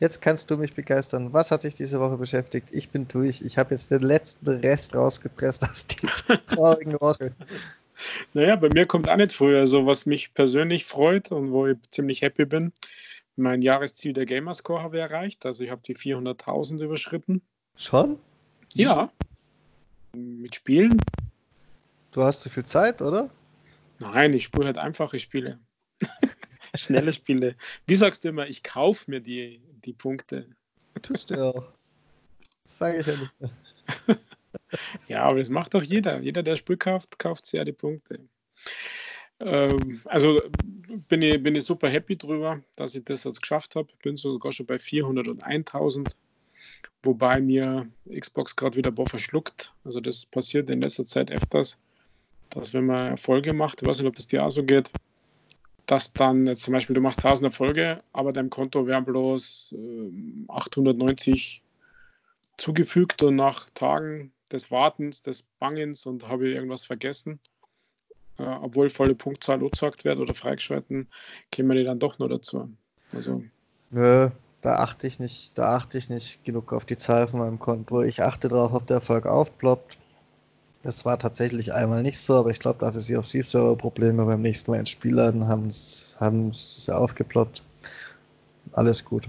Jetzt 0.00 0.20
kannst 0.20 0.50
du 0.50 0.56
mich 0.56 0.74
begeistern. 0.74 1.32
Was 1.32 1.50
hat 1.50 1.64
dich 1.64 1.74
diese 1.74 2.00
Woche 2.00 2.16
beschäftigt? 2.16 2.68
Ich 2.72 2.90
bin 2.90 3.06
durch. 3.06 3.42
Ich 3.42 3.58
habe 3.58 3.74
jetzt 3.74 3.90
den 3.90 4.00
letzten 4.00 4.48
Rest 4.48 4.94
rausgepresst 4.94 5.62
aus 5.64 5.86
dieser 6.02 6.44
traurigen 6.46 6.94
Woche. 7.00 7.32
Naja, 8.32 8.56
bei 8.56 8.68
mir 8.68 8.86
kommt 8.86 9.08
auch 9.08 9.16
nicht 9.16 9.32
früher. 9.32 9.60
Also, 9.60 9.86
was 9.86 10.04
mich 10.04 10.34
persönlich 10.34 10.84
freut 10.84 11.30
und 11.30 11.52
wo 11.52 11.68
ich 11.68 11.78
ziemlich 11.90 12.22
happy 12.22 12.44
bin, 12.44 12.72
mein 13.36 13.62
Jahresziel 13.62 14.12
der 14.12 14.26
Gamerscore 14.26 14.82
habe 14.82 14.96
ich 14.96 15.02
erreicht. 15.02 15.46
Also, 15.46 15.62
ich 15.62 15.70
habe 15.70 15.82
die 15.86 15.96
400.000 15.96 16.82
überschritten. 16.82 17.40
Schon? 17.76 18.18
Ja. 18.72 19.10
Mit 20.12 20.56
Spielen. 20.56 21.00
Du 22.10 22.22
hast 22.22 22.42
zu 22.42 22.50
viel 22.50 22.64
Zeit, 22.64 23.00
oder? 23.00 23.30
Nein, 24.00 24.32
ich 24.34 24.44
spiele 24.44 24.66
halt 24.66 24.78
einfache 24.78 25.18
Spiele. 25.18 25.58
Schnelle 26.74 27.12
Spiele. 27.12 27.54
Wie 27.86 27.94
sagst 27.94 28.24
du 28.24 28.28
immer, 28.28 28.48
ich 28.48 28.62
kaufe 28.62 29.10
mir 29.10 29.20
die, 29.20 29.60
die 29.84 29.92
Punkte? 29.92 30.46
Tust 31.02 31.30
du 31.30 31.42
auch. 31.42 31.72
Das 32.64 32.78
sage 32.78 33.00
ich 33.00 33.06
ja 33.06 33.16
nicht. 33.16 34.18
ja, 35.08 35.22
aber 35.24 35.38
das 35.38 35.50
macht 35.50 35.74
doch 35.74 35.82
jeder. 35.82 36.20
Jeder, 36.20 36.42
der 36.42 36.56
Spiel 36.56 36.76
kauft, 36.76 37.18
kauft 37.18 37.46
sich 37.46 37.58
ja 37.58 37.64
die 37.64 37.72
Punkte. 37.72 38.20
Ähm, 39.40 40.00
also 40.04 40.40
bin 41.08 41.22
ich, 41.22 41.42
bin 41.42 41.56
ich 41.56 41.64
super 41.64 41.88
happy 41.88 42.16
drüber, 42.16 42.62
dass 42.76 42.94
ich 42.94 43.04
das 43.04 43.24
jetzt 43.24 43.40
geschafft 43.40 43.76
habe. 43.76 43.88
Bin 44.02 44.16
sogar 44.16 44.52
schon 44.52 44.66
bei 44.66 44.76
401.000, 44.76 46.16
wobei 47.02 47.40
mir 47.40 47.88
Xbox 48.08 48.56
gerade 48.56 48.76
wieder 48.76 48.92
boah 48.92 49.06
verschluckt. 49.06 49.74
Also 49.84 50.00
das 50.00 50.26
passiert 50.26 50.70
in 50.70 50.80
letzter 50.80 51.04
Zeit 51.04 51.30
öfters, 51.30 51.78
dass 52.50 52.72
wenn 52.72 52.86
man 52.86 53.08
Erfolge 53.10 53.52
macht, 53.52 53.82
ich 53.82 53.88
weiß 53.88 53.98
nicht, 53.98 54.08
ob 54.08 54.16
das 54.16 54.28
dir 54.28 54.44
auch 54.44 54.50
so 54.50 54.64
geht, 54.64 54.94
dass 55.86 56.12
dann 56.12 56.46
jetzt 56.46 56.62
zum 56.64 56.72
Beispiel 56.72 56.94
du 56.94 57.00
machst 57.00 57.24
1000 57.24 57.46
Erfolge, 57.46 58.02
aber 58.12 58.32
deinem 58.32 58.50
Konto 58.50 58.86
wären 58.86 59.04
bloß 59.04 59.74
äh, 59.76 60.46
890 60.48 61.62
zugefügt 62.56 63.22
und 63.22 63.36
nach 63.36 63.68
Tagen 63.70 64.32
des 64.50 64.70
Wartens, 64.70 65.22
des 65.22 65.42
Bangens 65.58 66.06
und 66.06 66.28
habe 66.28 66.48
irgendwas 66.48 66.84
vergessen, 66.84 67.40
äh, 68.38 68.44
obwohl 68.44 68.90
volle 68.90 69.14
Punktzahl 69.14 69.56
angezeigt 69.56 70.04
wird 70.04 70.18
oder 70.18 70.34
freigeschalten, 70.34 71.08
kämen 71.50 71.76
die 71.76 71.84
dann 71.84 71.98
doch 71.98 72.18
nur 72.18 72.28
dazu. 72.28 72.70
Also. 73.12 73.42
Nö, 73.90 74.30
da 74.60 74.76
achte 74.76 75.06
ich 75.06 75.18
nicht, 75.18 75.58
da 75.58 75.76
achte 75.76 75.98
ich 75.98 76.08
nicht 76.08 76.44
genug 76.44 76.72
auf 76.72 76.84
die 76.84 76.96
Zahl 76.96 77.28
von 77.28 77.40
meinem 77.40 77.58
Konto. 77.58 78.02
Ich 78.02 78.22
achte 78.22 78.48
darauf, 78.48 78.72
ob 78.72 78.86
der 78.86 78.96
Erfolg 78.96 79.26
aufploppt. 79.26 79.98
Das 80.84 81.06
war 81.06 81.18
tatsächlich 81.18 81.72
einmal 81.72 82.02
nicht 82.02 82.18
so, 82.18 82.34
aber 82.34 82.50
ich 82.50 82.58
glaube, 82.58 82.80
da 82.80 82.86
hatte 82.88 83.00
sie 83.00 83.16
auf 83.16 83.24
Steve-Server 83.24 83.74
Probleme. 83.74 84.22
Beim 84.26 84.42
nächsten 84.42 84.70
Mal 84.70 84.80
ins 84.80 84.90
Spielladen 84.90 85.48
haben 85.48 85.68
es 85.68 86.88
aufgeploppt. 86.90 87.62
Alles 88.72 89.02
gut. 89.02 89.26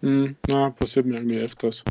Hm, 0.00 0.36
na, 0.48 0.70
passiert 0.70 1.06
mir 1.06 1.14
irgendwie 1.14 1.38
öfters. 1.38 1.84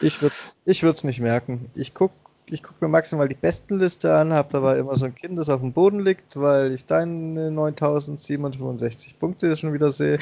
Ich 0.00 0.20
würde 0.20 0.34
es 0.34 0.58
ich 0.66 0.82
würd's 0.82 1.02
nicht 1.02 1.20
merken. 1.20 1.70
Ich 1.74 1.94
gucke 1.94 2.14
ich 2.44 2.62
guck 2.62 2.80
mir 2.82 2.88
maximal 2.88 3.28
die 3.28 3.34
Bestenliste 3.34 4.14
an, 4.14 4.32
habe 4.32 4.52
dabei 4.52 4.78
immer 4.78 4.96
so 4.96 5.06
ein 5.06 5.14
Kind, 5.14 5.38
das 5.38 5.48
auf 5.48 5.60
dem 5.60 5.72
Boden 5.72 6.00
liegt, 6.00 6.38
weil 6.38 6.72
ich 6.72 6.84
deine 6.84 7.50
9765 7.50 9.18
Punkte 9.18 9.56
schon 9.56 9.72
wieder 9.72 9.90
sehe. 9.90 10.18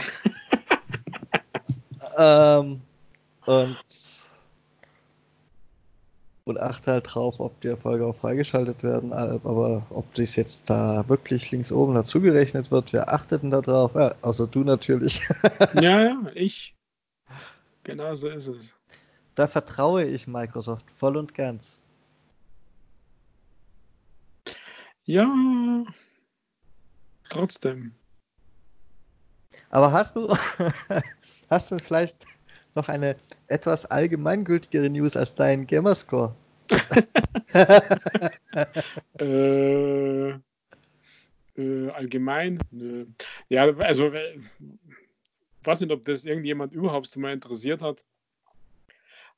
ähm, 2.18 2.80
und 3.46 4.25
und 6.46 6.60
achte 6.60 6.92
halt 6.92 7.12
drauf, 7.12 7.40
ob 7.40 7.60
die 7.60 7.68
Erfolge 7.68 8.06
auch 8.06 8.14
freigeschaltet 8.14 8.84
werden. 8.84 9.12
Aber 9.12 9.84
ob 9.90 10.12
dies 10.14 10.36
jetzt 10.36 10.70
da 10.70 11.06
wirklich 11.08 11.50
links 11.50 11.72
oben 11.72 11.94
dazu 11.94 12.20
gerechnet 12.20 12.70
wird, 12.70 12.92
wer 12.92 13.12
achtet 13.12 13.42
denn 13.42 13.50
da 13.50 13.60
drauf? 13.60 13.92
Ja, 13.94 14.14
außer 14.22 14.46
du 14.46 14.60
natürlich. 14.60 15.20
ja, 15.74 16.02
ja, 16.02 16.22
ich. 16.34 16.76
Genau 17.82 18.14
so 18.14 18.28
ist 18.28 18.46
es. 18.46 18.74
Da 19.34 19.48
vertraue 19.48 20.04
ich 20.04 20.28
Microsoft 20.28 20.90
voll 20.90 21.16
und 21.16 21.34
ganz. 21.34 21.80
Ja, 25.04 25.26
trotzdem. 27.28 27.92
Aber 29.70 29.92
hast 29.92 30.14
du, 30.14 30.28
hast 31.50 31.70
du 31.72 31.78
vielleicht 31.78 32.24
noch 32.76 32.88
eine 32.88 33.16
etwas 33.48 33.86
allgemeingültigere 33.86 34.90
News 34.90 35.16
als 35.16 35.34
dein 35.34 35.66
Gamerscore. 35.66 36.34
äh, 39.18 40.30
äh, 41.56 41.90
allgemein? 41.90 42.58
Nö. 42.70 43.06
Ja, 43.48 43.64
also, 43.76 44.12
ich 44.12 44.44
weiß 45.64 45.80
nicht, 45.80 45.92
ob 45.92 46.04
das 46.04 46.24
irgendjemand 46.24 46.72
überhaupt 46.72 47.16
mal 47.16 47.32
interessiert 47.32 47.82
hat. 47.82 48.04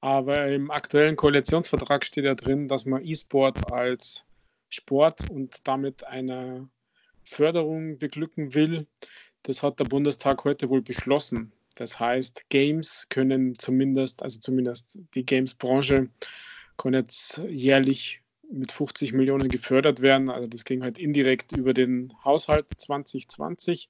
Aber 0.00 0.46
im 0.46 0.70
aktuellen 0.70 1.16
Koalitionsvertrag 1.16 2.04
steht 2.04 2.24
ja 2.24 2.34
drin, 2.34 2.68
dass 2.68 2.86
man 2.86 3.04
E-Sport 3.04 3.72
als 3.72 4.24
Sport 4.68 5.28
und 5.30 5.66
damit 5.66 6.04
eine 6.04 6.68
Förderung 7.24 7.98
beglücken 7.98 8.54
will. 8.54 8.86
Das 9.42 9.62
hat 9.62 9.80
der 9.80 9.86
Bundestag 9.86 10.44
heute 10.44 10.68
wohl 10.68 10.82
beschlossen. 10.82 11.52
Das 11.78 12.00
heißt, 12.00 12.48
Games 12.48 13.06
können 13.08 13.56
zumindest, 13.56 14.24
also 14.24 14.40
zumindest 14.40 14.98
die 15.14 15.24
Games-Branche, 15.24 16.08
kann 16.76 16.92
jetzt 16.92 17.38
jährlich 17.48 18.20
mit 18.50 18.72
50 18.72 19.12
Millionen 19.12 19.48
gefördert 19.48 20.02
werden. 20.02 20.28
Also 20.28 20.48
das 20.48 20.64
ging 20.64 20.82
halt 20.82 20.98
indirekt 20.98 21.52
über 21.52 21.72
den 21.74 22.12
Haushalt 22.24 22.66
2020. 22.76 23.88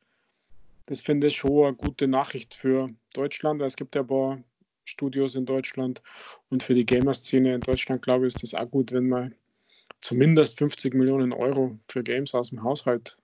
Das 0.84 1.01
finde 1.01 1.28
ich 1.28 1.36
schon 1.36 1.66
eine 1.66 1.76
gute 1.76 2.09
Nachricht 2.09 2.55
für 2.55 2.91
Deutschland, 3.14 3.61
weil 3.61 3.68
es 3.68 3.76
gibt 3.76 3.95
ja 3.95 4.03
ein 4.03 4.07
paar 4.07 4.45
Studios 4.84 5.34
in 5.34 5.47
Deutschland 5.47 6.03
und 6.51 6.62
für 6.62 6.74
die 6.74 6.84
Gamer-Szene 6.84 7.55
in 7.55 7.62
Deutschland, 7.62 8.03
glaube 8.03 8.26
ich, 8.26 8.34
ist 8.34 8.43
das 8.43 8.55
auch 8.55 8.70
gut, 8.70 8.93
wenn 8.93 9.09
man 9.09 9.34
zumindest 10.03 10.59
50 10.59 10.93
Millionen 10.93 11.32
Euro 11.32 11.78
für 11.89 12.03
Games 12.03 12.34
aus 12.34 12.51
dem 12.51 12.62
Haushalt 12.62 13.16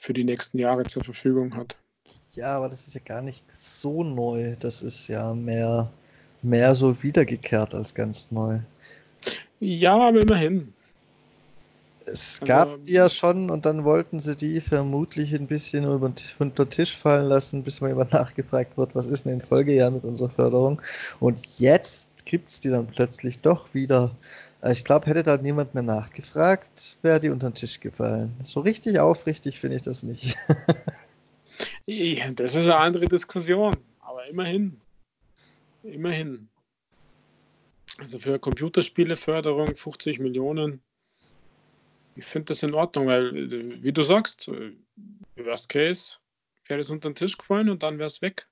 für 0.00 0.12
die 0.12 0.24
nächsten 0.24 0.58
Jahre 0.58 0.84
zur 0.84 1.04
Verfügung 1.04 1.54
hat. 1.54 1.78
Ja, 2.34 2.56
aber 2.56 2.68
das 2.68 2.86
ist 2.86 2.94
ja 2.94 3.00
gar 3.04 3.20
nicht 3.20 3.44
so 3.52 4.02
neu. 4.02 4.56
Das 4.58 4.82
ist 4.82 5.08
ja 5.08 5.34
mehr, 5.34 5.90
mehr 6.40 6.74
so 6.74 7.02
wiedergekehrt 7.02 7.74
als 7.74 7.94
ganz 7.94 8.30
neu. 8.30 8.58
Ja, 9.60 9.94
aber 9.96 10.20
immerhin. 10.20 10.72
Es 12.06 12.40
also, 12.40 12.46
gab 12.46 12.84
die 12.84 12.92
ja 12.92 13.08
schon 13.08 13.50
und 13.50 13.64
dann 13.64 13.84
wollten 13.84 14.18
sie 14.18 14.34
die 14.34 14.60
vermutlich 14.60 15.34
ein 15.34 15.46
bisschen 15.46 15.84
über 15.84 16.08
den 16.08 16.70
Tisch 16.70 16.96
fallen 16.96 17.28
lassen, 17.28 17.62
bis 17.62 17.80
mal 17.80 17.90
immer 17.90 18.06
nachgefragt 18.10 18.76
wird, 18.76 18.94
was 18.94 19.06
ist 19.06 19.24
denn 19.24 19.34
in 19.34 19.40
Folgejahr 19.40 19.90
mit 19.90 20.04
unserer 20.04 20.30
Förderung. 20.30 20.80
Und 21.20 21.58
jetzt 21.58 22.08
gibt 22.24 22.50
es 22.50 22.60
die 22.60 22.70
dann 22.70 22.86
plötzlich 22.86 23.40
doch 23.40 23.72
wieder. 23.74 24.10
Äh, 24.62 24.72
ich 24.72 24.84
glaube, 24.84 25.06
hätte 25.06 25.22
da 25.22 25.36
niemand 25.36 25.74
mehr 25.74 25.82
nachgefragt, 25.82 26.96
wäre 27.02 27.20
die 27.20 27.30
unter 27.30 27.50
den 27.50 27.54
Tisch 27.54 27.78
gefallen. 27.80 28.34
So 28.42 28.60
richtig 28.60 28.98
aufrichtig 28.98 29.60
finde 29.60 29.76
ich 29.76 29.82
das 29.82 30.02
nicht. 30.02 30.36
Das 32.34 32.54
ist 32.54 32.64
eine 32.64 32.76
andere 32.76 33.08
Diskussion, 33.08 33.76
aber 34.00 34.26
immerhin. 34.26 34.78
Immerhin. 35.82 36.48
Also 37.98 38.18
für 38.18 38.38
Computerspieleförderung 38.38 39.74
50 39.74 40.18
Millionen. 40.18 40.82
Ich 42.14 42.26
finde 42.26 42.46
das 42.46 42.62
in 42.62 42.74
Ordnung, 42.74 43.06
weil, 43.06 43.50
wie 43.82 43.92
du 43.92 44.02
sagst, 44.02 44.50
Worst 45.36 45.68
Case, 45.68 46.16
wäre 46.66 46.78
das 46.78 46.90
unter 46.90 47.10
den 47.10 47.14
Tisch 47.14 47.36
gefallen 47.36 47.68
und 47.68 47.82
dann 47.82 47.98
wäre 47.98 48.06
es 48.06 48.22
weg. 48.22 48.48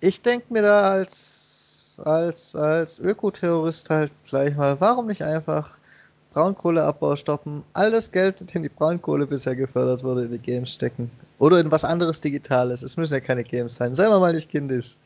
Ich 0.00 0.22
denke 0.22 0.52
mir 0.52 0.62
da 0.62 0.90
als, 0.90 2.00
als, 2.04 2.56
als 2.56 2.98
Ökoterrorist 2.98 3.90
halt 3.90 4.12
gleich 4.24 4.56
mal, 4.56 4.80
warum 4.80 5.06
nicht 5.06 5.22
einfach 5.22 5.79
Braunkohleabbau 6.32 7.16
stoppen, 7.16 7.64
all 7.72 7.90
das 7.90 8.10
Geld, 8.10 8.40
mit 8.40 8.54
dem 8.54 8.62
die 8.62 8.68
Braunkohle 8.68 9.26
bisher 9.26 9.56
gefördert 9.56 10.04
wurde, 10.04 10.24
in 10.24 10.32
die 10.32 10.38
Games 10.38 10.72
stecken. 10.72 11.10
Oder 11.38 11.58
in 11.58 11.70
was 11.70 11.84
anderes 11.84 12.20
Digitales. 12.20 12.82
Es 12.82 12.96
müssen 12.96 13.14
ja 13.14 13.20
keine 13.20 13.42
Games 13.42 13.74
sein. 13.74 13.94
Seien 13.94 14.10
wir 14.10 14.20
mal 14.20 14.32
nicht 14.32 14.48
kindisch. 14.48 14.96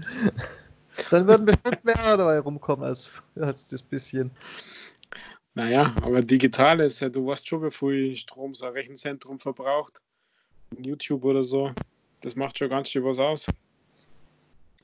Dann 1.11 1.27
würden 1.27 1.47
bestimmt 1.47 1.85
mehr 1.85 2.17
dabei 2.17 2.39
rumkommen 2.41 2.85
als, 2.85 3.23
als 3.37 3.69
das 3.69 3.83
bisschen. 3.83 4.31
Naja, 5.55 5.95
aber 6.03 6.23
digital 6.23 6.81
ist 6.81 7.01
ja, 7.01 7.09
du 7.09 7.27
weißt 7.27 7.47
schon, 7.47 7.63
wie 7.63 7.71
viel 7.71 8.17
Strom 8.17 8.55
so 8.55 8.67
ein 8.67 8.73
Rechenzentrum 8.73 9.39
verbraucht. 9.39 10.03
YouTube 10.77 11.25
oder 11.25 11.43
so. 11.43 11.73
Das 12.21 12.37
macht 12.37 12.59
schon 12.59 12.69
ganz 12.69 12.89
schön 12.91 13.05
was 13.05 13.19
aus. 13.19 13.47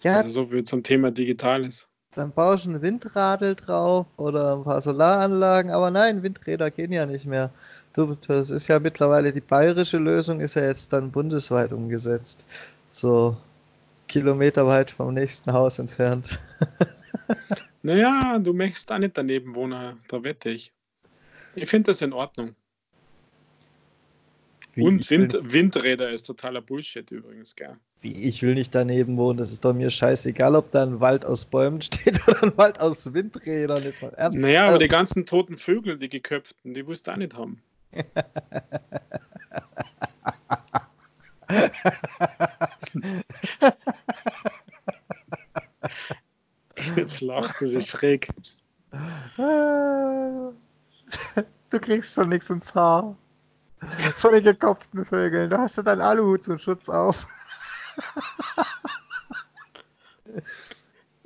Ja. 0.02 0.18
Also 0.18 0.30
so 0.30 0.52
wie 0.52 0.64
zum 0.64 0.82
Thema 0.82 1.10
Digitales. 1.10 1.88
Dann 2.14 2.32
baust 2.32 2.66
du 2.66 2.70
ein 2.70 2.82
Windradl 2.82 3.54
drauf 3.54 4.06
oder 4.16 4.56
ein 4.56 4.64
paar 4.64 4.80
Solaranlagen, 4.80 5.70
aber 5.70 5.90
nein, 5.92 6.22
Windräder 6.22 6.70
gehen 6.70 6.92
ja 6.92 7.06
nicht 7.06 7.24
mehr. 7.24 7.52
Du, 7.92 8.16
das 8.26 8.50
ist 8.50 8.66
ja 8.66 8.80
mittlerweile 8.80 9.32
die 9.32 9.40
bayerische 9.40 9.98
Lösung, 9.98 10.40
ist 10.40 10.54
ja 10.54 10.64
jetzt 10.64 10.92
dann 10.92 11.12
bundesweit 11.12 11.72
umgesetzt. 11.72 12.44
So 12.90 13.36
kilometerweit 14.08 14.90
vom 14.90 15.14
nächsten 15.14 15.52
Haus 15.52 15.78
entfernt. 15.78 16.40
naja, 17.82 18.38
du 18.40 18.52
möchtest 18.52 18.90
auch 18.90 18.98
nicht 18.98 19.16
daneben 19.16 19.54
wohnen, 19.54 20.00
da 20.08 20.22
wette 20.22 20.50
ich. 20.50 20.72
Ich 21.54 21.68
finde 21.68 21.90
das 21.90 22.02
in 22.02 22.12
Ordnung. 22.12 22.56
Wie, 24.72 24.82
Und 24.82 25.08
Wind, 25.10 25.36
Windräder 25.52 26.10
ist 26.10 26.24
totaler 26.24 26.60
Bullshit 26.60 27.08
übrigens, 27.10 27.54
gell? 27.54 27.76
Wie, 28.02 28.12
ich 28.12 28.42
will 28.42 28.54
nicht 28.54 28.74
daneben 28.74 29.18
wohnen, 29.18 29.38
das 29.38 29.52
ist 29.52 29.62
doch 29.64 29.74
mir 29.74 29.90
scheißegal, 29.90 30.56
ob 30.56 30.72
da 30.72 30.84
ein 30.84 31.00
Wald 31.00 31.26
aus 31.26 31.44
Bäumen 31.44 31.82
steht 31.82 32.26
oder 32.26 32.44
ein 32.44 32.56
Wald 32.56 32.80
aus 32.80 33.12
Windrädern. 33.12 33.82
Ist 33.82 34.00
mal 34.00 34.14
ernst. 34.14 34.38
Naja, 34.38 34.62
aber 34.62 34.68
also, 34.68 34.78
die 34.78 34.88
ganzen 34.88 35.26
toten 35.26 35.58
Vögel, 35.58 35.98
die 35.98 36.08
geköpften, 36.08 36.72
die 36.72 36.86
willst 36.86 37.06
du 37.06 37.10
auch 37.12 37.16
nicht 37.16 37.36
haben. 37.36 37.60
Jetzt 46.96 47.20
lacht 47.20 47.56
sie 47.56 47.68
sich 47.68 47.86
schräg. 47.86 48.30
Du 49.36 50.54
kriegst 51.80 52.14
schon 52.14 52.30
nichts 52.30 52.48
ins 52.48 52.74
Haar. 52.74 53.14
Von 54.16 54.32
den 54.32 54.44
gekopften 54.44 55.04
Vögeln. 55.04 55.50
Du 55.50 55.58
hast 55.58 55.76
ja 55.76 55.82
deinen 55.82 56.00
Aluhut 56.00 56.44
zum 56.44 56.56
Schutz 56.58 56.88
auf. 56.88 57.26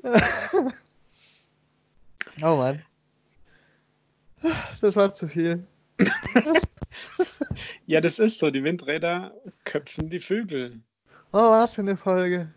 oh 2.43 2.57
Mann. 2.57 2.83
Das 4.81 4.97
war 4.97 5.13
zu 5.13 5.29
viel. 5.29 5.67
ja, 7.87 8.01
das 8.01 8.19
ist 8.19 8.39
so. 8.39 8.51
Die 8.51 8.65
Windräder 8.65 9.35
köpfen 9.65 10.09
die 10.11 10.21
Vögel. 10.21 10.81
Oh, 11.33 11.51
was 11.51 11.75
für 11.75 11.83
eine 11.83 11.97
Folge. 11.97 12.53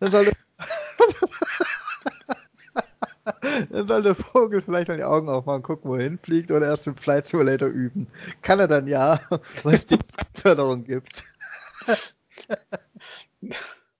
Dann 0.00 0.10
soll, 0.10 0.32
dann 3.70 3.86
soll 3.86 4.02
der 4.02 4.14
Vogel 4.14 4.62
vielleicht 4.62 4.88
mal 4.88 4.96
die 4.96 5.04
Augen 5.04 5.28
aufmachen, 5.28 5.62
gucken, 5.62 5.90
wohin 5.90 6.18
fliegt 6.18 6.50
oder 6.50 6.66
erst 6.66 6.86
im 6.86 6.96
Flight 6.96 7.26
Simulator 7.26 7.68
üben. 7.68 8.06
Kann 8.42 8.60
er 8.60 8.68
dann 8.68 8.86
ja, 8.86 9.20
weil 9.62 9.74
es 9.74 9.86
die 9.86 9.98
Förderung 10.34 10.84
gibt. 10.84 11.24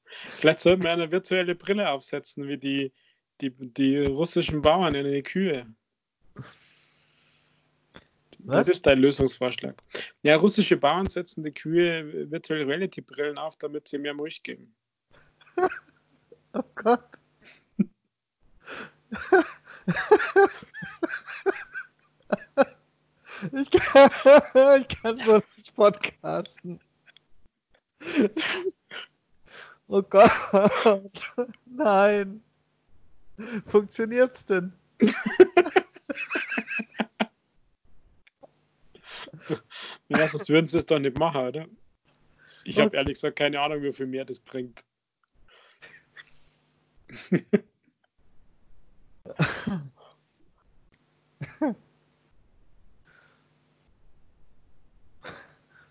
Vielleicht 0.09 0.61
sollten 0.61 0.83
wir 0.83 0.93
eine 0.93 1.11
virtuelle 1.11 1.55
Brille 1.55 1.91
aufsetzen, 1.91 2.49
wie 2.49 2.59
die, 2.59 2.93
die, 3.41 3.51
die 3.51 3.99
russischen 3.99 4.63
Bauern 4.63 4.95
in 4.95 5.11
die 5.11 5.23
Kühe. 5.23 5.67
Was? 8.47 8.67
Das 8.67 8.77
ist 8.77 8.87
dein 8.87 9.01
Lösungsvorschlag. 9.01 9.83
Ja, 10.23 10.37
russische 10.37 10.77
Bauern 10.77 11.09
setzen 11.09 11.43
die 11.43 11.51
Kühe 11.51 12.31
Virtual 12.31 12.63
Reality 12.63 13.01
Brillen 13.01 13.39
auf, 13.39 13.57
damit 13.57 13.89
sie 13.89 13.99
mehr 13.99 14.15
Milch 14.15 14.43
geben. 14.43 14.73
oh 16.53 16.63
Gott. 16.77 17.19
ich, 23.53 23.71
kann, 23.71 24.11
ich 24.81 24.89
kann 24.89 25.21
so 25.21 25.43
nicht 25.57 25.75
podcasten. 25.75 26.81
Oh 29.89 30.03
Gott. 30.03 30.31
Nein. 31.67 32.43
Funktioniert's 33.67 34.47
denn? 34.47 34.73
ja, 40.09 40.27
sonst 40.27 40.49
würden 40.49 40.67
sie 40.67 40.79
es 40.79 40.87
doch 40.87 40.99
nicht 40.99 41.19
machen, 41.19 41.47
oder? 41.47 41.67
Ich 42.65 42.79
habe 42.81 42.97
ehrlich 42.97 43.15
gesagt 43.15 43.37
keine 43.37 43.61
Ahnung, 43.61 43.83
wie 43.83 43.93
viel 43.93 44.07
mehr 44.07 44.25
das 44.25 44.41
bringt. 44.41 44.83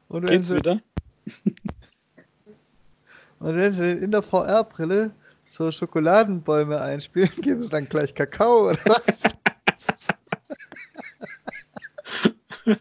Und 0.08 0.28
Geht's 0.28 0.54
wieder? 0.54 0.82
Und 3.46 3.56
wenn 3.58 3.72
sie 3.72 3.92
in 3.92 4.10
der 4.10 4.24
VR-Brille 4.24 5.14
so 5.46 5.70
Schokoladenbäume 5.70 6.82
einspielen, 6.82 7.30
geben 7.44 7.62
sie 7.62 7.70
dann 7.70 7.88
gleich 7.88 8.16
Kakao 8.16 8.70
oder 8.70 8.80
was? 8.86 9.36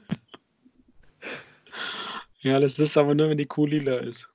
Ja, 2.41 2.61
das 2.61 2.79
ist 2.79 2.97
aber 2.99 3.15
nur, 3.15 3.31
wenn 3.31 3.39
die 3.39 3.47
Kuh 3.47 3.65
lila 3.65 3.97
ist. 3.97 4.29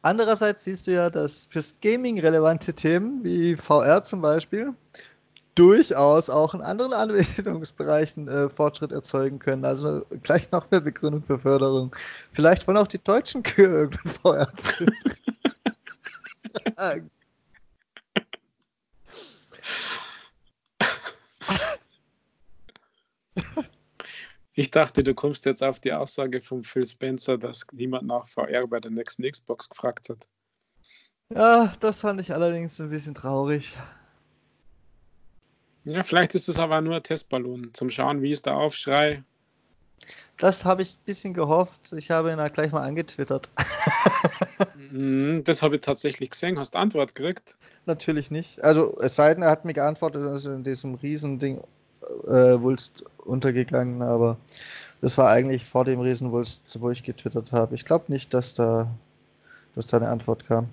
Andererseits 0.00 0.64
siehst 0.64 0.86
du 0.86 0.92
ja, 0.92 1.10
dass 1.10 1.44
fürs 1.50 1.74
Gaming 1.82 2.18
relevante 2.18 2.72
Themen 2.72 3.22
wie 3.22 3.54
VR 3.54 4.02
zum 4.02 4.22
Beispiel 4.22 4.72
durchaus 5.58 6.30
auch 6.30 6.54
in 6.54 6.60
anderen 6.60 6.92
Anwendungsbereichen 6.92 8.28
äh, 8.28 8.48
Fortschritt 8.48 8.92
erzeugen 8.92 9.40
können. 9.40 9.64
Also 9.64 10.04
gleich 10.22 10.50
noch 10.52 10.70
mehr 10.70 10.80
Begründung 10.80 11.22
für 11.22 11.38
Förderung. 11.38 11.94
Vielleicht 12.32 12.66
wollen 12.68 12.76
auch 12.76 12.86
die 12.86 13.02
deutschen 13.02 13.42
Kühe 13.42 13.66
irgendwann 13.66 14.12
VR. 14.12 14.52
Ich 24.54 24.70
dachte, 24.72 25.04
du 25.04 25.14
kommst 25.14 25.44
jetzt 25.44 25.62
auf 25.62 25.78
die 25.78 25.92
Aussage 25.92 26.40
von 26.40 26.64
Phil 26.64 26.86
Spencer, 26.86 27.38
dass 27.38 27.64
niemand 27.72 28.08
nach 28.08 28.26
VR 28.26 28.66
bei 28.66 28.80
der 28.80 28.90
nächsten 28.90 29.22
Xbox 29.28 29.68
gefragt 29.68 30.08
hat. 30.08 30.26
Ja, 31.32 31.72
das 31.80 32.00
fand 32.00 32.20
ich 32.20 32.32
allerdings 32.32 32.80
ein 32.80 32.88
bisschen 32.88 33.14
traurig. 33.14 33.76
Ja, 35.88 36.02
vielleicht 36.02 36.34
ist 36.34 36.48
es 36.48 36.58
aber 36.58 36.80
nur 36.82 36.96
ein 36.96 37.02
Testballon, 37.02 37.70
zum 37.72 37.90
Schauen, 37.90 38.20
wie 38.20 38.30
ist 38.30 38.44
der 38.44 38.56
Aufschrei. 38.56 39.22
Das 40.36 40.66
habe 40.66 40.82
ich 40.82 40.94
ein 40.94 41.04
bisschen 41.06 41.32
gehofft. 41.32 41.92
Ich 41.94 42.10
habe 42.10 42.30
ihn 42.30 42.38
halt 42.38 42.54
gleich 42.54 42.72
mal 42.72 42.82
angetwittert. 42.82 43.50
Mhm, 44.90 45.44
das 45.44 45.62
habe 45.62 45.76
ich 45.76 45.82
tatsächlich 45.82 46.30
gesehen. 46.30 46.58
Hast 46.58 46.74
du 46.74 46.78
Antwort 46.78 47.14
gekriegt? 47.14 47.56
Natürlich 47.84 48.30
nicht. 48.30 48.62
Also, 48.64 48.98
es 49.00 49.16
sei 49.16 49.34
denn, 49.34 49.42
er 49.42 49.50
hat 49.50 49.64
mir 49.64 49.74
geantwortet, 49.74 50.24
dass 50.24 50.46
in 50.46 50.64
diesem 50.64 50.94
Riesending 50.94 51.60
äh, 52.26 52.60
Wulst 52.60 53.04
untergegangen, 53.18 54.00
aber 54.00 54.38
das 55.02 55.18
war 55.18 55.28
eigentlich 55.28 55.64
vor 55.64 55.84
dem 55.84 56.00
Riesenwulst, 56.00 56.80
wo 56.80 56.90
ich 56.90 57.02
getwittert 57.02 57.52
habe. 57.52 57.74
Ich 57.74 57.84
glaube 57.84 58.06
nicht, 58.08 58.32
dass 58.32 58.54
da, 58.54 58.90
dass 59.74 59.86
da 59.86 59.98
eine 59.98 60.08
Antwort 60.08 60.46
kam. 60.46 60.70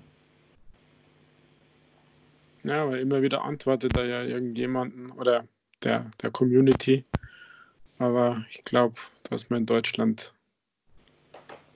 Ja, 2.66 2.82
aber 2.82 2.98
immer 2.98 3.22
wieder 3.22 3.44
antwortet 3.44 3.96
da 3.96 4.04
ja 4.04 4.24
irgendjemanden 4.24 5.12
oder 5.12 5.46
der, 5.84 6.10
der 6.20 6.32
Community. 6.32 7.04
Aber 8.00 8.44
ich 8.50 8.64
glaube, 8.64 8.96
dass 9.30 9.50
man 9.50 9.60
in 9.60 9.66
Deutschland 9.66 10.34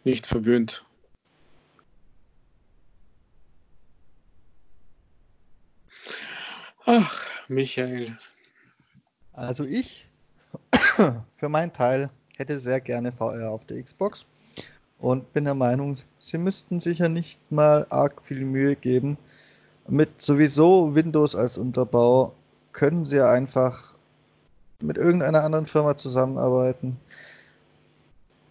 nicht 0.03 0.27
verwöhnt. 0.27 0.85
Ach, 6.87 7.25
Michael, 7.47 8.19
also 9.33 9.63
ich 9.65 10.09
für 11.37 11.49
meinen 11.49 11.73
Teil 11.73 12.11
hätte 12.37 12.59
sehr 12.59 12.81
gerne 12.81 13.13
VR 13.13 13.53
auf 13.53 13.65
der 13.65 13.81
Xbox 13.81 14.27
und 14.99 15.33
bin 15.33 15.45
der 15.45 15.55
Meinung, 15.55 15.99
sie 16.19 16.39
müssten 16.39 16.81
sich 16.81 16.99
ja 16.99 17.09
nicht 17.09 17.53
mal 17.53 17.87
arg 17.91 18.25
viel 18.25 18.45
Mühe 18.45 18.75
geben. 18.75 19.17
Mit 19.89 20.21
sowieso 20.21 20.95
Windows 20.95 21.35
als 21.35 21.59
Unterbau 21.59 22.33
können 22.73 23.07
sie 23.07 23.17
ja 23.17 23.31
einfach 23.31 23.95
mit 24.81 24.97
irgendeiner 24.97 25.43
anderen 25.45 25.67
Firma 25.67 25.97
zusammenarbeiten. 25.97 26.97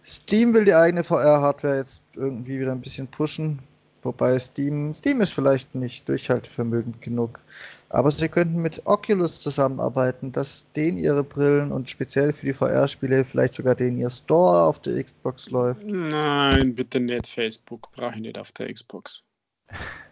Steam 0.04 0.54
will 0.54 0.64
die 0.64 0.74
eigene 0.74 1.04
VR-Hardware 1.04 1.76
jetzt 1.76 2.02
irgendwie 2.14 2.60
wieder 2.60 2.72
ein 2.72 2.80
bisschen 2.80 3.06
pushen. 3.06 3.60
Wobei 4.02 4.38
Steam, 4.38 4.94
Steam 4.94 5.20
ist 5.20 5.34
vielleicht 5.34 5.74
nicht 5.74 6.08
durchhaltevermögend 6.08 7.02
genug. 7.02 7.38
Aber 7.90 8.10
sie 8.10 8.28
könnten 8.28 8.62
mit 8.62 8.86
Oculus 8.86 9.40
zusammenarbeiten, 9.40 10.32
dass 10.32 10.66
denen 10.72 10.96
ihre 10.96 11.22
Brillen 11.22 11.70
und 11.70 11.90
speziell 11.90 12.32
für 12.32 12.46
die 12.46 12.54
VR-Spiele 12.54 13.24
vielleicht 13.24 13.54
sogar 13.54 13.74
denen 13.74 13.98
ihr 13.98 14.08
Store 14.08 14.62
auf 14.62 14.80
der 14.80 15.02
Xbox 15.02 15.50
läuft. 15.50 15.84
Nein, 15.84 16.74
bitte 16.74 16.98
nicht 16.98 17.26
Facebook. 17.26 17.90
Brauche 17.92 18.14
ich 18.14 18.20
nicht 18.20 18.38
auf 18.38 18.52
der 18.52 18.72
Xbox. 18.72 19.22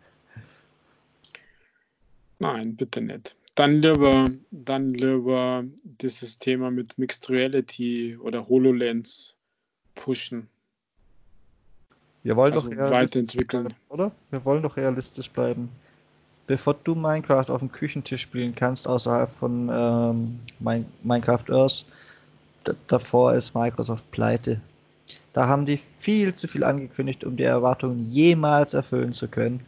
Nein, 2.38 2.76
bitte 2.76 3.00
nicht. 3.00 3.36
Dann 3.54 3.82
lieber, 3.82 4.30
dann 4.52 4.94
lieber 4.94 5.64
dieses 5.82 6.38
Thema 6.38 6.70
mit 6.70 6.96
Mixed 6.96 7.28
Reality 7.28 8.16
oder 8.16 8.48
HoloLens 8.48 9.34
pushen. 9.96 10.48
Wir 12.22 12.36
wollen 12.36 12.52
Also 12.52 12.68
doch 12.68 12.76
weiterentwickeln. 12.76 13.64
bleiben, 13.64 13.76
oder? 13.88 14.12
Wir 14.30 14.44
wollen 14.44 14.62
doch 14.62 14.76
realistisch 14.76 15.30
bleiben. 15.30 15.68
Bevor 16.46 16.74
du 16.84 16.94
Minecraft 16.94 17.50
auf 17.50 17.58
dem 17.60 17.70
Küchentisch 17.70 18.22
spielen 18.22 18.54
kannst, 18.54 18.86
außerhalb 18.86 19.30
von 19.30 19.68
ähm, 19.70 20.38
Min 20.60 20.86
Minecraft 21.02 21.50
Earth, 21.50 21.84
davor 22.86 23.34
ist 23.34 23.54
Microsoft 23.54 24.10
pleite. 24.12 24.60
Da 25.32 25.46
haben 25.46 25.66
die 25.66 25.78
viel 25.98 26.34
zu 26.34 26.48
viel 26.48 26.64
angekündigt, 26.64 27.24
um 27.24 27.36
die 27.36 27.44
Erwartungen 27.44 28.10
jemals 28.10 28.74
erfüllen 28.74 29.12
zu 29.12 29.28
können. 29.28 29.60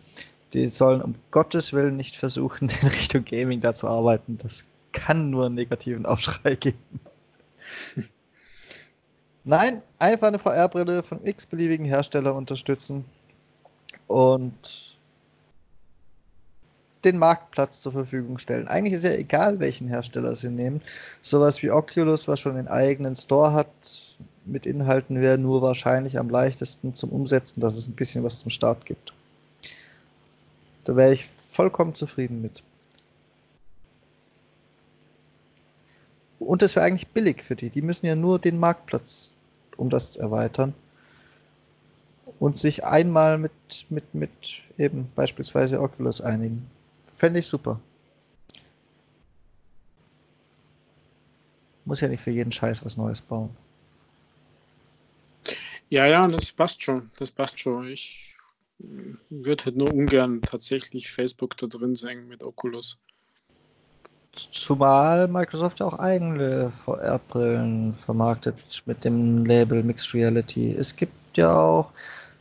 Die 0.53 0.69
sollen 0.69 1.01
um 1.01 1.15
Gottes 1.31 1.73
Willen 1.73 1.97
nicht 1.97 2.17
versuchen, 2.17 2.69
in 2.83 2.89
Richtung 2.89 3.25
Gaming 3.25 3.61
da 3.61 3.73
zu 3.73 3.89
arbeiten. 3.89 4.39
Das 4.39 4.65
kann 4.93 5.31
nur 5.31 5.47
einen 5.47 5.55
negativen 5.55 6.07
Aufschrei 6.07 6.57
geben. 6.57 7.01
Nein, 9.45 9.83
einfach 9.99 10.29
eine 10.29 10.39
VR-Brille 10.39 11.03
von 11.03 11.25
x-beliebigen 11.25 11.87
Hersteller 11.87 12.35
unterstützen 12.35 13.05
und 14.07 14.99
den 17.05 17.17
Marktplatz 17.17 17.81
zur 17.81 17.93
Verfügung 17.93 18.39
stellen. 18.39 18.69
Eigentlich 18.69 18.95
ist 18.95 19.05
ja 19.05 19.13
egal, 19.13 19.59
welchen 19.59 19.89
Hersteller 19.89 20.35
sie 20.35 20.51
nehmen. 20.51 20.83
Sowas 21.23 21.63
wie 21.63 21.71
Oculus, 21.71 22.29
was 22.29 22.41
schon 22.41 22.57
einen 22.57 22.69
eigenen 22.69 23.17
Store 23.17 23.53
hat, 23.55 24.17
mit 24.45 24.67
Inhalten 24.67 25.21
wäre 25.21 25.39
nur 25.39 25.63
wahrscheinlich 25.63 26.19
am 26.19 26.29
leichtesten 26.29 26.95
zum 26.95 27.11
Umsetzen, 27.11 27.61
dass 27.61 27.77
es 27.77 27.89
ein 27.89 27.95
bisschen 27.95 28.25
was 28.25 28.41
zum 28.41 28.51
Start 28.51 28.85
gibt. 28.85 29.15
Da 30.91 30.97
wäre 30.97 31.13
ich 31.13 31.25
vollkommen 31.27 31.95
zufrieden 31.95 32.43
mit. 32.43 32.65
Und 36.41 36.63
das 36.63 36.75
wäre 36.75 36.85
eigentlich 36.85 37.07
billig 37.07 37.45
für 37.45 37.55
die. 37.55 37.71
Die 37.71 37.81
müssen 37.81 38.07
ja 38.07 38.17
nur 38.17 38.41
den 38.41 38.59
Marktplatz, 38.59 39.35
um 39.77 39.89
das 39.89 40.11
zu 40.11 40.21
erweitern. 40.21 40.75
Und 42.41 42.57
sich 42.57 42.85
einmal 42.85 43.39
mit, 43.39 43.53
mit, 43.89 44.13
mit 44.17 44.63
eben 44.79 45.09
beispielsweise 45.15 45.81
Oculus 45.81 46.21
einigen. 46.21 46.69
Fände 47.15 47.39
ich 47.39 47.47
super. 47.47 47.79
Muss 51.85 52.01
ja 52.01 52.09
nicht 52.09 52.21
für 52.21 52.33
jeden 52.33 52.51
Scheiß 52.51 52.85
was 52.85 52.97
Neues 52.97 53.21
bauen. 53.21 53.57
Ja, 55.89 56.07
ja, 56.07 56.27
das 56.27 56.51
passt 56.51 56.83
schon. 56.83 57.13
Das 57.17 57.31
passt 57.31 57.61
schon. 57.61 57.87
Ich 57.87 58.30
würde 59.29 59.65
halt 59.65 59.77
nur 59.77 59.93
ungern 59.93 60.45
tatsächlich 60.45 61.11
Facebook 61.11 61.57
da 61.57 61.67
drin 61.67 61.95
sehen 61.95 62.29
mit 62.29 62.43
Oculus. 62.43 62.99
Zumal 64.33 65.27
Microsoft 65.29 65.81
ja 65.81 65.87
auch 65.87 65.99
eigene 65.99 66.71
VR-Brillen 66.85 67.95
vermarktet 67.95 68.83
mit 68.87 69.05
dem 69.05 69.45
Label 69.45 69.83
Mixed 69.83 70.15
Reality. 70.15 70.71
Es 70.73 70.95
gibt 70.95 71.37
ja 71.37 71.55
auch 71.55 71.91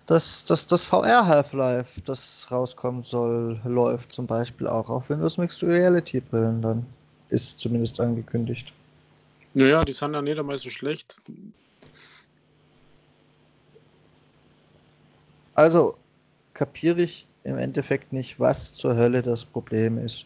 das, 0.06 0.46
das, 0.46 0.66
das 0.68 0.86
VR 0.86 1.26
Half-Life, 1.26 2.02
das 2.02 2.48
rauskommen 2.50 3.04
soll, 3.04 3.60
läuft 3.66 4.12
zum 4.12 4.28
Beispiel 4.28 4.68
auch 4.68 4.90
auf 4.90 5.10
Windows 5.10 5.38
Mixed 5.38 5.64
Reality 5.64 6.22
Brillen 6.22 6.62
dann. 6.62 6.86
Ist 7.30 7.60
zumindest 7.60 8.00
angekündigt. 8.00 8.74
Naja, 9.54 9.84
die 9.84 9.94
sind 9.94 10.14
ja 10.14 10.22
nicht 10.22 10.40
einmal 10.40 10.58
so 10.58 10.70
schlecht. 10.70 11.22
Also 15.54 15.96
kapiere 16.60 17.04
ich 17.04 17.26
im 17.46 17.58
Endeffekt 17.58 18.12
nicht, 18.12 18.38
was 18.38 18.74
zur 18.74 18.98
Hölle 18.98 19.22
das 19.22 19.46
Problem 19.46 19.98
ist. 19.98 20.26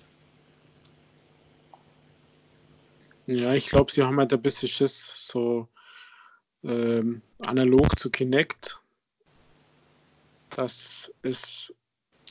Ja, 3.27 3.53
ich 3.53 3.67
glaube, 3.67 3.91
sie 3.91 4.01
haben 4.01 4.17
halt 4.17 4.33
ein 4.33 4.41
bisschen 4.41 4.67
Schiss, 4.67 5.27
so 5.27 5.67
ähm, 6.63 7.21
analog 7.37 7.99
zu 7.99 8.09
Kinect. 8.09 8.79
Das 10.49 11.13
ist 11.21 11.75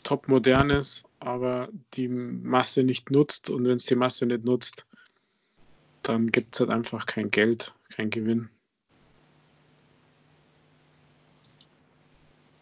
top 0.03 0.27
modern 0.27 0.71
ist, 0.71 1.05
aber 1.21 1.69
die 1.95 2.09
Masse 2.09 2.83
nicht 2.83 3.13
nutzt. 3.13 3.51
Und 3.51 3.67
wenn 3.67 3.77
es 3.77 3.87
die 3.87 3.95
Masse 3.95 4.27
nicht 4.27 4.45
nutzt, 4.45 4.85
dann 6.03 6.27
gibt 6.27 6.57
es 6.57 6.61
halt 6.61 6.71
einfach 6.71 7.07
kein 7.07 7.31
Geld, 7.31 7.73
kein 7.91 8.11
Gewinn. 8.11 8.51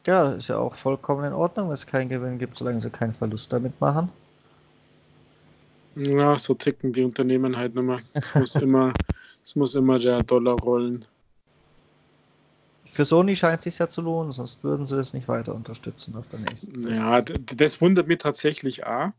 Ja, 0.06 0.32
ist 0.32 0.48
ja 0.48 0.58
auch 0.58 0.74
vollkommen 0.74 1.24
in 1.24 1.32
Ordnung, 1.32 1.68
wenn 1.68 1.74
es 1.74 1.86
keinen 1.86 2.10
Gewinn 2.10 2.38
gibt, 2.38 2.54
solange 2.54 2.80
sie 2.80 2.90
keinen 2.90 3.14
Verlust 3.14 3.50
damit 3.50 3.80
machen. 3.80 4.10
Ja, 5.94 6.38
so 6.38 6.54
ticken 6.54 6.92
die 6.92 7.02
Unternehmen 7.04 7.56
halt 7.56 7.74
mehr. 7.74 7.94
Es 7.94 8.34
muss 8.34 8.56
immer, 8.60 8.98
es 9.44 9.56
muss 9.56 9.74
immer 9.74 9.98
der 9.98 10.22
Dollar 10.22 10.54
rollen. 10.54 11.04
Für 12.84 13.06
Sony 13.06 13.36
scheint 13.36 13.60
es 13.60 13.64
sich 13.64 13.78
ja 13.78 13.88
zu 13.88 14.02
lohnen, 14.02 14.32
sonst 14.32 14.62
würden 14.62 14.84
sie 14.84 14.96
das 14.96 15.14
nicht 15.14 15.28
weiter 15.28 15.54
unterstützen 15.54 16.14
auf 16.16 16.28
der 16.28 16.40
nächsten. 16.40 16.74
Ja, 16.86 17.20
das 17.22 17.80
wundert 17.80 18.06
mich 18.08 18.18
tatsächlich 18.18 18.84
auch, 18.84 19.10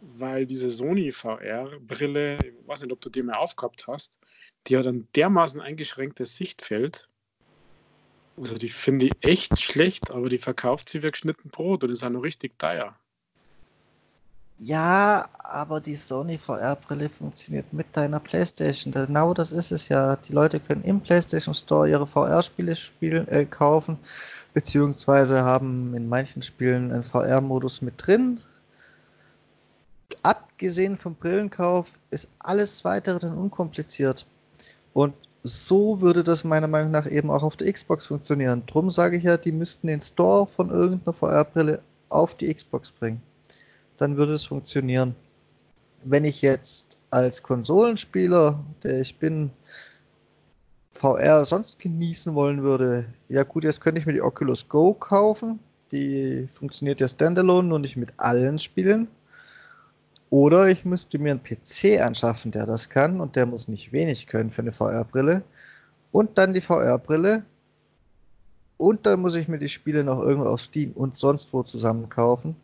weil 0.00 0.46
diese 0.46 0.70
Sony 0.70 1.12
VR-Brille, 1.12 2.48
ich 2.48 2.68
weiß 2.68 2.82
nicht, 2.82 2.92
ob 2.92 3.00
du 3.00 3.10
die 3.10 3.22
mal 3.22 3.36
aufgehabt 3.36 3.86
hast, 3.88 4.16
die 4.66 4.76
hat 4.78 4.86
ein 4.86 5.08
dermaßen 5.14 5.60
eingeschränktes 5.60 6.36
Sichtfeld. 6.36 7.07
Also 8.40 8.56
die 8.56 8.68
finde 8.68 9.06
ich 9.06 9.12
echt 9.20 9.60
schlecht, 9.60 10.10
aber 10.10 10.28
die 10.28 10.38
verkauft 10.38 10.88
sie 10.88 11.02
wie 11.02 11.10
geschnitten 11.10 11.48
Brot 11.48 11.84
und 11.84 11.90
ist 11.90 12.04
auch 12.04 12.10
noch 12.10 12.22
richtig 12.22 12.58
teuer. 12.58 12.94
Ja, 14.60 15.28
aber 15.38 15.80
die 15.80 15.94
Sony 15.94 16.36
VR-Brille 16.36 17.08
funktioniert 17.08 17.72
mit 17.72 17.96
deiner 17.96 18.18
PlayStation. 18.18 18.92
Genau 18.92 19.32
das 19.32 19.52
ist 19.52 19.70
es 19.70 19.88
ja. 19.88 20.16
Die 20.16 20.32
Leute 20.32 20.58
können 20.58 20.82
im 20.82 21.00
PlayStation 21.00 21.54
Store 21.54 21.88
ihre 21.88 22.08
VR-Spiele 22.08 22.74
spielen, 22.74 23.28
äh, 23.28 23.44
kaufen, 23.44 23.98
beziehungsweise 24.54 25.42
haben 25.42 25.94
in 25.94 26.08
manchen 26.08 26.42
Spielen 26.42 26.90
einen 26.90 27.04
VR-Modus 27.04 27.82
mit 27.82 27.94
drin. 28.04 28.40
Abgesehen 30.24 30.98
vom 30.98 31.14
Brillenkauf 31.14 31.92
ist 32.10 32.28
alles 32.40 32.84
weitere 32.84 33.20
dann 33.20 33.38
unkompliziert. 33.38 34.26
Und 34.92 35.14
so 35.44 36.00
würde 36.00 36.24
das 36.24 36.44
meiner 36.44 36.68
Meinung 36.68 36.90
nach 36.90 37.06
eben 37.06 37.30
auch 37.30 37.42
auf 37.42 37.56
der 37.56 37.72
Xbox 37.72 38.06
funktionieren. 38.06 38.64
Drum 38.66 38.90
sage 38.90 39.16
ich 39.16 39.24
ja, 39.24 39.36
die 39.36 39.52
müssten 39.52 39.86
den 39.86 40.00
Store 40.00 40.46
von 40.46 40.70
irgendeiner 40.70 41.12
VR-Brille 41.12 41.80
auf 42.08 42.34
die 42.34 42.52
Xbox 42.52 42.92
bringen 42.92 43.22
dann 43.98 44.16
würde 44.16 44.32
es 44.32 44.46
funktionieren. 44.46 45.14
Wenn 46.04 46.24
ich 46.24 46.40
jetzt 46.40 46.96
als 47.10 47.42
Konsolenspieler, 47.42 48.58
der 48.82 49.00
ich 49.00 49.16
bin, 49.16 49.50
VR 50.92 51.44
sonst 51.44 51.78
genießen 51.78 52.34
wollen 52.34 52.62
würde, 52.62 53.04
ja 53.28 53.42
gut, 53.42 53.64
jetzt 53.64 53.80
könnte 53.80 54.00
ich 54.00 54.06
mir 54.06 54.14
die 54.14 54.22
Oculus 54.22 54.68
Go 54.68 54.94
kaufen. 54.94 55.60
Die 55.92 56.48
funktioniert 56.52 57.00
ja 57.00 57.08
standalone, 57.08 57.68
nur 57.68 57.78
nicht 57.78 57.96
mit 57.96 58.12
allen 58.16 58.58
Spielen. 58.58 59.08
Oder 60.30 60.68
ich 60.68 60.84
müsste 60.84 61.18
mir 61.18 61.30
einen 61.30 61.42
PC 61.42 62.00
anschaffen, 62.00 62.50
der 62.50 62.66
das 62.66 62.90
kann 62.90 63.20
und 63.20 63.36
der 63.36 63.46
muss 63.46 63.68
nicht 63.68 63.92
wenig 63.92 64.26
können 64.26 64.50
für 64.50 64.62
eine 64.62 64.72
VR-Brille. 64.72 65.42
Und 66.12 66.36
dann 66.36 66.52
die 66.52 66.60
VR-Brille. 66.60 67.44
Und 68.76 69.06
dann 69.06 69.20
muss 69.20 69.34
ich 69.34 69.48
mir 69.48 69.58
die 69.58 69.68
Spiele 69.68 70.04
noch 70.04 70.20
irgendwo 70.20 70.48
auf 70.48 70.60
Steam 70.60 70.92
und 70.92 71.16
sonst 71.16 71.52
wo 71.52 71.62
zusammen 71.62 72.08
kaufen. 72.08 72.54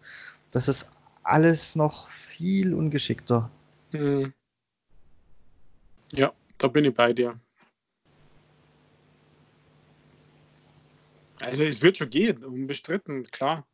Das 0.50 0.68
ist 0.68 0.88
alles 1.22 1.74
noch 1.74 2.08
viel 2.10 2.74
ungeschickter. 2.74 3.50
Hm. 3.90 4.32
Ja, 6.12 6.32
da 6.58 6.68
bin 6.68 6.84
ich 6.84 6.94
bei 6.94 7.12
dir. 7.12 7.40
Also 11.40 11.64
es 11.64 11.82
wird 11.82 11.98
schon 11.98 12.10
gehen, 12.10 12.44
unbestritten, 12.44 13.24
klar. 13.24 13.66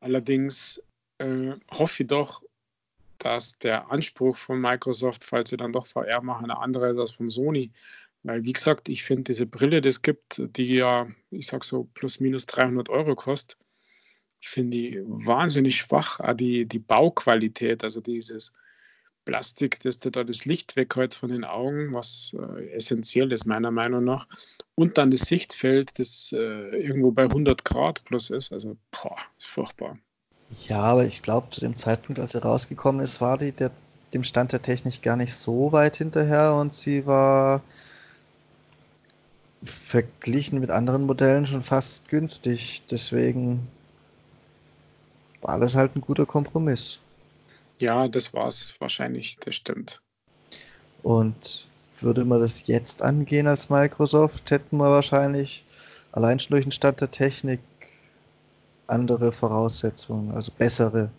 Allerdings 0.00 0.80
äh, 1.18 1.52
hoffe 1.72 2.02
ich 2.02 2.06
doch, 2.08 2.42
dass 3.26 3.58
der 3.58 3.90
Anspruch 3.90 4.36
von 4.36 4.60
Microsoft, 4.60 5.24
falls 5.24 5.50
sie 5.50 5.56
dann 5.56 5.72
doch 5.72 5.86
VR 5.86 6.22
machen, 6.22 6.50
ein 6.50 6.56
anderer 6.56 6.90
ist 6.90 6.98
als 6.98 7.12
von 7.12 7.30
Sony. 7.30 7.72
Weil, 8.22 8.44
wie 8.44 8.52
gesagt, 8.52 8.88
ich 8.88 9.04
finde 9.04 9.24
diese 9.24 9.46
Brille, 9.46 9.80
die 9.80 9.88
es 9.88 10.02
gibt, 10.02 10.42
die 10.56 10.74
ja, 10.74 11.08
ich 11.30 11.46
sag 11.46 11.64
so, 11.64 11.84
plus 11.94 12.20
minus 12.20 12.46
300 12.46 12.88
Euro 12.88 13.14
kostet, 13.14 13.58
finde 14.40 14.76
ich 14.76 14.98
wahnsinnig 15.04 15.76
schwach. 15.76 16.20
Auch 16.20 16.34
die, 16.34 16.66
die 16.66 16.78
Bauqualität, 16.78 17.84
also 17.84 18.00
dieses, 18.00 18.52
Plastik, 19.26 19.80
das 19.80 19.98
dir 19.98 20.12
da 20.12 20.24
das 20.24 20.46
Licht 20.46 20.76
weghält 20.76 21.14
von 21.14 21.30
den 21.30 21.44
Augen, 21.44 21.92
was 21.92 22.34
äh, 22.38 22.70
essentiell 22.70 23.32
ist, 23.32 23.44
meiner 23.44 23.72
Meinung 23.72 24.04
nach. 24.04 24.26
Und 24.76 24.96
dann 24.96 25.10
das 25.10 25.22
Sichtfeld, 25.22 25.98
das 25.98 26.32
äh, 26.32 26.36
irgendwo 26.36 27.10
bei 27.10 27.24
100 27.24 27.64
Grad 27.64 28.04
plus 28.04 28.30
ist. 28.30 28.52
Also, 28.52 28.78
boah, 28.92 29.18
ist 29.36 29.48
furchtbar. 29.48 29.98
Ja, 30.68 30.80
aber 30.80 31.04
ich 31.04 31.22
glaube, 31.22 31.50
zu 31.50 31.60
dem 31.60 31.76
Zeitpunkt, 31.76 32.20
als 32.20 32.32
sie 32.32 32.42
rausgekommen 32.42 33.00
ist, 33.00 33.20
war 33.20 33.38
die 33.38 33.52
der, 33.52 33.70
dem 34.14 34.22
Stand 34.24 34.52
der 34.52 34.62
Technik 34.62 35.02
gar 35.02 35.16
nicht 35.16 35.34
so 35.34 35.72
weit 35.72 35.96
hinterher 35.96 36.54
und 36.54 36.72
sie 36.72 37.06
war 37.06 37.62
verglichen 39.64 40.60
mit 40.60 40.70
anderen 40.70 41.04
Modellen 41.04 41.46
schon 41.46 41.62
fast 41.62 42.08
günstig. 42.08 42.82
Deswegen 42.90 43.66
war 45.42 45.58
das 45.58 45.74
halt 45.74 45.96
ein 45.96 46.00
guter 46.00 46.26
Kompromiss. 46.26 46.98
Ja, 47.78 48.08
das 48.08 48.32
war 48.32 48.48
es 48.48 48.74
wahrscheinlich, 48.78 49.36
das 49.38 49.56
stimmt. 49.56 50.00
Und 51.02 51.66
würde 52.00 52.24
man 52.24 52.40
das 52.40 52.66
jetzt 52.66 53.02
angehen 53.02 53.46
als 53.46 53.68
Microsoft, 53.70 54.50
hätten 54.50 54.76
wir 54.76 54.90
wahrscheinlich 54.90 55.64
allein 56.12 56.38
schon 56.38 56.52
durch 56.52 56.64
den 56.64 56.72
Stand 56.72 57.00
der 57.00 57.10
Technik 57.10 57.60
andere 58.86 59.32
Voraussetzungen, 59.32 60.30
also 60.30 60.52
bessere. 60.56 61.10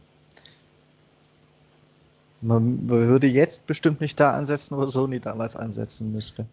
Man 2.42 2.88
würde 2.88 3.28
jetzt 3.28 3.66
bestimmt 3.66 4.00
nicht 4.00 4.20
da 4.20 4.32
ansetzen, 4.32 4.78
wo 4.78 4.86
Sony 4.88 5.20
damals 5.20 5.56
ansetzen 5.56 6.12
müsste. 6.12 6.46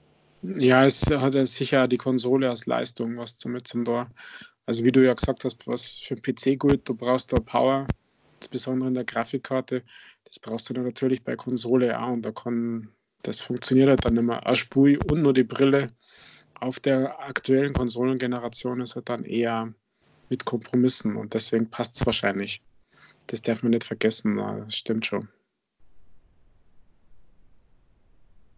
Ja, 0.42 0.84
es 0.84 1.08
hat 1.08 1.34
sicher 1.48 1.88
die 1.88 1.96
Konsole 1.96 2.50
als 2.50 2.66
Leistung 2.66 3.16
was 3.16 3.38
damit 3.38 3.66
zum 3.68 3.84
Tor. 3.84 4.08
Also 4.66 4.84
wie 4.84 4.92
du 4.92 5.04
ja 5.04 5.14
gesagt 5.14 5.44
hast, 5.44 5.66
was 5.66 5.92
für 5.92 6.16
PC 6.16 6.58
gut, 6.58 6.88
du 6.88 6.94
brauchst 6.94 7.32
da 7.32 7.40
Power, 7.40 7.92
insbesondere 8.40 8.88
in 8.88 8.94
der 8.94 9.04
Grafikkarte. 9.04 9.82
Das 10.24 10.38
brauchst 10.38 10.68
du 10.68 10.74
dann 10.74 10.84
natürlich 10.84 11.22
bei 11.24 11.36
Konsole 11.36 11.98
auch 11.98 12.12
und 12.12 12.22
da 12.22 12.32
kann, 12.32 12.90
das 13.22 13.40
funktioniert 13.42 13.88
halt 13.88 14.04
dann 14.04 14.16
immer. 14.16 14.46
Eine 14.46 14.56
Spui 14.56 14.96
und 14.98 15.22
nur 15.22 15.32
die 15.34 15.44
Brille 15.44 15.88
auf 16.54 16.80
der 16.80 17.20
aktuellen 17.20 17.72
Konsolengeneration 17.72 18.80
ist 18.80 18.96
halt 18.96 19.08
dann 19.08 19.24
eher 19.24 19.74
mit 20.35 20.45
Kompromissen 20.45 21.14
und 21.14 21.35
deswegen 21.35 21.70
passt 21.70 21.95
es 21.95 22.07
wahrscheinlich. 22.07 22.61
Das 23.28 23.41
darf 23.41 23.62
man 23.62 23.70
nicht 23.70 23.85
vergessen, 23.85 24.37
das 24.37 24.74
stimmt 24.74 25.07
schon. 25.07 25.28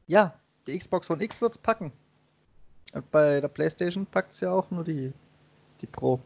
Ja, 0.06 0.40
die 0.66 0.78
Xbox 0.78 1.10
One 1.10 1.22
X 1.22 1.42
wird 1.42 1.52
es 1.52 1.58
packen. 1.58 1.92
Bei 3.10 3.42
der 3.42 3.48
PlayStation 3.48 4.06
packt 4.06 4.32
es 4.32 4.40
ja 4.40 4.52
auch 4.52 4.70
nur 4.70 4.84
die, 4.84 5.12
die 5.82 5.86
Pro. 5.86 6.18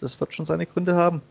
Das 0.00 0.18
wird 0.18 0.34
schon 0.34 0.46
seine 0.46 0.66
Gründe 0.66 0.96
haben. 0.96 1.22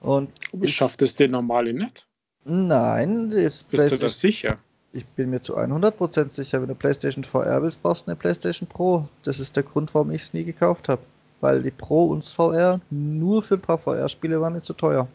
Und 0.00 0.30
ich 0.62 0.74
schafft 0.74 1.02
es 1.02 1.14
den 1.14 1.32
normale 1.32 1.74
nicht? 1.74 2.06
Nein, 2.44 3.28
bist 3.28 3.66
du 3.70 3.96
das 3.96 4.20
sicher? 4.20 4.58
Ich 4.92 5.04
bin 5.04 5.28
mir 5.28 5.42
zu 5.42 5.58
100% 5.58 6.30
sicher, 6.30 6.62
wenn 6.62 6.68
du 6.68 6.74
PlayStation 6.74 7.22
VR 7.22 7.62
willst, 7.62 7.82
brauchst 7.82 8.06
du 8.06 8.12
eine 8.12 8.16
PlayStation 8.16 8.66
Pro. 8.66 9.06
Das 9.24 9.40
ist 9.40 9.56
der 9.56 9.62
Grund, 9.62 9.92
warum 9.94 10.10
ich 10.10 10.22
es 10.22 10.32
nie 10.32 10.44
gekauft 10.44 10.88
habe. 10.88 11.02
Weil 11.40 11.62
die 11.62 11.70
Pro 11.70 12.06
und 12.06 12.22
das 12.22 12.32
VR 12.32 12.80
nur 12.90 13.42
für 13.42 13.54
ein 13.54 13.60
paar 13.60 13.78
VR-Spiele 13.78 14.40
waren 14.40 14.54
nicht 14.54 14.64
zu 14.64 14.72
teuer. 14.72 15.06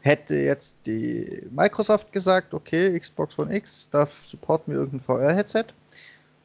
Hätte 0.00 0.36
jetzt 0.36 0.76
die 0.86 1.42
Microsoft 1.50 2.12
gesagt, 2.12 2.52
okay, 2.52 2.98
Xbox 2.98 3.38
One 3.38 3.54
X 3.54 3.88
darf 3.90 4.26
supporten 4.26 4.72
wir 4.72 4.80
irgendein 4.80 5.00
VR-Headset 5.00 5.66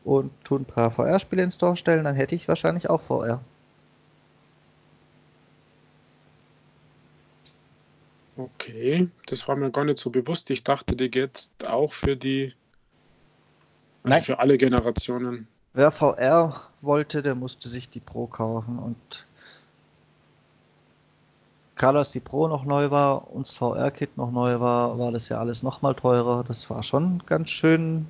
und 0.03 0.31
tun 0.43 0.61
ein 0.61 0.65
paar 0.65 0.91
VR-Spiele 0.91 1.43
ins 1.43 1.55
Store 1.55 1.75
stellen, 1.75 2.03
dann 2.03 2.15
hätte 2.15 2.35
ich 2.35 2.47
wahrscheinlich 2.47 2.89
auch 2.89 3.01
VR. 3.01 3.41
Okay, 8.39 9.09
das 9.25 9.45
war 9.49 9.57
mir 9.57 9.69
gar 9.69 9.83
nicht 9.83 9.97
so 9.97 10.09
bewusst. 10.09 10.49
Ich 10.49 10.63
dachte, 10.63 10.95
die 10.95 11.11
geht 11.11 11.49
auch 11.67 11.91
für 11.91 12.15
die, 12.15 12.53
also 14.03 14.15
Nein. 14.15 14.23
für 14.23 14.39
alle 14.39 14.57
Generationen. 14.57 15.47
Wer 15.79 15.93
VR 15.93 16.53
wollte, 16.81 17.21
der 17.21 17.35
musste 17.35 17.69
sich 17.69 17.89
die 17.89 18.01
Pro 18.01 18.27
kaufen 18.27 18.77
und 18.79 19.25
gerade 21.77 21.99
als 21.99 22.11
die 22.11 22.19
Pro 22.19 22.49
noch 22.49 22.65
neu 22.65 22.91
war 22.91 23.31
und 23.31 23.47
das 23.47 23.55
VR-Kit 23.55 24.17
noch 24.17 24.29
neu 24.29 24.59
war, 24.59 24.99
war 24.99 25.13
das 25.13 25.29
ja 25.29 25.39
alles 25.39 25.63
noch 25.63 25.81
mal 25.81 25.93
teurer. 25.93 26.43
Das 26.43 26.69
war 26.69 26.83
schon 26.83 27.23
ganz 27.25 27.49
schön, 27.49 28.07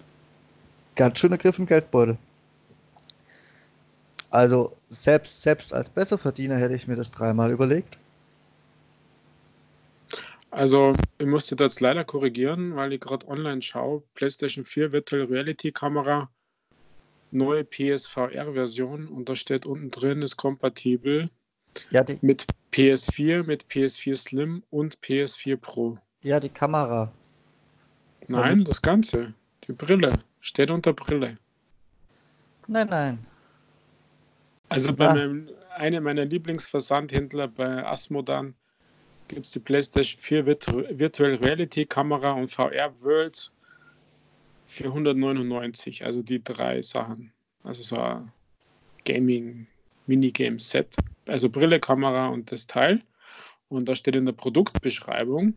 ganz 0.96 1.20
schöner 1.20 1.38
Griff 1.38 1.60
im 1.60 1.68
Geldbeutel. 1.68 2.18
Also 4.32 4.76
selbst, 4.90 5.44
selbst 5.44 5.72
als 5.72 5.92
Besserverdiener 5.92 6.58
hätte 6.58 6.74
ich 6.74 6.88
mir 6.88 6.96
das 6.96 7.12
dreimal 7.12 7.52
überlegt. 7.52 8.00
Also, 10.50 10.96
ich 11.20 11.28
musste 11.28 11.56
das 11.56 11.80
leider 11.82 12.04
korrigieren, 12.04 12.76
weil 12.76 12.94
ich 12.94 13.00
gerade 13.00 13.28
online 13.28 13.62
schaue. 13.62 14.02
PlayStation 14.16 14.66
4 14.66 14.92
Virtual 14.92 15.26
Reality 15.26 15.72
Kamera, 15.72 16.32
neue 17.32 17.64
PSVR-Version 17.64 19.08
und 19.08 19.30
da 19.30 19.36
steht 19.36 19.66
unten 19.66 19.90
drin, 19.90 20.22
ist 20.22 20.38
kompatibel 20.38 21.30
ja, 21.92 22.04
mit 22.22 22.48
PS4, 22.74 23.46
mit 23.46 23.66
PS4 23.66 24.16
Slim 24.16 24.64
und 24.70 24.98
PS4 25.00 25.58
Pro. 25.58 25.98
Ja, 26.22 26.40
die 26.40 26.50
Kamera. 26.50 27.12
Nein, 28.28 28.64
das 28.64 28.82
Ganze. 28.82 29.34
Die 29.68 29.74
Brille. 29.74 30.20
Steht 30.40 30.70
unter 30.70 30.94
Brille. 30.94 31.38
Nein, 32.68 32.88
nein. 32.90 33.20
Also 34.70 34.94
bei 34.94 35.08
meinem, 35.08 35.50
einem 35.76 36.04
meiner 36.04 36.26
Lieblingsversandhändler 36.26 37.48
bei 37.48 37.86
Asmodan 37.86 38.54
gibt 39.28 39.48
es 39.48 39.54
die 39.54 39.60
PlayStation 39.60 40.22
4 40.22 40.46
Virtu 40.46 40.84
Virtual 40.90 41.34
Reality 41.36 41.86
Kamera 41.86 42.34
und 42.34 42.52
VR 42.52 42.94
World 43.02 43.52
für 44.70 44.86
199. 44.86 46.06
Also 46.06 46.22
die 46.22 46.44
drei 46.44 46.82
Sachen. 46.82 47.34
Also 47.64 47.82
so 47.82 47.98
ein 47.98 48.32
Gaming 49.04 49.68
Minigame 50.06 50.60
Set. 50.60 50.96
Also 51.28 51.50
Brille, 51.50 51.80
Kamera 51.80 52.28
und 52.28 52.52
das 52.52 52.68
Teil. 52.68 53.02
Und 53.68 53.90
da 53.90 53.96
steht 53.96 54.16
in 54.16 54.26
der 54.26 54.34
Produktbeschreibung, 54.34 55.54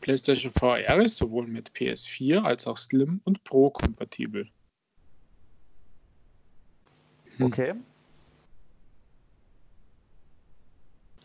PlayStation 0.00 0.52
VR 0.52 1.00
ist 1.00 1.16
sowohl 1.16 1.46
mit 1.46 1.70
PS4 1.70 2.42
als 2.42 2.66
auch 2.66 2.76
Slim 2.76 3.20
und 3.24 3.42
Pro 3.44 3.70
kompatibel. 3.70 4.48
Hm. 7.36 7.46
Okay. 7.46 7.74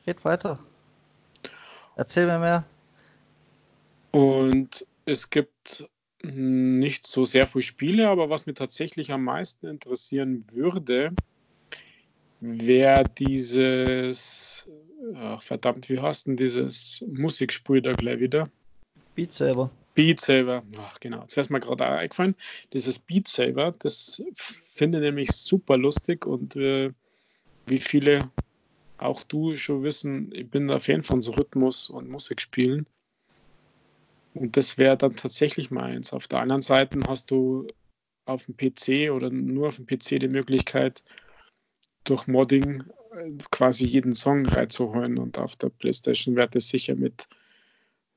Red 0.06 0.24
weiter. 0.24 0.60
Erzähl 1.96 2.28
mir 2.28 2.40
mehr. 2.40 2.66
Und 4.12 4.86
es 5.06 5.30
gibt 5.30 5.88
nicht 6.24 7.06
so 7.06 7.26
sehr 7.26 7.48
viele 7.48 7.64
Spiele, 7.64 8.10
aber 8.10 8.30
was 8.30 8.46
mich 8.46 8.56
tatsächlich 8.56 9.12
am 9.12 9.24
meisten 9.24 9.68
interessieren 9.68 10.46
würde, 10.52 11.12
wäre 12.40 13.06
dieses, 13.18 14.68
ach 15.16 15.42
verdammt, 15.42 15.90
wie 15.90 16.00
heißt 16.00 16.28
denn 16.28 16.38
dieses 16.38 17.04
Musikspiel 17.08 17.82
da 17.82 17.94
gleich 17.94 18.20
wieder? 18.20 18.50
Beat 19.16 19.34
Saber. 19.34 19.72
Beat 19.94 20.20
Saber, 20.20 20.64
ach 20.78 21.00
genau, 21.00 21.24
es 21.26 21.50
mir 21.50 21.60
gerade 21.60 21.88
eingefallen. 21.88 22.36
Dieses 22.74 23.00
Beat 23.00 23.28
Saber, 23.28 23.72
das 23.80 24.22
finde 24.34 25.00
ich 25.00 25.04
nämlich 25.04 25.32
super 25.32 25.78
lustig 25.78 26.26
und 26.26 26.56
äh, 26.56 26.92
wie 27.66 27.80
viele 27.80 28.32
auch 28.98 29.24
du 29.24 29.56
schon 29.56 29.84
wissen, 29.84 30.32
ich 30.34 30.50
bin 30.50 30.70
ein 30.70 30.80
Fan 30.80 31.04
von 31.04 31.22
so 31.22 31.34
Rhythmus 31.34 31.90
und 31.90 32.10
Musikspielen. 32.10 32.88
Und 34.38 34.56
das 34.56 34.78
wäre 34.78 34.98
dann 34.98 35.16
tatsächlich 35.16 35.72
meins. 35.72 36.14
Auf 36.14 36.28
der 36.28 36.42
anderen 36.42 36.62
Seite 36.62 37.00
hast 37.08 37.32
du 37.32 37.68
auf 38.26 38.46
dem 38.46 38.56
PC 38.56 39.12
oder 39.12 39.32
nur 39.32 39.70
auf 39.70 39.78
dem 39.78 39.88
PC 39.88 40.20
die 40.20 40.28
Möglichkeit, 40.28 41.04
durch 42.04 42.28
Modding 42.28 42.84
äh, 43.14 43.34
quasi 43.50 43.86
jeden 43.86 44.14
Song 44.14 44.46
reinzuholen. 44.46 45.18
Und 45.18 45.40
auf 45.40 45.56
der 45.56 45.70
PlayStation 45.70 46.36
wird 46.36 46.56
es 46.56 46.70
sicher 46.70 46.96
mit, 46.96 47.28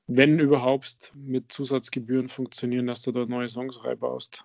wenn 0.08 0.38
überhaupt, 0.38 1.12
mit 1.14 1.50
Zusatzgebühren 1.52 2.28
funktionieren, 2.28 2.86
dass 2.86 3.00
du 3.02 3.12
da 3.12 3.24
neue 3.24 3.48
Songs 3.48 3.82
reinbaust. 3.82 4.44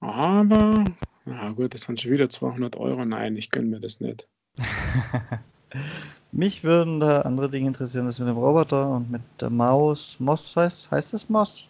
Aber 0.00 0.84
ja, 1.24 1.52
gut, 1.52 1.72
das 1.72 1.82
sind 1.82 2.02
schon 2.02 2.12
wieder 2.12 2.28
200 2.28 2.76
Euro. 2.76 3.06
Nein, 3.06 3.36
ich 3.36 3.50
gönne 3.50 3.68
mir 3.68 3.80
das 3.80 4.00
nicht. 4.00 4.28
Mich 6.36 6.64
würden 6.64 6.98
da 6.98 7.20
andere 7.20 7.48
Dinge 7.48 7.68
interessieren, 7.68 8.06
das 8.06 8.18
mit 8.18 8.26
dem 8.26 8.36
Roboter 8.36 8.90
und 8.90 9.08
mit 9.08 9.22
der 9.40 9.50
Maus. 9.50 10.16
Moss 10.18 10.56
heißt, 10.56 10.90
heißt 10.90 11.14
es 11.14 11.28
Moss? 11.28 11.68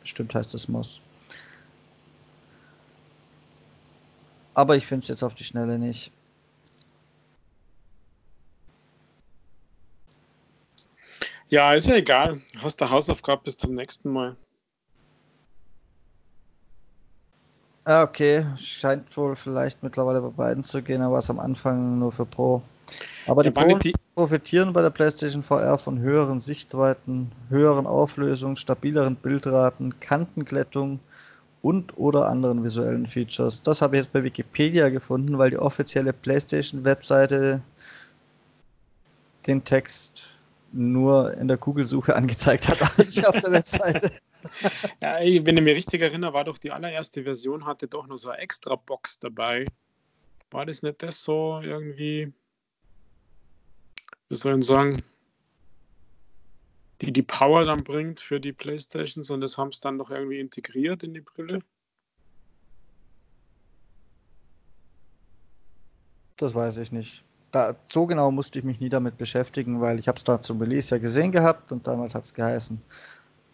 Bestimmt 0.00 0.34
heißt 0.34 0.54
es 0.54 0.68
Moss. 0.68 1.02
Aber 4.54 4.74
ich 4.74 4.86
finde 4.86 5.02
es 5.02 5.08
jetzt 5.08 5.22
auf 5.22 5.34
die 5.34 5.44
Schnelle 5.44 5.78
nicht. 5.78 6.10
Ja, 11.50 11.74
ist 11.74 11.86
ja 11.86 11.96
egal. 11.96 12.40
Hast 12.62 12.80
du 12.80 12.88
Hausaufgabe 12.88 13.42
bis 13.44 13.58
zum 13.58 13.74
nächsten 13.74 14.10
Mal. 14.10 14.34
Ah, 17.84 18.02
okay. 18.02 18.46
Scheint 18.56 19.14
wohl 19.14 19.36
vielleicht 19.36 19.82
mittlerweile 19.82 20.22
bei 20.22 20.30
beiden 20.30 20.64
zu 20.64 20.82
gehen, 20.82 21.02
aber 21.02 21.16
was 21.16 21.28
am 21.28 21.38
Anfang 21.38 21.98
nur 21.98 22.12
für 22.12 22.24
Pro. 22.24 22.62
Aber 23.26 23.42
die, 23.42 23.50
ja, 23.50 23.78
die 23.78 23.94
profitieren 24.14 24.72
bei 24.72 24.82
der 24.82 24.90
PlayStation 24.90 25.42
VR 25.42 25.78
von 25.78 25.98
höheren 25.98 26.38
Sichtweiten, 26.40 27.32
höheren 27.48 27.86
Auflösungen, 27.86 28.56
stabileren 28.56 29.16
Bildraten, 29.16 29.98
Kantenglättung 30.00 31.00
und 31.62 31.98
oder 31.98 32.28
anderen 32.28 32.62
visuellen 32.62 33.06
Features. 33.06 33.62
Das 33.62 33.82
habe 33.82 33.96
ich 33.96 34.04
jetzt 34.04 34.12
bei 34.12 34.22
Wikipedia 34.22 34.88
gefunden, 34.88 35.36
weil 35.38 35.50
die 35.50 35.58
offizielle 35.58 36.12
PlayStation-Webseite 36.12 37.60
den 39.46 39.64
Text 39.64 40.22
nur 40.72 41.34
in 41.34 41.48
der 41.48 41.56
Google-Suche 41.56 42.14
angezeigt 42.16 42.68
hat, 42.68 42.80
aber 42.82 43.04
nicht 43.04 43.26
auf 43.26 43.38
der 43.38 43.52
Webseite. 43.52 44.10
Ja, 45.02 45.16
wenn 45.18 45.56
ich 45.56 45.64
mich 45.64 45.74
richtig 45.74 46.02
erinnere, 46.02 46.32
war 46.32 46.44
doch 46.44 46.58
die 46.58 46.70
allererste 46.70 47.24
Version, 47.24 47.66
hatte 47.66 47.88
doch 47.88 48.06
noch 48.06 48.16
so 48.16 48.28
eine 48.28 48.40
extra 48.40 48.76
Box 48.76 49.18
dabei. 49.18 49.66
War 50.52 50.64
das 50.64 50.84
nicht 50.84 51.02
das 51.02 51.24
so 51.24 51.60
irgendwie, 51.64 52.32
wie 54.28 54.34
soll 54.34 54.58
ich 54.58 54.66
sagen, 54.66 55.02
die 57.00 57.12
die 57.12 57.22
Power 57.22 57.64
dann 57.64 57.84
bringt 57.84 58.20
für 58.20 58.40
die 58.40 58.52
Playstations 58.52 59.30
und 59.30 59.40
das 59.40 59.58
haben 59.58 59.68
es 59.68 59.80
dann 59.80 59.96
noch 59.96 60.10
irgendwie 60.10 60.40
integriert 60.40 61.02
in 61.02 61.14
die 61.14 61.20
Brille? 61.20 61.60
Das 66.36 66.54
weiß 66.54 66.78
ich 66.78 66.92
nicht. 66.92 67.24
Da, 67.52 67.76
so 67.86 68.06
genau 68.06 68.30
musste 68.30 68.58
ich 68.58 68.64
mich 68.64 68.80
nie 68.80 68.88
damit 68.88 69.16
beschäftigen, 69.16 69.80
weil 69.80 69.98
ich 69.98 70.08
habe 70.08 70.18
es 70.18 70.24
da 70.24 70.40
zum 70.40 70.60
Release 70.60 70.94
ja 70.94 71.00
gesehen 71.00 71.32
gehabt 71.32 71.72
und 71.72 71.86
damals 71.86 72.14
hat 72.14 72.24
es 72.24 72.34
geheißen, 72.34 72.80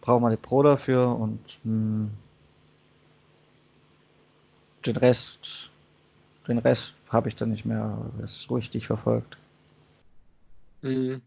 braucht 0.01 0.21
man 0.21 0.31
eine 0.31 0.37
Pro 0.37 0.63
dafür 0.63 1.15
und 1.15 1.59
mh, 1.63 1.71
hm, 1.71 2.11
den 4.85 4.97
Rest, 4.97 5.71
den 6.47 6.57
Rest 6.57 6.97
habe 7.09 7.29
ich 7.29 7.35
dann 7.35 7.51
nicht 7.51 7.63
mehr 7.63 7.97
richtig 8.49 8.87
verfolgt. 8.87 9.37
Mhm. 10.83 11.21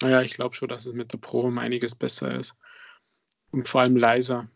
Naja, 0.00 0.20
ich 0.20 0.34
glaube 0.34 0.54
schon, 0.54 0.68
dass 0.68 0.86
es 0.86 0.92
mit 0.92 1.12
der 1.12 1.18
Pro 1.18 1.40
um 1.40 1.58
einiges 1.58 1.94
besser 1.94 2.34
ist. 2.34 2.54
Und 3.50 3.68
vor 3.68 3.80
allem 3.80 3.96
leiser. 3.96 4.48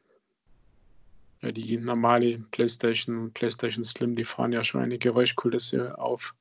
Ja, 1.40 1.50
die 1.50 1.78
normale 1.78 2.38
PlayStation 2.38 3.18
und 3.18 3.34
PlayStation 3.34 3.84
Slim, 3.84 4.14
die 4.14 4.24
fahren 4.24 4.52
ja 4.52 4.64
schon 4.64 4.82
eine 4.82 4.98
Geräuschkulisse 4.98 5.98
auf. 5.98 6.34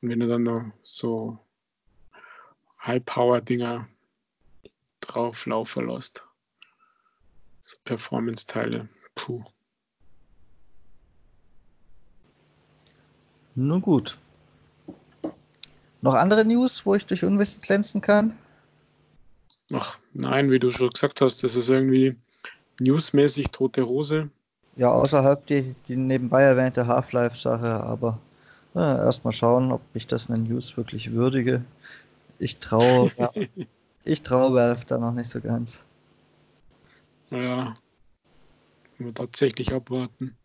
Und 0.00 0.10
wenn 0.10 0.20
du 0.20 0.28
dann 0.28 0.44
noch 0.44 0.72
so 0.82 1.38
High-Power-Dinger 2.86 3.88
drauf 5.00 5.46
laufen 5.46 5.88
lässt. 5.88 6.24
So 7.62 7.76
Performance-Teile. 7.84 8.88
Puh. 9.14 9.44
Nun 13.54 13.82
gut. 13.82 14.18
Noch 16.02 16.14
andere 16.14 16.44
News, 16.44 16.84
wo 16.84 16.94
ich 16.94 17.06
durch 17.06 17.24
Unwissen 17.24 17.62
glänzen 17.62 18.00
kann? 18.00 18.36
Ach, 19.72 19.98
nein, 20.12 20.50
wie 20.50 20.58
du 20.58 20.70
schon 20.70 20.90
gesagt 20.90 21.20
hast, 21.20 21.42
das 21.42 21.54
ist 21.54 21.68
irgendwie 21.68 22.16
newsmäßig 22.80 23.50
tote 23.50 23.86
Hose. 23.86 24.28
Ja, 24.76 24.90
außerhalb 24.90 25.46
die, 25.46 25.74
die 25.88 25.96
nebenbei 25.96 26.42
erwähnte 26.42 26.86
Half-Life-Sache, 26.86 27.84
aber 27.84 28.18
ja, 28.74 29.04
erstmal 29.04 29.32
schauen, 29.32 29.70
ob 29.70 29.82
ich 29.94 30.06
das 30.06 30.26
in 30.26 30.34
den 30.34 30.44
News 30.44 30.76
wirklich 30.76 31.12
würdige. 31.12 31.64
Ich 32.38 32.58
traue 32.58 33.10
ja, 33.18 33.30
Ich 34.04 34.22
traue 34.22 34.54
Valve 34.54 34.84
da 34.86 34.98
noch 34.98 35.12
nicht 35.12 35.30
so 35.30 35.40
ganz. 35.40 35.84
Ja, 37.30 37.74
wir 38.98 39.14
tatsächlich 39.14 39.72
abwarten. 39.72 40.36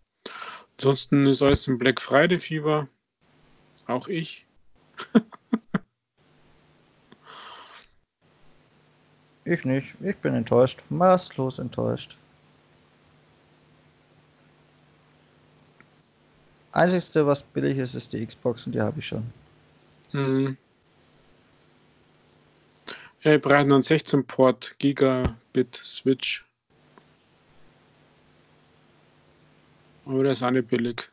Ansonsten 0.77 1.25
ist 1.25 1.41
alles 1.41 1.67
im 1.67 1.77
Black 1.77 1.99
Friday 1.99 2.39
Fieber. 2.39 2.87
Auch 3.87 4.07
ich. 4.07 4.46
ich 9.45 9.65
nicht. 9.65 9.95
Ich 10.01 10.17
bin 10.17 10.33
enttäuscht. 10.33 10.83
Maßlos 10.89 11.59
enttäuscht. 11.59 12.17
Einzigste, 16.71 17.25
was 17.25 17.41
billig 17.41 17.77
ist, 17.77 17.95
ist 17.95 18.13
die 18.13 18.25
Xbox 18.25 18.65
und 18.67 18.73
die 18.73 18.81
habe 18.81 18.99
ich 18.99 19.07
schon. 19.07 19.33
Mhm. 20.11 20.57
Äh, 23.23 23.39
316 23.39 24.25
Port 24.25 24.75
Gigabit 24.77 25.75
Switch. 25.75 26.45
Aber 30.05 30.23
das 30.23 30.37
ist 30.37 30.43
auch 30.43 30.51
nicht 30.51 30.67
billig. 30.67 31.09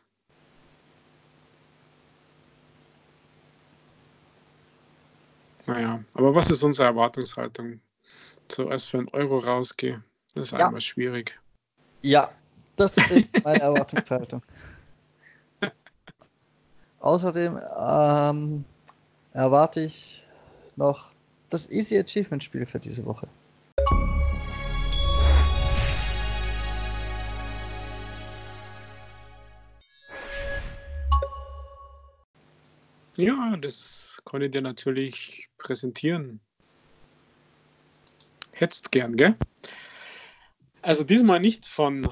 Naja, 5.67 5.99
aber 6.13 6.35
was 6.35 6.49
ist 6.49 6.63
unsere 6.63 6.87
Erwartungshaltung? 6.87 7.79
Zuerst 8.47 8.91
für 8.91 8.99
einen 8.99 9.09
Euro 9.09 9.39
rausgehe, 9.39 10.03
das 10.35 10.51
ist 10.51 10.59
ja. 10.59 10.67
einmal 10.67 10.81
schwierig. 10.81 11.39
Ja, 12.01 12.29
das 12.75 12.97
ist 12.97 13.43
meine 13.43 13.61
Erwartungshaltung. 13.61 14.43
Außerdem 16.99 17.59
ähm, 17.79 18.65
erwarte 19.33 19.81
ich 19.81 20.23
noch 20.75 21.11
das 21.49 21.69
Easy 21.71 21.97
Achievement 21.97 22.43
Spiel 22.43 22.65
für 22.65 22.79
diese 22.79 23.03
Woche. 23.05 23.27
Ja, 33.17 33.55
das 33.55 34.14
kann 34.25 34.41
ich 34.41 34.51
dir 34.51 34.61
natürlich 34.61 35.49
präsentieren. 35.57 36.39
Hättest 38.51 38.91
gern, 38.91 39.15
gell? 39.15 39.35
Also 40.81 41.03
diesmal 41.03 41.39
nicht 41.39 41.65
von 41.65 42.09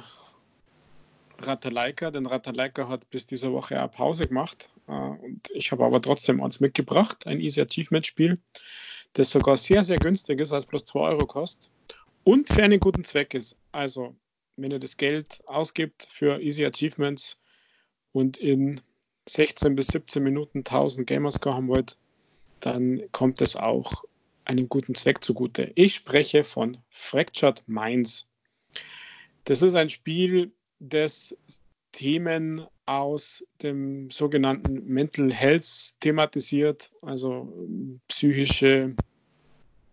Ratalaika, 1.39 2.11
denn 2.11 2.25
Ratalaika 2.25 2.87
hat 2.87 3.09
bis 3.09 3.25
diese 3.25 3.51
Woche 3.51 3.77
eine 3.77 3.89
Pause 3.89 4.27
gemacht. 4.27 4.69
Äh, 4.87 4.91
und 4.91 5.49
ich 5.53 5.71
habe 5.71 5.85
aber 5.85 6.01
trotzdem 6.01 6.41
eins 6.41 6.59
mitgebracht, 6.59 7.27
ein 7.27 7.39
Easy 7.39 7.61
Achievement 7.61 8.05
Spiel 8.05 8.39
das 9.13 9.29
sogar 9.29 9.57
sehr, 9.57 9.83
sehr 9.83 9.97
günstig 9.97 10.39
ist, 10.39 10.51
als 10.51 10.65
bloß 10.65 10.85
2 10.85 10.99
Euro 10.99 11.25
kostet 11.25 11.71
und 12.23 12.49
für 12.49 12.63
einen 12.63 12.79
guten 12.79 13.03
Zweck 13.03 13.33
ist. 13.33 13.55
Also, 13.71 14.15
wenn 14.55 14.71
ihr 14.71 14.79
das 14.79 14.97
Geld 14.97 15.41
ausgibt 15.47 16.07
für 16.11 16.41
Easy 16.41 16.65
Achievements 16.65 17.39
und 18.11 18.37
in 18.37 18.81
16 19.27 19.75
bis 19.75 19.87
17 19.87 20.23
Minuten 20.23 20.59
1000 20.59 21.07
Gamerscore 21.07 21.55
haben 21.55 21.67
wollt, 21.67 21.97
dann 22.65 23.01
kommt 23.11 23.41
es 23.41 23.55
auch 23.55 24.05
einem 24.45 24.69
guten 24.69 24.95
Zweck 24.95 25.23
zugute. 25.23 25.71
Ich 25.75 25.95
spreche 25.95 26.43
von 26.43 26.77
Fractured 26.89 27.63
Minds. 27.67 28.29
Das 29.43 29.61
ist 29.61 29.75
ein 29.75 29.89
Spiel, 29.89 30.51
das 30.79 31.35
Themen 31.91 32.65
aus 32.85 33.45
dem 33.61 34.09
sogenannten 34.11 34.85
Mental 34.85 35.31
Health 35.31 35.95
thematisiert, 35.99 36.91
also 37.01 37.53
psychische 38.07 38.95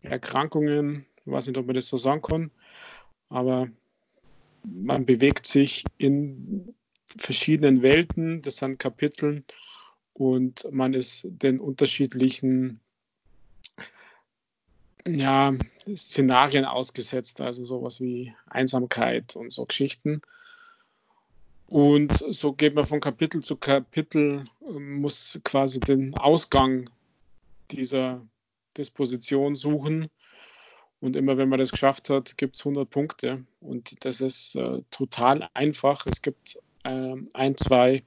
Erkrankungen. 0.03 1.07
Ich 1.25 1.33
weiß 1.33 1.49
nicht, 1.49 1.59
ob 1.59 1.66
man 1.66 1.75
das 1.75 1.89
so 1.89 1.97
sagen 1.97 2.23
kann, 2.23 2.51
aber 3.29 3.68
man 4.64 5.07
bewegt 5.07 5.47
sich 5.47 5.85
in 5.99 6.75
verschiedenen 7.16 7.83
Welten, 7.83 8.43
das 8.43 8.57
sind 8.57 8.79
Kapitel 8.79 9.45
und 10.21 10.71
man 10.71 10.93
ist 10.93 11.27
den 11.31 11.59
unterschiedlichen 11.59 12.79
ja, 15.07 15.55
Szenarien 15.97 16.66
ausgesetzt, 16.66 17.41
also 17.41 17.64
sowas 17.64 18.03
wie 18.03 18.35
Einsamkeit 18.45 19.35
und 19.35 19.51
so 19.51 19.64
Geschichten. 19.64 20.21
Und 21.68 22.23
so 22.29 22.53
geht 22.53 22.75
man 22.75 22.85
von 22.85 23.01
Kapitel 23.01 23.43
zu 23.43 23.57
Kapitel, 23.57 24.45
muss 24.79 25.41
quasi 25.43 25.81
den 25.81 26.14
Ausgang 26.14 26.91
dieser 27.71 28.21
Disposition 28.77 29.57
suchen. 29.57 30.11
Und 31.01 31.16
immer 31.16 31.39
wenn 31.39 31.49
man 31.49 31.61
das 31.61 31.73
geschafft 31.73 32.11
hat, 32.11 32.37
gibt 32.37 32.57
es 32.57 32.66
100 32.66 32.91
Punkte. 32.91 33.47
Und 33.61 34.05
das 34.05 34.21
ist 34.21 34.55
äh, 34.55 34.83
total 34.91 35.49
einfach. 35.55 36.07
Es 36.07 36.21
gibt 36.21 36.59
äh, 36.85 37.16
ein, 37.33 37.57
zwei 37.57 38.03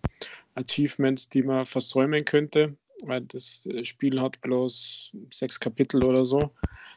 Achievements, 0.55 1.29
die 1.29 1.43
man 1.43 1.65
versäumen 1.65 2.25
könnte, 2.25 2.75
weil 3.03 3.21
das 3.21 3.67
Spiel 3.83 4.21
hat 4.21 4.39
bloß 4.41 5.13
sechs 5.31 5.59
Kapitel 5.59 6.03
oder 6.03 6.25
so. 6.25 6.51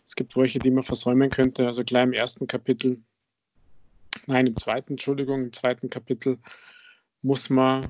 Es 0.07 0.15
gibt 0.15 0.37
welche, 0.37 0.61
die 0.61 0.71
man 0.71 0.83
versäumen 0.85 1.31
könnte. 1.31 1.67
Also 1.67 1.85
gleich 1.85 2.05
im 2.05 2.13
ersten 2.13 2.47
Kapitel 2.47 2.99
nein, 4.27 4.47
im 4.47 4.57
zweiten, 4.57 4.95
Entschuldigung, 4.95 5.45
im 5.45 5.53
zweiten 5.53 5.91
Kapitel 5.91 6.39
muss 7.23 7.51
man 7.51 7.85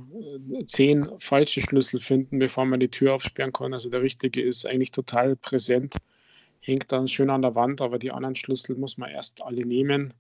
äh, 0.53 0.65
zehn 0.67 1.09
falsche 1.19 1.61
Schlüssel 1.61 2.01
finden, 2.01 2.39
bevor 2.39 2.65
man 2.65 2.81
die 2.81 2.91
Tür 2.91 3.15
aufsperren 3.15 3.53
kann. 3.53 3.75
Also 3.75 3.91
der 3.91 4.03
richtige 4.03 4.43
ist 4.43 4.67
eigentlich 4.67 4.93
total 4.93 5.37
präsent, 5.37 5.97
hängt 6.61 6.91
dann 6.93 7.09
schön 7.09 7.31
an 7.31 7.43
der 7.43 7.55
Wand, 7.55 7.81
aber 7.81 7.99
die 7.99 8.13
anderen 8.13 8.35
Schlüssel 8.35 8.77
muss 8.77 8.99
man 8.99 9.11
erst 9.11 9.43
alle 9.43 9.67
nehmen, 9.67 10.15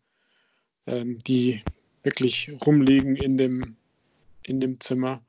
ähm, 0.86 1.18
die 1.26 1.62
wirklich 2.02 2.52
rumliegen 2.64 3.16
in 3.16 3.36
dem, 3.36 3.76
in 4.42 4.60
dem 4.60 4.80
Zimmer. 4.80 5.22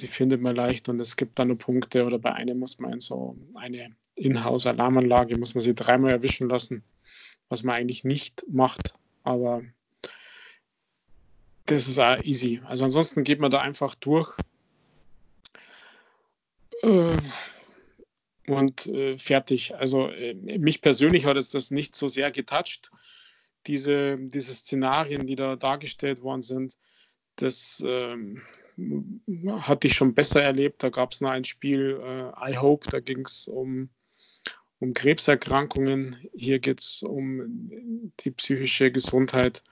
Die 0.00 0.06
findet 0.06 0.40
man 0.40 0.56
leicht 0.56 0.88
und 0.88 1.00
es 1.00 1.16
gibt 1.16 1.38
dann 1.38 1.48
nur 1.48 1.58
Punkte 1.58 2.04
oder 2.04 2.18
bei 2.18 2.32
einem 2.32 2.58
muss 2.58 2.78
man 2.78 2.94
in 2.94 3.00
so 3.00 3.36
eine 3.54 3.94
Inhouse-Alarmanlage, 4.14 5.38
muss 5.38 5.54
man 5.54 5.62
sie 5.62 5.74
dreimal 5.74 6.10
erwischen 6.10 6.48
lassen, 6.48 6.82
was 7.48 7.62
man 7.62 7.76
eigentlich 7.76 8.04
nicht 8.04 8.44
macht, 8.48 8.92
aber 9.22 9.62
das 11.66 11.88
ist 11.88 11.98
auch 11.98 12.18
easy. 12.24 12.60
Also 12.64 12.84
ansonsten 12.84 13.24
geht 13.24 13.40
man 13.40 13.50
da 13.50 13.60
einfach 13.60 13.94
durch 13.94 14.36
äh, 16.82 17.16
und 18.46 18.86
äh, 18.86 19.16
fertig. 19.16 19.74
Also 19.76 20.08
äh, 20.08 20.34
mich 20.34 20.80
persönlich 20.82 21.26
hat 21.26 21.36
es 21.36 21.50
das 21.50 21.70
nicht 21.70 21.94
so 21.94 22.08
sehr 22.08 22.30
getoucht, 22.30 22.90
diese, 23.66 24.16
diese 24.18 24.54
Szenarien, 24.54 25.26
die 25.26 25.36
da 25.36 25.56
dargestellt 25.56 26.22
worden 26.22 26.42
sind. 26.42 26.76
Das 27.36 27.82
ähm, 27.86 28.42
hatte 29.62 29.86
ich 29.86 29.94
schon 29.94 30.14
besser 30.14 30.42
erlebt. 30.42 30.82
Da 30.82 30.88
gab 30.88 31.12
es 31.12 31.20
noch 31.20 31.30
ein 31.30 31.44
Spiel, 31.44 32.00
äh, 32.02 32.52
I 32.52 32.56
Hope, 32.56 32.88
da 32.90 33.00
ging 33.00 33.24
es 33.24 33.48
um, 33.48 33.88
um 34.78 34.94
Krebserkrankungen. 34.94 36.16
Hier 36.34 36.58
geht 36.58 36.80
es 36.80 37.02
um 37.02 38.10
die 38.20 38.30
psychische 38.30 38.90
Gesundheit. 38.90 39.62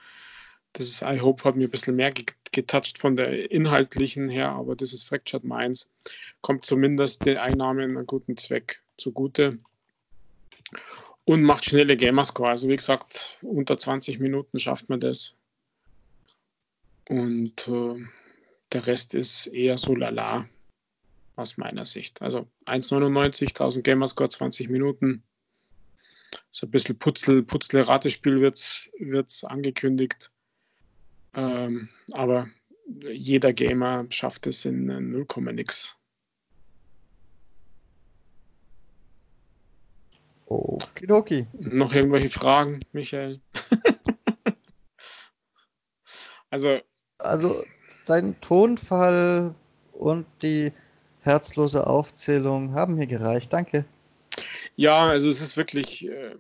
Das 0.75 0.89
ist, 0.89 1.03
I 1.03 1.21
Hope 1.21 1.45
hat 1.45 1.57
mir 1.57 1.69
ein 1.69 1.71
bisschen 1.71 1.97
mehr 1.97 2.13
getoucht 2.53 2.99
von 2.99 3.17
der 3.17 3.51
inhaltlichen 3.51 4.29
her, 4.29 4.51
aber 4.51 4.77
das 4.77 4.93
ist 4.93 5.05
Fractured 5.05 5.45
Minds. 5.45 5.91
Kommt 6.41 6.65
zumindest 6.65 7.25
den 7.25 7.37
Einnahmen 7.37 7.97
einen 7.97 8.07
guten 8.07 8.37
Zweck 8.37 8.83
zugute 8.97 9.59
und 11.25 11.43
macht 11.43 11.65
schnelle 11.65 11.97
Gamerscore. 11.97 12.51
Also 12.51 12.69
wie 12.69 12.77
gesagt, 12.77 13.39
unter 13.43 13.79
20 13.79 14.19
Minuten 14.19 14.59
schafft 14.59 14.89
man 14.89 15.01
das. 15.01 15.35
Und 17.09 17.69
äh, 17.69 17.97
der 18.73 18.87
Rest 18.87 19.15
ist 19.15 19.47
eher 19.49 19.79
so 19.79 19.95
lala 19.95 20.49
aus 21.37 21.57
meiner 21.57 21.85
Sicht. 21.85 22.21
Also 22.21 22.49
1,99, 22.67 23.49
1000 23.49 23.85
Gamerscore, 23.85 24.29
20 24.29 24.69
Minuten. 24.69 25.23
So 26.51 26.67
ein 26.67 26.71
bisschen 26.71 26.99
Putzel, 26.99 27.43
Putzle-Ratespiel 27.43 28.41
wird 28.41 28.59
es 28.59 29.45
angekündigt. 29.45 30.31
Ähm, 31.35 31.89
aber 32.13 32.49
jeder 33.13 33.53
Gamer 33.53 34.07
schafft 34.11 34.47
es 34.47 34.65
in 34.65 34.87
0, 34.87 35.27
nix. 35.53 35.97
Okidoki. 40.47 41.47
Noch 41.53 41.93
irgendwelche 41.93 42.31
Fragen, 42.31 42.81
Michael? 42.93 43.41
also. 46.51 46.81
Also, 47.19 47.65
dein 48.09 48.41
Tonfall 48.41 49.55
und 49.93 50.27
die 50.43 50.73
herzlose 51.21 51.87
Aufzählung 51.87 52.73
haben 52.73 52.95
mir 52.95 53.07
gereicht. 53.07 53.53
Danke. 53.53 53.85
Ja, 54.77 55.09
also 55.09 55.29
es 55.29 55.41
ist 55.41 55.57
wirklich. 55.57 56.09
Äh, 56.09 56.37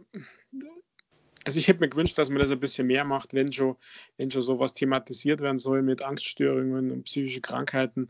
also 1.45 1.59
ich 1.59 1.69
hätte 1.69 1.81
mir 1.81 1.89
gewünscht, 1.89 2.19
dass 2.19 2.29
man 2.29 2.41
das 2.41 2.51
ein 2.51 2.61
bisschen 2.61 2.87
mehr 2.87 3.05
macht, 3.05 3.33
wenn 3.33 3.51
schon, 3.51 3.77
wenn 4.19 4.31
schon 4.31 4.43
sowas 4.43 4.75
thematisiert 4.75 5.41
werden 5.41 5.59
soll 5.59 5.83
mit 5.83 6.03
Angststörungen 6.03 6.91
und 6.91 7.05
psychischen 7.05 7.41
Krankheiten, 7.41 8.09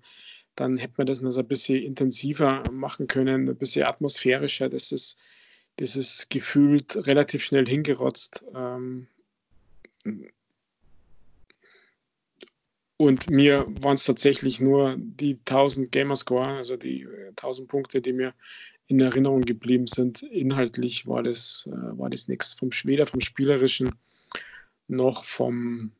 dann 0.56 0.76
hätte 0.76 0.94
man 0.96 1.06
das 1.06 1.20
noch 1.20 1.30
so 1.30 1.40
ein 1.40 1.46
bisschen 1.46 1.80
intensiver 1.80 2.68
machen 2.72 3.06
können, 3.06 3.48
ein 3.48 3.56
bisschen 3.56 3.86
atmosphärischer. 3.86 4.68
Das 4.68 4.90
ist, 4.90 5.18
das 5.76 5.94
ist 5.94 6.30
gefühlt 6.30 6.96
relativ 7.06 7.44
schnell 7.44 7.66
hingerotzt. 7.66 8.44
Ähm, 8.56 9.06
und 12.99 13.28
mir 13.28 13.64
waren 13.80 13.94
es 13.94 14.05
tatsächlich 14.05 14.61
nur 14.61 14.96
die 14.99 15.38
1000 15.46 15.92
Gamerscore, 15.92 16.49
also 16.49 16.76
die 16.76 17.07
1000 17.28 17.68
Punkte, 17.68 18.01
die 18.01 18.12
mir 18.12 18.34
in 18.88 18.99
Erinnerung 18.99 19.42
geblieben 19.42 19.86
sind. 19.86 20.22
Inhaltlich 20.24 21.07
war 21.07 21.22
das, 21.22 21.68
äh, 21.68 21.99
war 21.99 22.11
das 22.11 22.26
nichts. 22.26 22.55
Vom, 22.55 22.70
weder 22.82 23.07
vom 23.07 23.20
Spielerischen 23.20 23.94
noch 24.88 25.22
vom, 25.22 25.92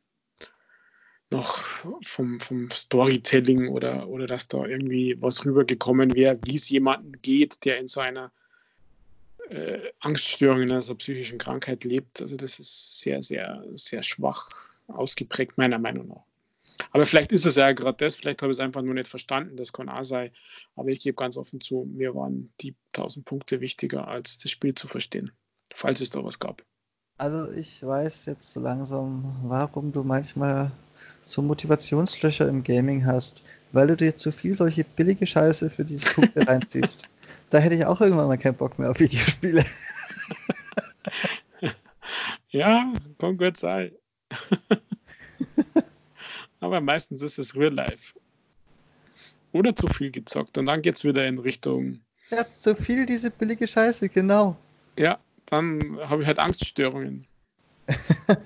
noch 1.31 1.63
vom, 2.03 2.37
vom 2.41 2.69
Storytelling 2.69 3.69
oder, 3.69 4.09
oder 4.09 4.27
dass 4.27 4.49
da 4.49 4.65
irgendwie 4.65 5.15
was 5.21 5.45
rübergekommen 5.45 6.15
wäre, 6.15 6.37
wie 6.43 6.57
es 6.57 6.67
jemandem 6.67 7.13
geht, 7.21 7.63
der 7.63 7.77
in 7.77 7.87
so 7.87 8.01
einer 8.01 8.33
äh, 9.47 9.79
Angststörung, 10.01 10.63
in 10.63 10.71
einer 10.71 10.81
psychischen 10.81 11.37
Krankheit 11.37 11.85
lebt. 11.85 12.21
Also 12.21 12.35
das 12.35 12.59
ist 12.59 12.99
sehr, 12.99 13.23
sehr, 13.23 13.63
sehr 13.73 14.03
schwach 14.03 14.49
ausgeprägt, 14.87 15.57
meiner 15.57 15.79
Meinung 15.79 16.09
nach. 16.09 16.28
Aber 16.91 17.05
vielleicht 17.05 17.31
ist 17.31 17.45
es 17.45 17.55
ja 17.55 17.71
gerade 17.71 17.97
das, 17.97 18.15
vielleicht 18.15 18.41
habe 18.41 18.51
ich 18.51 18.57
es 18.57 18.63
einfach 18.63 18.81
nur 18.81 18.93
nicht 18.93 19.09
verstanden, 19.09 19.57
das 19.57 19.73
kann 19.73 19.89
auch 19.89 20.03
sein. 20.03 20.31
Aber 20.75 20.89
ich 20.89 21.01
gebe 21.01 21.15
ganz 21.15 21.37
offen 21.37 21.61
zu, 21.61 21.87
mir 21.91 22.15
waren 22.15 22.53
die 22.61 22.75
1000 22.95 23.25
Punkte 23.25 23.61
wichtiger, 23.61 24.07
als 24.07 24.37
das 24.37 24.51
Spiel 24.51 24.73
zu 24.73 24.87
verstehen, 24.87 25.31
falls 25.73 26.01
es 26.01 26.09
da 26.09 26.23
was 26.23 26.39
gab. 26.39 26.63
Also 27.17 27.51
ich 27.51 27.83
weiß 27.83 28.27
jetzt 28.27 28.53
so 28.53 28.61
langsam, 28.61 29.35
warum 29.43 29.91
du 29.91 30.03
manchmal 30.03 30.71
so 31.21 31.41
Motivationslöcher 31.41 32.47
im 32.47 32.63
Gaming 32.63 33.05
hast, 33.05 33.43
weil 33.71 33.87
du 33.87 33.97
dir 33.97 34.15
zu 34.15 34.31
viel 34.31 34.55
solche 34.55 34.83
billige 34.83 35.27
Scheiße 35.27 35.69
für 35.69 35.83
diese 35.83 36.05
Punkte 36.05 36.45
reinziehst. 36.47 37.07
Da 37.49 37.59
hätte 37.59 37.75
ich 37.75 37.85
auch 37.85 37.99
irgendwann 37.99 38.27
mal 38.27 38.37
keinen 38.37 38.55
Bock 38.55 38.79
mehr 38.79 38.89
auf 38.89 38.99
Videospiele. 38.99 39.65
ja, 42.49 42.93
kann 43.17 43.37
gut 43.37 43.57
sein. 43.57 43.91
aber 46.59 46.81
meistens 46.81 47.21
ist 47.21 47.37
es 47.37 47.55
Real 47.55 47.73
Life. 47.73 48.13
Oder 49.51 49.75
zu 49.75 49.87
viel 49.87 50.11
gezockt 50.11 50.57
und 50.57 50.65
dann 50.65 50.81
geht 50.81 50.95
es 50.95 51.03
wieder 51.03 51.25
in 51.27 51.39
Richtung. 51.39 52.01
Ja, 52.29 52.47
zu 52.47 52.75
viel 52.75 53.05
diese 53.05 53.31
billige 53.31 53.65
Scheiße, 53.65 54.09
genau. 54.09 54.55
Ja, 54.97 55.19
dann 55.47 55.97
habe 56.01 56.21
ich 56.21 56.27
halt 56.27 56.37
Angststörungen. 56.37 57.25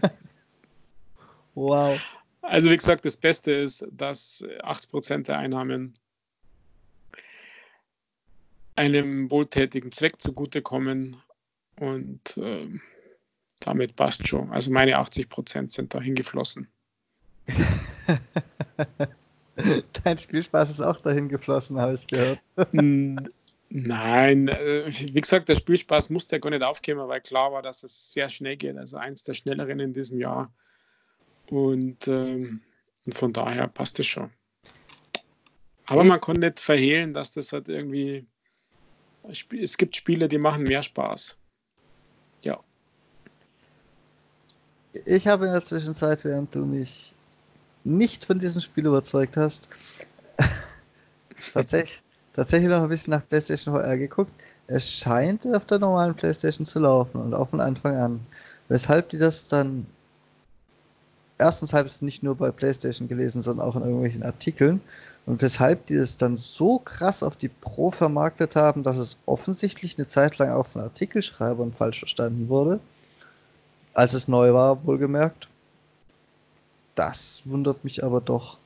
wow. 1.56 2.00
Also 2.42 2.70
wie 2.70 2.78
gesagt, 2.78 3.04
das 3.04 3.18
Beste 3.18 3.52
ist, 3.52 3.86
dass 3.92 4.44
80% 4.62 5.24
der 5.24 5.38
Einnahmen 5.38 5.98
einem 8.76 9.30
wohltätigen 9.30 9.92
Zweck 9.92 10.22
zugutekommen 10.22 11.18
und 11.80 12.38
äh, 12.38 12.68
damit 13.60 13.96
passt 13.96 14.28
schon. 14.28 14.52
Also 14.52 14.72
meine 14.72 14.98
80% 14.98 15.72
sind 15.72 15.94
da 15.94 16.02
hingeflossen. 16.02 16.68
Dein 20.04 20.18
Spielspaß 20.18 20.72
ist 20.72 20.82
auch 20.82 21.00
dahin 21.00 21.30
geflossen, 21.30 21.80
habe 21.80 21.94
ich 21.94 22.08
gehört. 22.08 22.40
Nein, 23.76 24.50
äh, 24.50 24.84
wie 24.88 25.20
gesagt, 25.20 25.50
der 25.50 25.56
Spielspaß 25.56 26.12
musste 26.12 26.36
ja 26.36 26.40
gar 26.40 26.52
nicht 26.52 26.64
aufkommen, 26.64 27.08
weil 27.08 27.22
klar 27.22 27.52
war, 27.52 27.64
dass 27.64 27.84
es 27.84 28.14
sehr 28.14 28.30
schnell 28.30 28.56
geht. 28.56 28.78
Also 28.78 28.98
eins 28.98 29.24
der 29.24 29.34
schnelleren 29.34 29.80
in 29.80 29.94
diesem 29.94 30.20
Jahr. 30.20 30.54
Und, 31.50 32.08
ähm, 32.08 32.62
und 33.06 33.16
von 33.16 33.34
daher 33.34 33.68
passt 33.68 34.00
es 34.00 34.08
schon. 34.08 34.32
Aber 35.86 36.04
man 36.04 36.22
kann 36.22 36.40
nicht 36.40 36.60
verhehlen, 36.60 37.14
dass 37.14 37.32
das 37.32 37.52
halt 37.52 37.68
irgendwie. 37.68 38.26
Es 39.24 39.78
gibt 39.78 39.96
Spiele, 39.96 40.28
die 40.28 40.38
machen 40.38 40.64
mehr 40.64 40.84
Spaß. 40.84 41.38
Ja. 42.44 42.60
Ich 45.06 45.28
habe 45.28 45.48
in 45.48 45.52
der 45.52 45.64
Zwischenzeit, 45.64 46.24
während 46.26 46.54
du 46.54 46.66
mich 46.66 47.16
nicht 47.84 48.26
von 48.26 48.40
diesem 48.40 48.62
Spiel 48.62 48.86
überzeugt 48.86 49.38
hast, 49.38 49.70
tatsächlich, 51.54 52.02
tatsächlich 52.34 52.70
noch 52.70 52.84
ein 52.84 52.90
bisschen 52.90 53.12
nach 53.12 53.28
PlayStation 53.28 53.76
VR 53.76 53.98
geguckt. 53.98 54.32
Es 54.68 54.90
scheint 54.90 55.46
auf 55.48 55.66
der 55.66 55.80
normalen 55.80 56.16
PlayStation 56.16 56.66
zu 56.66 56.80
laufen 56.80 57.20
und 57.20 57.34
auch 57.34 57.50
von 57.50 57.60
Anfang 57.60 57.98
an. 57.98 58.20
Weshalb 58.70 59.10
die 59.10 59.18
das 59.18 59.48
dann. 59.48 59.86
Erstens 61.38 61.74
habe 61.74 61.88
ich 61.88 61.96
es 61.96 62.02
nicht 62.02 62.24
nur 62.24 62.36
bei 62.36 62.52
PlayStation 62.52 63.08
gelesen, 63.08 63.42
sondern 63.42 63.68
auch 63.68 63.76
in 63.76 63.82
irgendwelchen 63.82 64.24
Artikeln. 64.24 64.80
Und 65.26 65.42
weshalb 65.42 65.88
die 65.88 65.98
das 65.98 66.16
dann 66.16 66.36
so 66.36 66.80
krass 66.80 67.24
auf 67.24 67.36
die 67.36 67.50
Pro 67.50 67.92
vermarktet 67.92 68.56
haben, 68.56 68.84
dass 68.84 68.98
es 68.98 69.18
offensichtlich 69.26 69.98
eine 69.98 70.08
Zeit 70.08 70.38
lang 70.38 70.52
auch 70.52 70.68
von 70.68 70.84
Artikelschreibern 70.84 71.74
falsch 71.74 72.00
verstanden 72.00 72.50
wurde. 72.50 72.80
Als 73.94 74.14
es 74.14 74.28
neu 74.28 74.54
war, 74.54 74.86
wohlgemerkt. 74.86 75.48
Das 76.96 77.42
wundert 77.46 77.84
mich 77.84 78.04
aber 78.04 78.22
doch. 78.22 78.58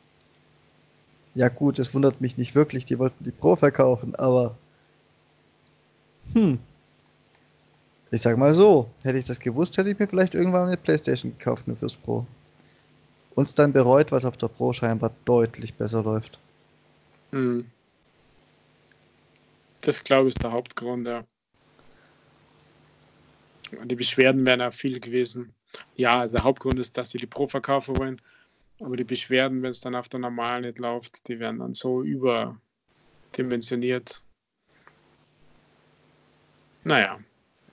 Ja 1.36 1.50
gut, 1.50 1.80
es 1.80 1.94
wundert 1.94 2.20
mich 2.20 2.38
nicht 2.38 2.56
wirklich, 2.56 2.86
die 2.86 3.00
wollten 3.00 3.24
die 3.24 3.32
Pro 3.32 3.56
verkaufen, 3.56 4.16
aber 4.16 4.56
hm. 6.34 6.60
Ich 8.10 8.22
sag 8.22 8.38
mal 8.38 8.54
so, 8.54 8.90
hätte 9.04 9.18
ich 9.18 9.26
das 9.26 9.40
gewusst, 9.40 9.78
hätte 9.78 9.90
ich 9.90 10.00
mir 10.00 10.08
vielleicht 10.08 10.34
irgendwann 10.34 10.68
eine 10.68 10.78
Playstation 10.78 11.38
gekauft, 11.38 11.68
nur 11.68 11.76
fürs 11.76 11.96
Pro. 11.96 12.26
Und 13.36 13.48
es 13.48 13.54
dann 13.54 13.74
bereut, 13.74 14.12
was 14.12 14.26
auf 14.26 14.38
der 14.38 14.48
Pro 14.48 14.72
scheinbar 14.72 15.12
deutlich 15.26 15.74
besser 15.74 16.04
läuft. 16.04 16.40
Hm. 17.32 17.70
Das 19.82 20.04
glaube 20.04 20.30
ich 20.30 20.36
ist 20.36 20.44
der 20.44 20.52
Hauptgrund, 20.52 21.08
ja. 21.08 21.24
Die 23.84 23.96
Beschwerden 23.96 24.46
wären 24.46 24.62
auch 24.62 24.74
viel 24.74 25.00
gewesen. 25.00 25.54
Ja, 25.96 26.20
also 26.20 26.38
der 26.38 26.44
Hauptgrund 26.44 26.80
ist, 26.80 26.98
dass 26.98 27.10
sie 27.12 27.18
die 27.18 27.28
Pro 27.28 27.48
verkaufen 27.48 27.98
wollen. 27.98 28.22
Aber 28.80 28.96
die 28.96 29.04
Beschwerden, 29.04 29.64
wenn 29.64 29.72
es 29.72 29.82
dann 29.82 29.96
auf 29.96 30.08
der 30.10 30.20
normalen 30.20 30.64
nicht 30.64 30.80
läuft, 30.80 31.28
die 31.28 31.40
werden 31.40 31.60
dann 31.60 31.74
so 31.74 32.04
über, 32.04 32.60
dimensioniert. 33.36 34.24
Naja. 36.84 37.20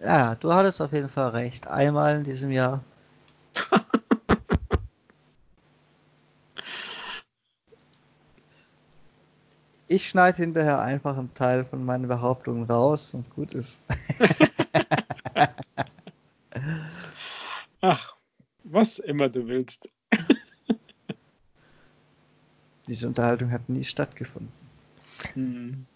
Ja, 0.01 0.35
du 0.35 0.53
hattest 0.53 0.81
auf 0.81 0.93
jeden 0.93 1.09
Fall 1.09 1.31
recht. 1.31 1.67
Einmal 1.67 2.17
in 2.17 2.25
diesem 2.25 2.51
Jahr. 2.51 2.83
ich 9.87 10.09
schneide 10.09 10.39
hinterher 10.39 10.81
einfach 10.81 11.17
einen 11.17 11.33
Teil 11.35 11.65
von 11.65 11.85
meinen 11.85 12.09
Behauptungen 12.09 12.65
raus 12.65 13.15
und 13.15 13.29
gut 13.31 13.53
ist. 13.53 13.79
was 18.75 18.99
immer 18.99 19.29
du 19.29 19.47
willst. 19.47 19.89
Diese 22.89 23.09
Unterhaltung 23.09 23.51
hat 23.51 23.69
nie 23.69 23.85
stattgefunden. 23.85 24.53
Hm. 25.33 25.87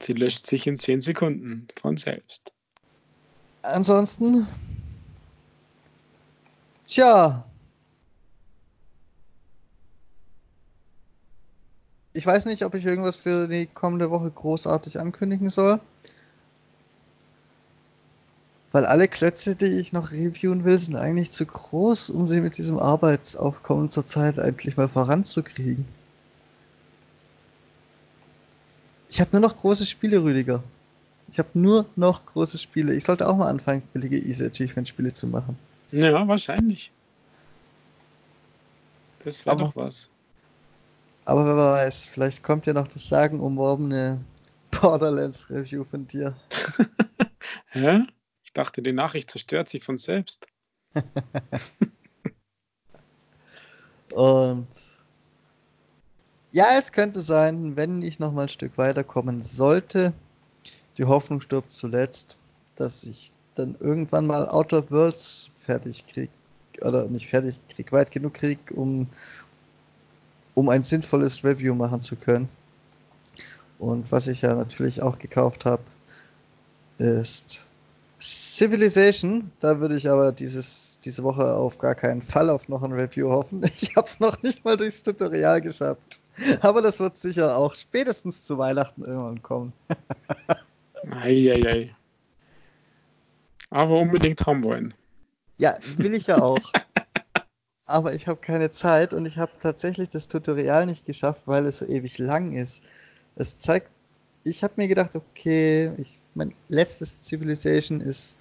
Sie 0.00 0.12
löscht 0.12 0.46
sich 0.46 0.66
in 0.66 0.78
10 0.78 1.00
Sekunden 1.00 1.66
von 1.76 1.96
selbst. 1.96 2.52
Ansonsten, 3.62 4.46
tja, 6.86 7.44
ich 12.12 12.26
weiß 12.26 12.44
nicht, 12.46 12.64
ob 12.64 12.74
ich 12.74 12.84
irgendwas 12.84 13.16
für 13.16 13.48
die 13.48 13.66
kommende 13.66 14.10
Woche 14.10 14.30
großartig 14.30 15.00
ankündigen 15.00 15.50
soll. 15.50 15.80
Weil 18.74 18.86
alle 18.86 19.06
Klötze, 19.06 19.54
die 19.54 19.66
ich 19.66 19.92
noch 19.92 20.10
reviewen 20.10 20.64
will, 20.64 20.76
sind 20.80 20.96
eigentlich 20.96 21.30
zu 21.30 21.46
groß, 21.46 22.10
um 22.10 22.26
sie 22.26 22.40
mit 22.40 22.58
diesem 22.58 22.76
Arbeitsaufkommen 22.76 23.88
zurzeit 23.88 24.36
endlich 24.36 24.76
mal 24.76 24.88
voranzukriegen. 24.88 25.84
Ich 29.08 29.20
habe 29.20 29.30
nur 29.30 29.42
noch 29.42 29.56
große 29.56 29.86
Spiele, 29.86 30.20
Rüdiger. 30.24 30.60
Ich 31.30 31.38
habe 31.38 31.50
nur 31.54 31.86
noch 31.94 32.26
große 32.26 32.58
Spiele. 32.58 32.94
Ich 32.94 33.04
sollte 33.04 33.28
auch 33.28 33.36
mal 33.36 33.46
anfangen, 33.48 33.82
billige 33.92 34.18
Easy 34.18 34.44
Achievement 34.44 34.88
Spiele 34.88 35.12
zu 35.12 35.28
machen. 35.28 35.56
Ja, 35.92 36.26
wahrscheinlich. 36.26 36.90
Das 39.22 39.46
wäre 39.46 39.56
doch 39.56 39.76
was. 39.76 40.08
Aber 41.26 41.46
wer 41.46 41.56
weiß, 41.56 42.06
vielleicht 42.06 42.42
kommt 42.42 42.66
ja 42.66 42.72
noch 42.72 42.88
das 42.88 43.06
sagenumworbene 43.06 44.20
Borderlands 44.72 45.48
Review 45.48 45.84
von 45.84 46.08
dir. 46.08 46.34
Hä? 47.68 48.02
Dachte, 48.54 48.82
die 48.82 48.92
Nachricht 48.92 49.30
zerstört 49.30 49.68
sich 49.68 49.84
von 49.84 49.98
selbst. 49.98 50.46
Und 54.12 54.68
ja, 56.52 56.66
es 56.78 56.92
könnte 56.92 57.20
sein, 57.20 57.74
wenn 57.76 58.00
ich 58.02 58.20
noch 58.20 58.32
mal 58.32 58.42
ein 58.42 58.48
Stück 58.48 58.78
weiterkommen 58.78 59.42
sollte, 59.42 60.12
die 60.98 61.04
Hoffnung 61.04 61.40
stirbt 61.40 61.70
zuletzt, 61.70 62.38
dass 62.76 63.02
ich 63.02 63.32
dann 63.56 63.76
irgendwann 63.80 64.26
mal 64.26 64.48
Outer 64.48 64.88
Worlds 64.90 65.50
fertig 65.56 66.06
kriege. 66.06 66.30
Oder 66.80 67.08
nicht 67.08 67.26
fertig 67.28 67.58
krieg, 67.68 67.90
weit 67.92 68.10
genug 68.10 68.34
krieg, 68.34 68.58
um, 68.72 69.08
um 70.54 70.68
ein 70.68 70.82
sinnvolles 70.82 71.44
Review 71.44 71.74
machen 71.74 72.00
zu 72.00 72.16
können. 72.16 72.48
Und 73.78 74.10
was 74.10 74.28
ich 74.28 74.42
ja 74.42 74.54
natürlich 74.54 75.02
auch 75.02 75.18
gekauft 75.18 75.64
habe, 75.64 75.82
ist 76.98 77.66
Civilization. 78.20 79.50
Da 79.60 79.80
würde 79.80 79.96
ich 79.96 80.08
aber 80.08 80.32
dieses, 80.32 80.98
diese 81.04 81.22
Woche 81.22 81.54
auf 81.54 81.78
gar 81.78 81.94
keinen 81.94 82.22
Fall 82.22 82.50
auf 82.50 82.68
noch 82.68 82.82
ein 82.82 82.92
Review 82.92 83.30
hoffen. 83.30 83.62
Ich 83.80 83.96
habe 83.96 84.06
es 84.06 84.20
noch 84.20 84.42
nicht 84.42 84.64
mal 84.64 84.76
durchs 84.76 85.02
Tutorial 85.02 85.60
geschafft. 85.60 86.20
Aber 86.60 86.82
das 86.82 87.00
wird 87.00 87.16
sicher 87.16 87.56
auch 87.56 87.74
spätestens 87.74 88.44
zu 88.44 88.58
Weihnachten 88.58 89.04
irgendwann 89.04 89.42
kommen. 89.42 89.72
Eieiei. 91.10 91.94
Aber 93.70 93.98
unbedingt 93.98 94.46
haben 94.46 94.62
wollen. 94.62 94.94
Ja, 95.58 95.76
will 95.96 96.14
ich 96.14 96.26
ja 96.26 96.40
auch. 96.40 96.60
Aber 97.86 98.14
ich 98.14 98.26
habe 98.26 98.40
keine 98.40 98.70
Zeit 98.70 99.12
und 99.12 99.26
ich 99.26 99.36
habe 99.36 99.52
tatsächlich 99.60 100.08
das 100.08 100.28
Tutorial 100.28 100.86
nicht 100.86 101.04
geschafft, 101.04 101.42
weil 101.46 101.66
es 101.66 101.78
so 101.78 101.86
ewig 101.86 102.18
lang 102.18 102.52
ist. 102.52 102.82
Es 103.36 103.58
zeigt, 103.58 103.90
ich 104.44 104.62
habe 104.62 104.74
mir 104.76 104.88
gedacht, 104.88 105.16
okay, 105.16 105.92
ich, 105.98 106.18
mein 106.34 106.54
letztes 106.68 107.24
Civilization 107.24 108.00
ist 108.00 108.36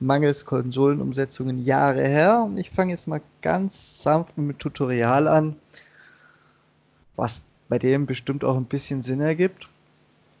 mangels 0.00 0.44
Konsolenumsetzungen 0.44 1.64
Jahre 1.64 2.06
her 2.06 2.42
und 2.44 2.58
ich 2.58 2.70
fange 2.70 2.92
jetzt 2.92 3.08
mal 3.08 3.22
ganz 3.42 4.02
sanft 4.02 4.36
mit 4.36 4.58
Tutorial 4.58 5.26
an, 5.26 5.56
was 7.16 7.44
bei 7.68 7.78
dem 7.78 8.06
bestimmt 8.06 8.44
auch 8.44 8.56
ein 8.56 8.66
bisschen 8.66 9.02
Sinn 9.02 9.20
ergibt. 9.20 9.68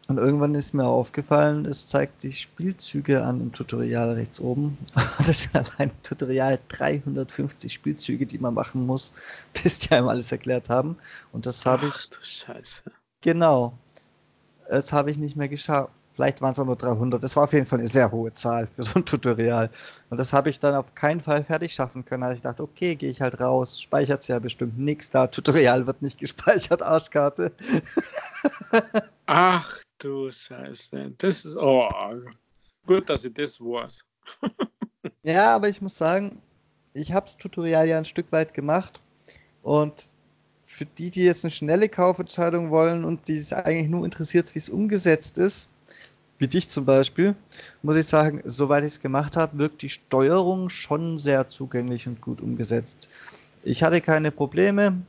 Und 0.08 0.18
irgendwann 0.18 0.54
ist 0.54 0.72
mir 0.72 0.84
aufgefallen, 0.84 1.66
es 1.66 1.88
zeigt 1.88 2.22
die 2.22 2.32
Spielzüge 2.32 3.24
an 3.24 3.40
im 3.40 3.52
Tutorial 3.52 4.12
rechts 4.12 4.38
oben. 4.38 4.78
Das 5.26 5.42
sind 5.42 5.56
allein 5.56 5.90
im 5.90 6.02
Tutorial 6.04 6.60
350 6.68 7.72
Spielzüge, 7.72 8.24
die 8.24 8.38
man 8.38 8.54
machen 8.54 8.86
muss, 8.86 9.12
bis 9.62 9.80
die 9.80 9.90
einem 9.90 10.06
alles 10.06 10.30
erklärt 10.30 10.68
haben. 10.68 10.96
Und 11.32 11.46
das 11.46 11.66
habe 11.66 11.86
ich. 11.86 11.92
Ach 11.92 12.06
du 12.06 12.24
Scheiße. 12.24 12.82
Genau. 13.22 13.76
Das 14.68 14.92
habe 14.92 15.10
ich 15.10 15.18
nicht 15.18 15.34
mehr 15.34 15.48
geschafft. 15.48 15.90
Vielleicht 16.16 16.40
waren 16.40 16.52
es 16.52 16.58
auch 16.58 16.64
nur 16.64 16.76
300. 16.76 17.22
Das 17.22 17.36
war 17.36 17.44
auf 17.44 17.52
jeden 17.52 17.66
Fall 17.66 17.78
eine 17.78 17.88
sehr 17.88 18.10
hohe 18.10 18.32
Zahl 18.32 18.66
für 18.68 18.82
so 18.82 18.94
ein 18.94 19.04
Tutorial. 19.04 19.68
Und 20.08 20.18
das 20.18 20.32
habe 20.32 20.48
ich 20.48 20.58
dann 20.58 20.74
auf 20.74 20.94
keinen 20.94 21.20
Fall 21.20 21.44
fertig 21.44 21.74
schaffen 21.74 22.06
können. 22.06 22.22
Da 22.22 22.28
habe 22.28 22.34
ich 22.34 22.40
gedacht, 22.40 22.58
okay, 22.58 22.96
gehe 22.96 23.10
ich 23.10 23.20
halt 23.20 23.38
raus. 23.38 23.78
Speichert 23.78 24.22
es 24.22 24.28
ja 24.28 24.38
bestimmt 24.38 24.78
nichts 24.78 25.10
da. 25.10 25.26
Tutorial 25.26 25.86
wird 25.86 26.00
nicht 26.00 26.18
gespeichert, 26.18 26.80
Arschkarte. 26.80 27.52
Ach 29.26 29.78
du 29.98 30.30
Scheiße. 30.30 31.12
Das 31.18 31.44
ist, 31.44 31.54
oh, 31.54 31.90
gut, 32.86 33.10
dass 33.10 33.26
ich 33.26 33.34
das 33.34 33.60
weiß. 33.60 34.02
ja, 35.22 35.54
aber 35.54 35.68
ich 35.68 35.82
muss 35.82 35.98
sagen, 35.98 36.40
ich 36.94 37.12
habe 37.12 37.26
das 37.26 37.36
Tutorial 37.36 37.86
ja 37.86 37.98
ein 37.98 38.06
Stück 38.06 38.32
weit 38.32 38.54
gemacht 38.54 39.02
und 39.62 40.08
für 40.64 40.86
die, 40.86 41.10
die 41.10 41.24
jetzt 41.24 41.44
eine 41.44 41.50
schnelle 41.50 41.90
Kaufentscheidung 41.90 42.70
wollen 42.70 43.04
und 43.04 43.28
die 43.28 43.38
sich 43.38 43.54
eigentlich 43.54 43.90
nur 43.90 44.06
interessiert, 44.06 44.54
wie 44.54 44.60
es 44.60 44.70
umgesetzt 44.70 45.36
ist, 45.36 45.68
wie 46.38 46.48
dich 46.48 46.68
zum 46.68 46.84
Beispiel, 46.84 47.34
muss 47.82 47.96
ich 47.96 48.06
sagen, 48.06 48.42
soweit 48.44 48.84
ich 48.84 48.92
es 48.92 49.00
gemacht 49.00 49.36
habe, 49.36 49.58
wirkt 49.58 49.82
die 49.82 49.88
Steuerung 49.88 50.68
schon 50.68 51.18
sehr 51.18 51.48
zugänglich 51.48 52.06
und 52.06 52.20
gut 52.20 52.40
umgesetzt. 52.40 53.08
Ich 53.62 53.82
hatte 53.82 54.00
keine 54.00 54.30
Probleme. 54.30 55.00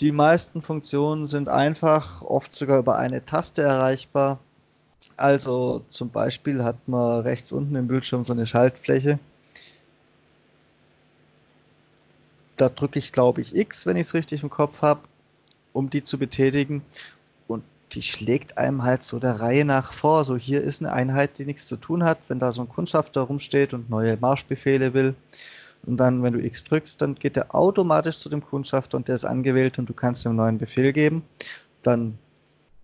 Die 0.00 0.12
meisten 0.12 0.62
Funktionen 0.62 1.26
sind 1.26 1.48
einfach, 1.48 2.22
oft 2.22 2.56
sogar 2.56 2.78
über 2.78 2.96
eine 2.96 3.24
Taste 3.24 3.62
erreichbar. 3.62 4.38
Also 5.16 5.84
zum 5.90 6.10
Beispiel 6.10 6.64
hat 6.64 6.88
man 6.88 7.20
rechts 7.20 7.52
unten 7.52 7.76
im 7.76 7.86
Bildschirm 7.86 8.24
so 8.24 8.32
eine 8.32 8.46
Schaltfläche. 8.46 9.18
Da 12.56 12.68
drücke 12.70 12.98
ich, 12.98 13.12
glaube 13.12 13.42
ich, 13.42 13.54
X, 13.54 13.84
wenn 13.84 13.96
ich 13.96 14.06
es 14.06 14.14
richtig 14.14 14.42
im 14.42 14.50
Kopf 14.50 14.82
habe, 14.82 15.00
um 15.72 15.90
die 15.90 16.04
zu 16.04 16.18
betätigen. 16.18 16.82
Die 17.92 18.02
schlägt 18.02 18.56
einem 18.56 18.82
halt 18.84 19.02
so 19.02 19.18
der 19.18 19.40
Reihe 19.40 19.64
nach 19.64 19.92
vor. 19.92 20.24
So 20.24 20.36
hier 20.36 20.62
ist 20.62 20.80
eine 20.80 20.92
Einheit, 20.92 21.38
die 21.38 21.44
nichts 21.44 21.66
zu 21.66 21.76
tun 21.76 22.04
hat, 22.04 22.18
wenn 22.28 22.38
da 22.38 22.52
so 22.52 22.60
ein 22.60 22.68
Kundschafter 22.68 23.22
rumsteht 23.22 23.74
und 23.74 23.90
neue 23.90 24.16
Marschbefehle 24.16 24.94
will. 24.94 25.14
Und 25.86 25.96
dann, 25.96 26.22
wenn 26.22 26.34
du 26.34 26.44
X 26.44 26.64
drückst, 26.64 27.00
dann 27.00 27.14
geht 27.14 27.36
er 27.36 27.54
automatisch 27.54 28.18
zu 28.18 28.28
dem 28.28 28.44
Kundschafter 28.44 28.96
und 28.96 29.08
der 29.08 29.14
ist 29.14 29.24
angewählt 29.24 29.78
und 29.78 29.88
du 29.88 29.94
kannst 29.94 30.24
ihm 30.24 30.30
einen 30.30 30.36
neuen 30.36 30.58
Befehl 30.58 30.92
geben. 30.92 31.22
Dann 31.82 32.18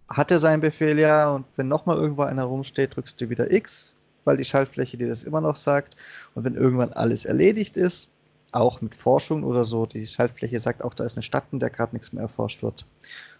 hat 0.09 0.31
er 0.31 0.39
seinen 0.39 0.61
Befehl 0.61 0.99
ja 0.99 1.31
und 1.31 1.45
wenn 1.57 1.69
nochmal 1.69 1.97
irgendwo 1.97 2.23
einer 2.23 2.45
rumsteht, 2.45 2.97
drückst 2.97 3.20
du 3.20 3.28
wieder 3.28 3.53
X, 3.53 3.95
weil 4.24 4.37
die 4.37 4.45
Schaltfläche 4.45 4.97
dir 4.97 5.09
das 5.09 5.24
immer 5.24 5.41
noch 5.41 5.57
sagt. 5.57 5.97
Und 6.35 6.45
wenn 6.45 6.55
irgendwann 6.55 6.93
alles 6.93 7.27
erledigt 7.27 7.77
ist, 7.77 8.09
auch 8.53 8.81
mit 8.81 8.95
Forschung 8.95 9.45
oder 9.45 9.65
so, 9.65 9.85
die 9.87 10.07
Schaltfläche 10.07 10.59
sagt 10.59 10.83
auch, 10.83 10.95
da 10.95 11.05
ist 11.05 11.16
eine 11.16 11.23
Stadt, 11.23 11.45
in 11.53 11.59
der 11.59 11.70
gerade 11.70 11.95
nichts 11.95 12.12
mehr 12.12 12.23
erforscht 12.23 12.62
wird. 12.62 12.87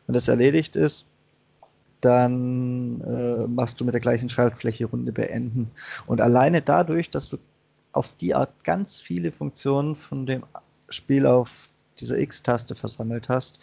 Wenn 0.07 0.15
das 0.15 0.29
erledigt 0.29 0.77
ist, 0.77 1.07
dann 2.01 3.01
äh, 3.01 3.47
machst 3.47 3.81
du 3.81 3.85
mit 3.85 3.95
der 3.95 4.01
gleichen 4.01 4.29
Schaltfläche 4.29 4.87
Runde 4.87 5.13
beenden. 5.13 5.71
Und 6.07 6.21
alleine 6.21 6.63
dadurch, 6.63 7.11
dass 7.11 7.29
du 7.31 7.39
auf 7.93 8.13
die 8.15 8.35
Art 8.35 8.53
ganz 8.65 9.01
viele 9.01 9.33
Funktionen 9.33 9.95
von 9.97 10.27
dem 10.27 10.45
Spiel 10.89 11.27
auf 11.27 11.69
dieser 11.99 12.19
X-Taste 12.19 12.75
versammelt 12.75 13.29
hast, 13.29 13.59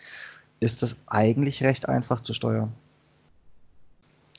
ist 0.60 0.82
das 0.82 0.98
eigentlich 1.08 1.64
recht 1.64 1.88
einfach 1.88 2.20
zu 2.20 2.34
steuern. 2.34 2.74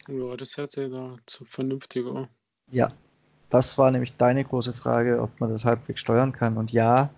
Ja, 0.09 0.37
das 0.37 0.57
hört 0.57 0.73
sich 0.73 0.91
da 0.91 1.17
zu 1.27 1.45
vernünftig 1.45 2.05
an. 2.07 2.29
Ja, 2.71 2.89
das 3.51 3.79
war 3.79 3.91
nämlich 3.91 4.17
deine 4.17 4.45
große 4.45 4.75
Frage, 4.75 5.21
ob 5.21 5.39
man 5.41 5.51
das 5.51 5.65
halbwegs 5.65 6.01
steuern 6.01 6.33
kann. 6.33 6.57
Und 6.57 6.73
ja, 6.73 7.11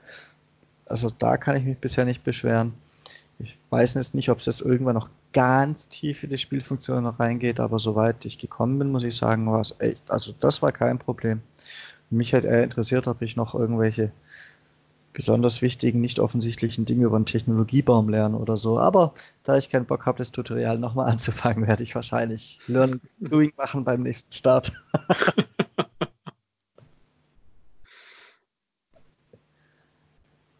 also 0.86 1.11
da 1.11 1.36
kann 1.36 1.57
ich 1.57 1.65
mich 1.65 1.78
bisher 1.78 2.05
nicht 2.05 2.23
beschweren. 2.23 2.74
Ich 3.39 3.59
weiß 3.70 3.94
jetzt 3.94 4.15
nicht, 4.15 4.28
ob 4.28 4.39
es 4.39 4.47
jetzt 4.47 4.61
irgendwann 4.61 4.94
noch 4.94 5.09
ganz 5.32 5.89
tief 5.89 6.24
in 6.24 6.31
die 6.31 6.39
Spielfunktion 6.39 7.05
noch 7.05 7.20
reingeht, 7.20 7.61
aber 7.61 7.78
soweit 7.78 8.24
ich 8.24 8.39
gekommen 8.39 8.78
bin, 8.78 8.90
muss 8.90 9.05
ich 9.05 9.16
sagen, 9.16 9.51
war 9.51 9.61
es 9.61 9.77
echt, 9.78 10.11
also 10.11 10.32
das 10.40 10.62
war 10.62 10.73
kein 10.73 10.98
Problem. 10.98 11.43
Mich 12.11 12.35
hat 12.35 12.44
eher 12.44 12.65
interessiert, 12.65 13.09
ob 13.09 13.23
ich 13.23 13.36
noch 13.36 13.55
irgendwelche 13.55 14.12
besonders 15.16 15.62
wichtigen, 15.62 16.03
nicht 16.03 16.20
offensichtlichen 16.20 16.85
Dinge 16.85 17.07
über 17.07 17.16
einen 17.16 17.24
Technologiebaum 17.24 18.11
lernen 18.11 18.35
oder 18.35 18.59
so. 18.59 18.78
Aber 18.78 19.15
da 19.44 19.57
ich 19.57 19.70
keinen 19.70 19.86
Bock 19.86 20.05
habe, 20.05 20.19
das 20.19 20.31
Tutorial 20.31 20.78
nochmal 20.78 21.11
anzufangen, 21.11 21.66
werde 21.66 21.82
ich 21.82 21.94
wahrscheinlich 21.94 22.61
Learn 22.66 23.01
Doing 23.19 23.51
machen 23.57 23.82
beim 23.82 24.03
nächsten 24.03 24.32
Start. 24.32 24.73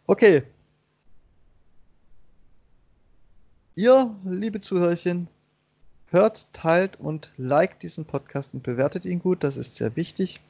okay. 0.07 0.43
Ihr, 3.77 4.13
liebe 4.25 4.59
Zuhörchen, 4.59 5.29
hört, 6.07 6.51
teilt 6.51 6.99
und 6.99 7.31
liked 7.37 7.83
diesen 7.83 8.05
Podcast 8.05 8.55
und 8.55 8.63
bewertet 8.63 9.05
ihn 9.05 9.19
gut. 9.19 9.43
Das 9.43 9.55
ist 9.55 9.75
sehr 9.75 9.95
wichtig. 9.95 10.41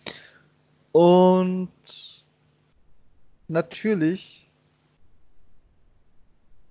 Und 0.94 2.24
natürlich 3.50 4.50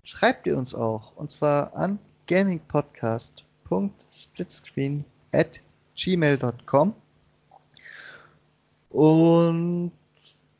schreibt 0.03 0.47
ihr 0.47 0.57
uns 0.57 0.75
auch. 0.75 1.15
Und 1.17 1.31
zwar 1.31 1.77
an 1.77 1.99
gamingpodcast.splitscreen 2.27 5.05
at 5.33 5.61
gmail.com. 5.95 6.95
Und 8.89 9.93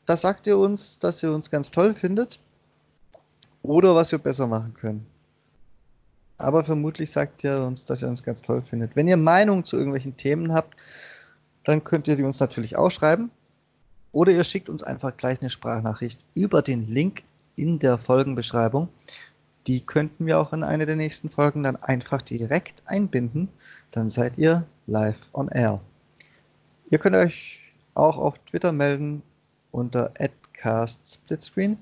da 0.05 0.15
sagt 0.15 0.45
ihr 0.45 0.59
uns, 0.59 0.99
dass 0.99 1.23
ihr 1.23 1.33
uns 1.33 1.49
ganz 1.49 1.71
toll 1.71 1.95
findet 1.95 2.39
oder 3.63 3.95
was 3.95 4.11
wir 4.11 4.19
besser 4.19 4.45
machen 4.45 4.75
können. 4.75 5.16
Aber 6.37 6.63
vermutlich 6.63 7.11
sagt 7.11 7.43
ihr 7.43 7.59
uns, 7.59 7.85
dass 7.85 8.03
ihr 8.03 8.09
uns 8.09 8.23
ganz 8.23 8.41
toll 8.41 8.61
findet. 8.61 8.95
Wenn 8.95 9.07
ihr 9.07 9.17
Meinungen 9.17 9.63
zu 9.63 9.75
irgendwelchen 9.75 10.17
Themen 10.17 10.53
habt, 10.53 10.75
dann 11.63 11.83
könnt 11.83 12.07
ihr 12.07 12.15
die 12.15 12.23
uns 12.23 12.39
natürlich 12.39 12.77
auch 12.77 12.91
schreiben. 12.91 13.31
Oder 14.11 14.31
ihr 14.31 14.43
schickt 14.43 14.69
uns 14.69 14.83
einfach 14.83 15.15
gleich 15.17 15.41
eine 15.41 15.49
Sprachnachricht 15.49 16.19
über 16.33 16.61
den 16.61 16.85
Link 16.85 17.23
in 17.55 17.79
der 17.79 17.97
Folgenbeschreibung. 17.97 18.87
Die 19.65 19.81
könnten 19.81 20.25
wir 20.25 20.39
auch 20.39 20.53
in 20.53 20.63
eine 20.63 20.85
der 20.85 20.95
nächsten 20.95 21.29
Folgen 21.29 21.63
dann 21.63 21.75
einfach 21.75 22.21
direkt 22.21 22.83
einbinden. 22.85 23.49
Dann 23.91 24.09
seid 24.09 24.37
ihr 24.37 24.65
live 24.85 25.19
on 25.33 25.49
air. 25.49 25.81
Ihr 26.89 26.99
könnt 26.99 27.15
euch 27.17 27.59
auch 27.95 28.17
auf 28.17 28.39
Twitter 28.39 28.71
melden 28.71 29.23
unter 29.71 30.13
@castsplitscreen. 30.53 31.77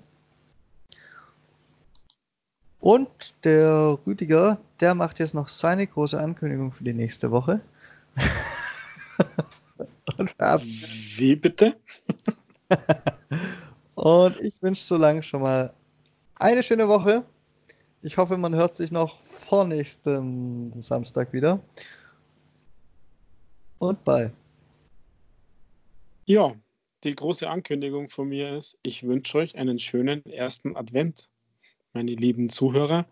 Und 2.86 3.44
der 3.44 3.98
Rüdiger, 4.06 4.60
der 4.80 4.94
macht 4.94 5.18
jetzt 5.18 5.34
noch 5.34 5.48
seine 5.48 5.88
große 5.88 6.20
Ankündigung 6.20 6.72
für 6.72 6.84
die 6.84 6.94
nächste 6.94 7.32
Woche. 7.32 7.60
Wie 11.18 11.36
bitte? 11.36 11.76
Und 13.96 14.40
ich 14.40 14.62
wünsche 14.62 14.84
so 14.84 14.98
lange 14.98 15.24
schon 15.24 15.42
mal 15.42 15.74
eine 16.36 16.62
schöne 16.62 16.88
Woche. 16.88 17.26
Ich 18.04 18.20
hoffe, 18.20 18.38
man 18.38 18.54
hört 18.54 18.76
sich 18.76 18.92
noch 18.92 19.20
vor 19.24 19.66
nächsten 19.66 20.80
Samstag 20.80 21.34
wieder. 21.34 21.60
Und 23.80 24.04
bye. 24.04 24.32
Ja, 26.28 26.54
die 27.04 27.16
große 27.16 27.50
Ankündigung 27.50 28.10
von 28.10 28.30
mir 28.30 28.56
ist, 28.56 28.78
ich 28.84 29.02
wünsche 29.02 29.40
euch 29.40 29.56
einen 29.56 29.80
schönen 29.80 30.24
ersten 30.28 30.78
Advent, 30.78 31.32
meine 31.96 32.14
lieben 32.14 32.50
Zuhörer. 32.50 33.08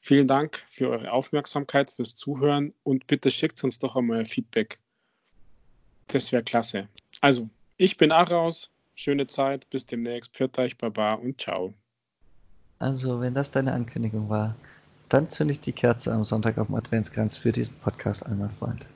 Vielen 0.00 0.28
Dank 0.28 0.64
für 0.68 0.90
eure 0.90 1.10
Aufmerksamkeit, 1.10 1.90
fürs 1.90 2.14
Zuhören 2.14 2.72
und 2.84 3.08
bitte 3.08 3.32
schickt 3.32 3.64
uns 3.64 3.80
doch 3.80 3.96
einmal 3.96 4.24
Feedback. 4.24 4.78
Das 6.08 6.30
wäre 6.30 6.44
klasse. 6.44 6.88
Also, 7.20 7.48
ich 7.76 7.96
bin 7.96 8.12
auch 8.12 8.30
raus. 8.30 8.70
Schöne 8.94 9.26
Zeit. 9.26 9.68
Bis 9.70 9.84
demnächst. 9.84 10.32
Pfiat 10.34 10.58
euch, 10.58 10.78
Baba 10.78 11.14
und 11.14 11.40
ciao. 11.40 11.74
Also, 12.78 13.20
wenn 13.20 13.34
das 13.34 13.50
deine 13.50 13.72
Ankündigung 13.72 14.28
war, 14.28 14.54
dann 15.08 15.28
zünde 15.28 15.52
ich 15.52 15.60
die 15.60 15.72
Kerze 15.72 16.12
am 16.12 16.24
Sonntag 16.24 16.58
auf 16.58 16.66
dem 16.66 16.76
Adventskranz 16.76 17.36
für 17.36 17.52
diesen 17.52 17.76
Podcast 17.76 18.24
an, 18.26 18.38
mein 18.38 18.50
Freund. 18.50 18.86